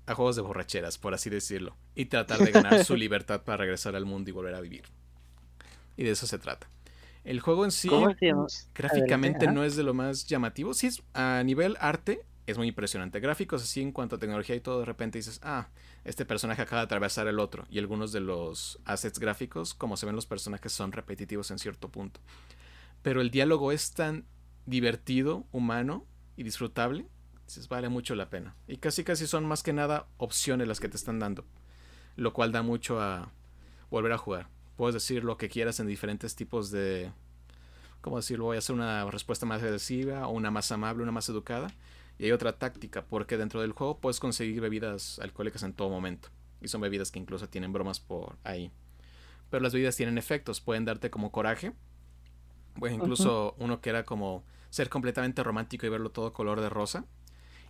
a 0.05 0.15
juegos 0.15 0.37
de 0.37 0.41
borracheras, 0.41 0.97
por 0.97 1.13
así 1.13 1.29
decirlo, 1.29 1.75
y 1.93 2.05
tratar 2.05 2.39
de 2.39 2.51
ganar 2.51 2.85
su 2.85 2.95
libertad 2.95 3.41
para 3.43 3.57
regresar 3.57 3.93
al 3.97 4.05
mundo 4.05 4.29
y 4.29 4.33
volver 4.33 4.55
a 4.55 4.61
vivir. 4.61 4.83
Y 5.97 6.05
de 6.05 6.11
eso 6.11 6.27
se 6.27 6.39
trata. 6.39 6.69
El 7.25 7.41
juego 7.41 7.65
en 7.65 7.71
sí, 7.71 7.89
gráficamente 8.73 9.51
no 9.51 9.65
es 9.65 9.75
de 9.75 9.83
lo 9.83 9.93
más 9.93 10.25
llamativo. 10.25 10.73
Sí, 10.73 10.87
es, 10.87 11.03
a 11.13 11.43
nivel 11.43 11.75
arte 11.81 12.23
es 12.47 12.57
muy 12.57 12.67
impresionante. 12.67 13.19
Gráficos 13.19 13.61
así 13.61 13.81
en 13.81 13.91
cuanto 13.91 14.15
a 14.15 14.19
tecnología 14.19 14.55
y 14.55 14.61
todo, 14.61 14.79
de 14.79 14.85
repente 14.85 15.19
dices, 15.19 15.39
ah, 15.43 15.67
este 16.03 16.25
personaje 16.25 16.63
acaba 16.63 16.81
de 16.81 16.85
atravesar 16.85 17.27
el 17.27 17.39
otro. 17.39 17.65
Y 17.69 17.77
algunos 17.77 18.11
de 18.11 18.21
los 18.21 18.79
assets 18.85 19.19
gráficos, 19.19 19.75
como 19.75 19.97
se 19.97 20.05
ven 20.05 20.15
los 20.15 20.25
personajes, 20.25 20.71
son 20.71 20.91
repetitivos 20.91 21.51
en 21.51 21.59
cierto 21.59 21.89
punto. 21.89 22.19
Pero 23.03 23.21
el 23.21 23.29
diálogo 23.29 23.71
es 23.71 23.91
tan 23.91 24.25
divertido, 24.65 25.45
humano 25.51 26.05
y 26.35 26.43
disfrutable 26.43 27.07
Dices, 27.47 27.69
vale 27.69 27.87
mucho 27.87 28.13
la 28.13 28.29
pena. 28.29 28.55
Y 28.67 28.77
casi 28.77 29.05
casi 29.05 29.25
son 29.25 29.45
más 29.45 29.63
que 29.63 29.71
nada 29.71 30.07
opciones 30.17 30.67
las 30.67 30.81
que 30.81 30.89
te 30.89 30.97
están 30.97 31.17
dando. 31.17 31.45
Lo 32.17 32.33
cual 32.33 32.51
da 32.51 32.61
mucho 32.61 33.01
a 33.01 33.31
volver 33.89 34.11
a 34.11 34.17
jugar. 34.17 34.49
Puedes 34.75 34.93
decir 34.93 35.23
lo 35.23 35.37
que 35.37 35.47
quieras 35.47 35.79
en 35.79 35.87
diferentes 35.87 36.35
tipos 36.35 36.71
de... 36.71 37.11
¿Cómo 38.01 38.17
decirlo? 38.17 38.45
Voy 38.45 38.57
a 38.57 38.59
hacer 38.59 38.75
una 38.75 39.09
respuesta 39.09 39.45
más 39.45 39.63
agresiva 39.63 40.27
o 40.27 40.31
una 40.31 40.51
más 40.51 40.71
amable, 40.73 41.03
una 41.03 41.13
más 41.13 41.29
educada. 41.29 41.69
Y 42.19 42.25
hay 42.25 42.31
otra 42.31 42.57
táctica, 42.57 43.05
porque 43.05 43.37
dentro 43.37 43.61
del 43.61 43.71
juego 43.71 43.99
puedes 43.99 44.19
conseguir 44.19 44.59
bebidas 44.61 45.19
alcohólicas 45.19 45.63
en 45.63 45.73
todo 45.73 45.89
momento. 45.89 46.29
Y 46.61 46.67
son 46.67 46.81
bebidas 46.81 47.11
que 47.11 47.19
incluso 47.19 47.47
tienen 47.47 47.71
bromas 47.71 47.99
por 47.99 48.37
ahí. 48.43 48.71
Pero 49.49 49.61
las 49.61 49.73
bebidas 49.73 49.95
tienen 49.95 50.17
efectos, 50.17 50.59
pueden 50.61 50.85
darte 50.85 51.09
como 51.09 51.31
coraje. 51.31 51.73
Pues 52.79 52.93
incluso 52.93 53.55
uno 53.59 53.81
que 53.81 53.89
era 53.89 54.03
como 54.03 54.43
ser 54.69 54.89
completamente 54.89 55.43
romántico 55.43 55.85
y 55.85 55.89
verlo 55.89 56.11
todo 56.11 56.33
color 56.33 56.61
de 56.61 56.69
rosa. 56.69 57.05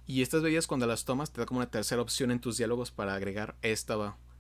Y 0.06 0.22
estas 0.22 0.42
bebidas 0.42 0.68
cuando 0.68 0.88
las 0.88 1.04
tomas 1.04 1.32
te 1.32 1.42
da 1.42 1.46
como 1.46 1.60
una 1.60 1.70
tercera 1.70 2.02
opción 2.02 2.32
en 2.32 2.40
tus 2.40 2.58
diálogos 2.58 2.92
para 2.92 3.14
agregar 3.14 3.56
este 3.62 3.94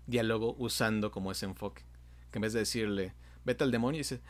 diálogo 0.06 0.56
usando 0.58 1.12
como 1.12 1.32
ese 1.32 1.46
enfoque. 1.46 1.84
Que 2.32 2.38
en 2.38 2.44
vez 2.44 2.54
de 2.54 2.60
decirle, 2.60 3.14
vete 3.44 3.66
al 3.66 3.72
demonio, 3.72 4.00
dice, 4.00 4.22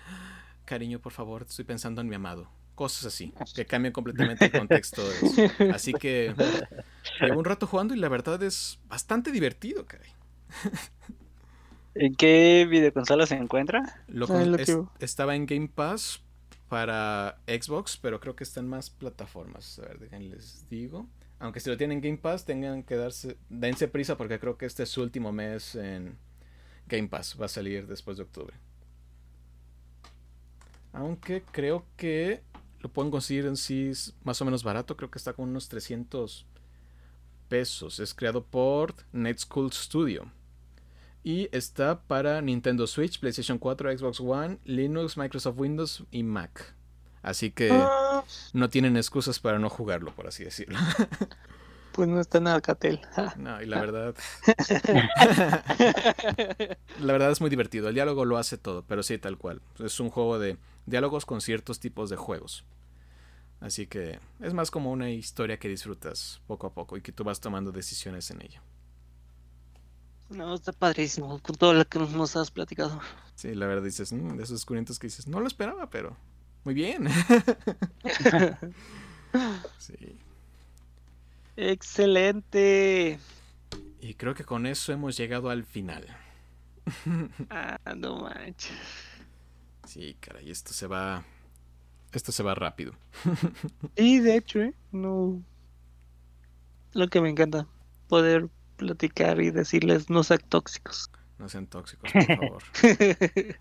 cariño, 0.66 0.99
por 0.99 1.14
favor, 1.14 1.44
estoy 1.44 1.66
pensando 1.66 2.02
en 2.02 2.10
mi 2.10 2.16
amado. 2.16 2.49
Cosas 2.78 3.06
así, 3.06 3.34
que 3.56 3.66
cambian 3.66 3.91
completamente 3.91 4.45
el 4.45 4.52
contexto 4.52 5.02
de 5.04 5.16
eso. 5.16 5.54
Así 5.74 5.94
que 5.94 6.32
llevo 7.20 7.40
un 7.40 7.45
rato 7.45 7.66
jugando 7.66 7.95
y 7.95 7.98
la 7.98 8.08
verdad 8.08 8.44
es 8.44 8.80
bastante 8.88 9.32
divertido, 9.32 9.88
caray. 9.88 10.12
¿En 11.95 12.14
qué 12.14 12.68
videoconsola 12.70 13.26
se 13.26 13.34
encuentra? 13.34 14.04
Lo, 14.08 14.28
estaba 14.99 15.36
en 15.36 15.48
Game 15.48 15.70
Pass 15.70 16.22
para 16.70 17.40
Xbox, 17.48 17.98
pero 17.98 18.20
creo 18.20 18.36
que 18.36 18.44
está 18.44 18.60
en 18.60 18.68
más 18.68 18.91
plataformas. 18.91 19.80
A 19.80 19.88
ver, 19.88 19.98
déjenles 19.98 20.68
digo. 20.70 21.08
Aunque 21.40 21.60
si 21.60 21.72
lo 21.72 21.78
tienen 21.78 21.98
en 21.98 22.04
Game 22.04 22.18
Pass, 22.18 22.45
tengan 22.45 22.84
que 22.84 22.95
darse, 22.95 23.38
dense 23.49 23.88
prisa 23.88 24.18
porque 24.18 24.40
creo 24.40 24.56
que 24.56 24.68
este 24.68 24.84
es 24.84 24.90
su 24.90 25.02
último 25.02 25.32
mes 25.32 25.74
en 25.74 26.16
Game 26.86 27.08
Pass. 27.08 27.36
Va 27.41 27.48
a 27.48 27.49
salir 27.49 27.88
después 27.88 28.18
de 28.18 28.24
octubre. 28.24 28.56
Aunque 30.94 31.41
creo 31.52 31.84
que 31.95 32.44
lo 32.80 32.90
pueden 32.90 33.12
conseguir 33.12 33.45
en 33.45 33.58
sí 33.58 33.91
más 34.24 34.41
o 34.41 34.45
menos 34.45 34.64
barato. 34.64 34.98
Creo 34.98 35.10
que 35.10 35.18
está 35.18 35.34
con 35.34 35.49
unos 35.49 35.70
300 35.70 36.45
pesos. 37.48 37.99
Es 37.99 38.14
creado 38.14 38.44
por 38.44 38.95
Net 39.12 39.40
School 39.40 39.72
Studio. 39.72 40.32
Y 41.24 41.49
está 41.52 42.02
para 42.02 42.41
Nintendo 42.41 42.88
Switch, 42.88 43.20
PlayStation 43.20 43.58
4, 43.58 43.98
Xbox 43.98 44.20
One, 44.20 44.60
Linux, 44.64 45.18
Microsoft 45.18 45.58
Windows 45.58 46.04
y 46.12 46.24
Mac. 46.24 46.74
Así 47.22 47.52
que 47.52 47.70
ah. 47.72 48.24
no 48.54 48.70
tienen 48.70 48.95
excusas 48.95 49.40
para 49.40 49.60
no 49.60 49.70
jugarlo, 49.70 50.14
por 50.16 50.28
así 50.28 50.44
decirlo. 50.44 50.80
Pues 51.98 52.08
no 52.08 52.22
está 52.22 52.38
en 52.38 52.45
Alcatel. 52.45 53.02
No, 53.38 53.60
y 53.60 53.66
la 53.66 53.82
verdad. 53.82 54.16
la 56.99 57.12
verdad 57.12 57.32
es 57.32 57.41
muy 57.41 57.49
divertido. 57.49 57.88
El 57.88 57.95
diálogo 57.95 58.24
lo 58.24 58.38
hace 58.38 58.60
todo, 58.60 58.84
pero 58.88 59.02
sí, 59.02 59.18
tal 59.18 59.40
cual. 59.40 59.64
Es 59.84 59.99
un 59.99 60.12
juego 60.12 60.38
de 60.38 60.58
diálogos 60.88 61.28
con 61.28 61.42
ciertos 61.42 61.80
tipos 61.80 62.10
de 62.10 62.16
juegos. 62.16 62.66
Así 63.60 63.86
que 63.86 64.20
es 64.40 64.54
más 64.54 64.72
como 64.72 64.92
una 64.92 65.12
historia 65.12 65.60
que 65.60 65.68
disfrutas 65.68 66.42
poco 66.48 66.68
a 66.68 66.74
poco 66.74 66.98
y 66.98 67.02
que 67.02 67.12
tú 67.12 67.24
vas 67.24 67.40
tomando 67.40 67.72
decisiones 67.72 68.32
en 68.32 68.42
ella. 68.42 68.64
No, 70.30 70.56
está 70.56 70.74
padrísimo 70.74 71.40
con 71.40 71.56
todo 71.56 71.74
lo 71.74 71.86
que 71.86 72.00
nos 72.00 72.36
has 72.36 72.52
platicado. 72.52 73.00
Sí, 73.36 73.56
la 73.56 73.68
verdad 73.68 73.84
dices, 73.84 74.12
mm, 74.12 74.36
de 74.36 74.44
esos 74.44 74.60
descubrimientos 74.60 75.00
que 75.00 75.08
dices, 75.08 75.28
no 75.28 75.40
lo 75.40 75.48
esperaba, 75.48 75.90
pero 75.90 76.18
muy 76.64 76.74
bien. 76.74 77.08
sí. 79.78 80.20
Excelente. 81.56 83.20
Y 84.02 84.14
creo 84.16 84.36
que 84.36 84.44
con 84.44 84.66
eso 84.66 84.92
hemos 84.92 85.16
llegado 85.18 85.50
al 85.50 85.64
final. 85.64 86.06
ah, 87.50 87.78
no 87.96 88.22
manches. 88.22 89.07
Sí, 89.88 90.18
caray, 90.20 90.52
esto 90.52 90.74
se 90.74 90.86
va. 90.86 91.24
Esto 92.12 92.32
se 92.32 92.44
va 92.44 92.56
rápido. 92.56 92.94
y 93.96 94.20
de 94.20 94.36
hecho, 94.36 94.62
¿eh? 94.62 94.74
No. 94.92 95.42
Lo 96.94 97.08
que 97.08 97.22
me 97.22 97.30
encanta. 97.30 97.68
Poder 98.08 98.50
platicar 98.76 99.42
y 99.42 99.52
decirles 99.52 100.10
no 100.10 100.24
sean 100.24 100.42
tóxicos. 100.50 101.10
No 101.40 101.50
sean 101.50 101.68
tóxicos, 101.68 102.12
por 102.12 102.26
favor. 102.26 102.64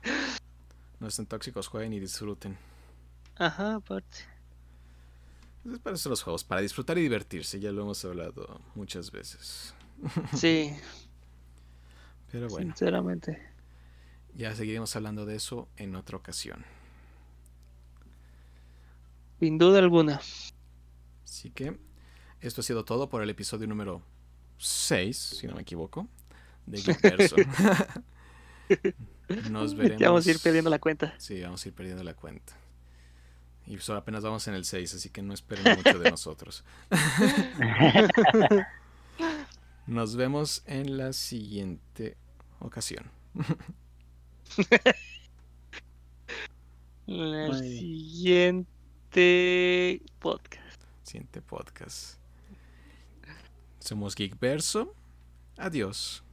no 1.00 1.10
sean 1.10 1.26
tóxicos, 1.26 1.68
jueguen 1.68 1.92
y 1.92 2.00
disfruten. 2.00 2.56
Ajá, 3.36 3.76
aparte. 3.76 4.18
Es 5.64 5.78
para 5.80 5.96
eso 5.96 6.08
los 6.08 6.22
juegos, 6.22 6.44
para 6.44 6.60
disfrutar 6.60 6.96
y 6.98 7.02
divertirse, 7.02 7.58
ya 7.60 7.72
lo 7.72 7.82
hemos 7.82 8.04
hablado 8.04 8.60
muchas 8.74 9.10
veces. 9.10 9.74
sí. 10.34 10.74
Pero 12.30 12.48
bueno. 12.48 12.68
Sinceramente. 12.68 13.55
Ya 14.36 14.54
seguiremos 14.54 14.94
hablando 14.94 15.24
de 15.24 15.36
eso 15.36 15.66
en 15.78 15.96
otra 15.96 16.18
ocasión. 16.18 16.62
Sin 19.40 19.56
duda 19.56 19.78
alguna. 19.78 20.20
Así 21.24 21.50
que 21.50 21.78
esto 22.40 22.60
ha 22.60 22.64
sido 22.64 22.84
todo 22.84 23.08
por 23.08 23.22
el 23.22 23.30
episodio 23.30 23.66
número 23.66 24.02
6, 24.58 25.36
si 25.40 25.46
no 25.46 25.54
me 25.54 25.62
equivoco, 25.62 26.06
de 26.66 26.76
Nos 29.50 29.74
veremos. 29.74 30.00
Ya 30.00 30.08
vamos 30.08 30.26
a 30.26 30.30
ir 30.30 30.38
perdiendo 30.38 30.68
la 30.68 30.80
cuenta. 30.80 31.14
Sí, 31.18 31.40
vamos 31.40 31.64
a 31.64 31.68
ir 31.68 31.74
perdiendo 31.74 32.04
la 32.04 32.12
cuenta. 32.12 32.52
Y 33.66 33.78
solo 33.78 34.00
apenas 34.00 34.22
vamos 34.22 34.46
en 34.48 34.54
el 34.54 34.66
6, 34.66 34.94
así 34.94 35.08
que 35.08 35.22
no 35.22 35.32
esperen 35.32 35.76
mucho 35.76 35.98
de 35.98 36.10
nosotros. 36.10 36.62
Nos 39.86 40.14
vemos 40.14 40.62
en 40.66 40.98
la 40.98 41.14
siguiente 41.14 42.18
ocasión. 42.60 43.10
El 47.06 47.54
siguiente 47.58 48.66
podcast. 50.18 50.82
Siguiente 51.04 51.40
podcast. 51.40 52.18
Somos 53.78 54.16
Geekverso. 54.16 54.92
Adiós. 55.56 56.24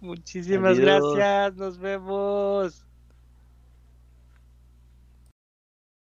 Muchísimas 0.00 0.78
gracias. 0.78 1.56
Nos 1.56 1.78
vemos. 1.78 2.85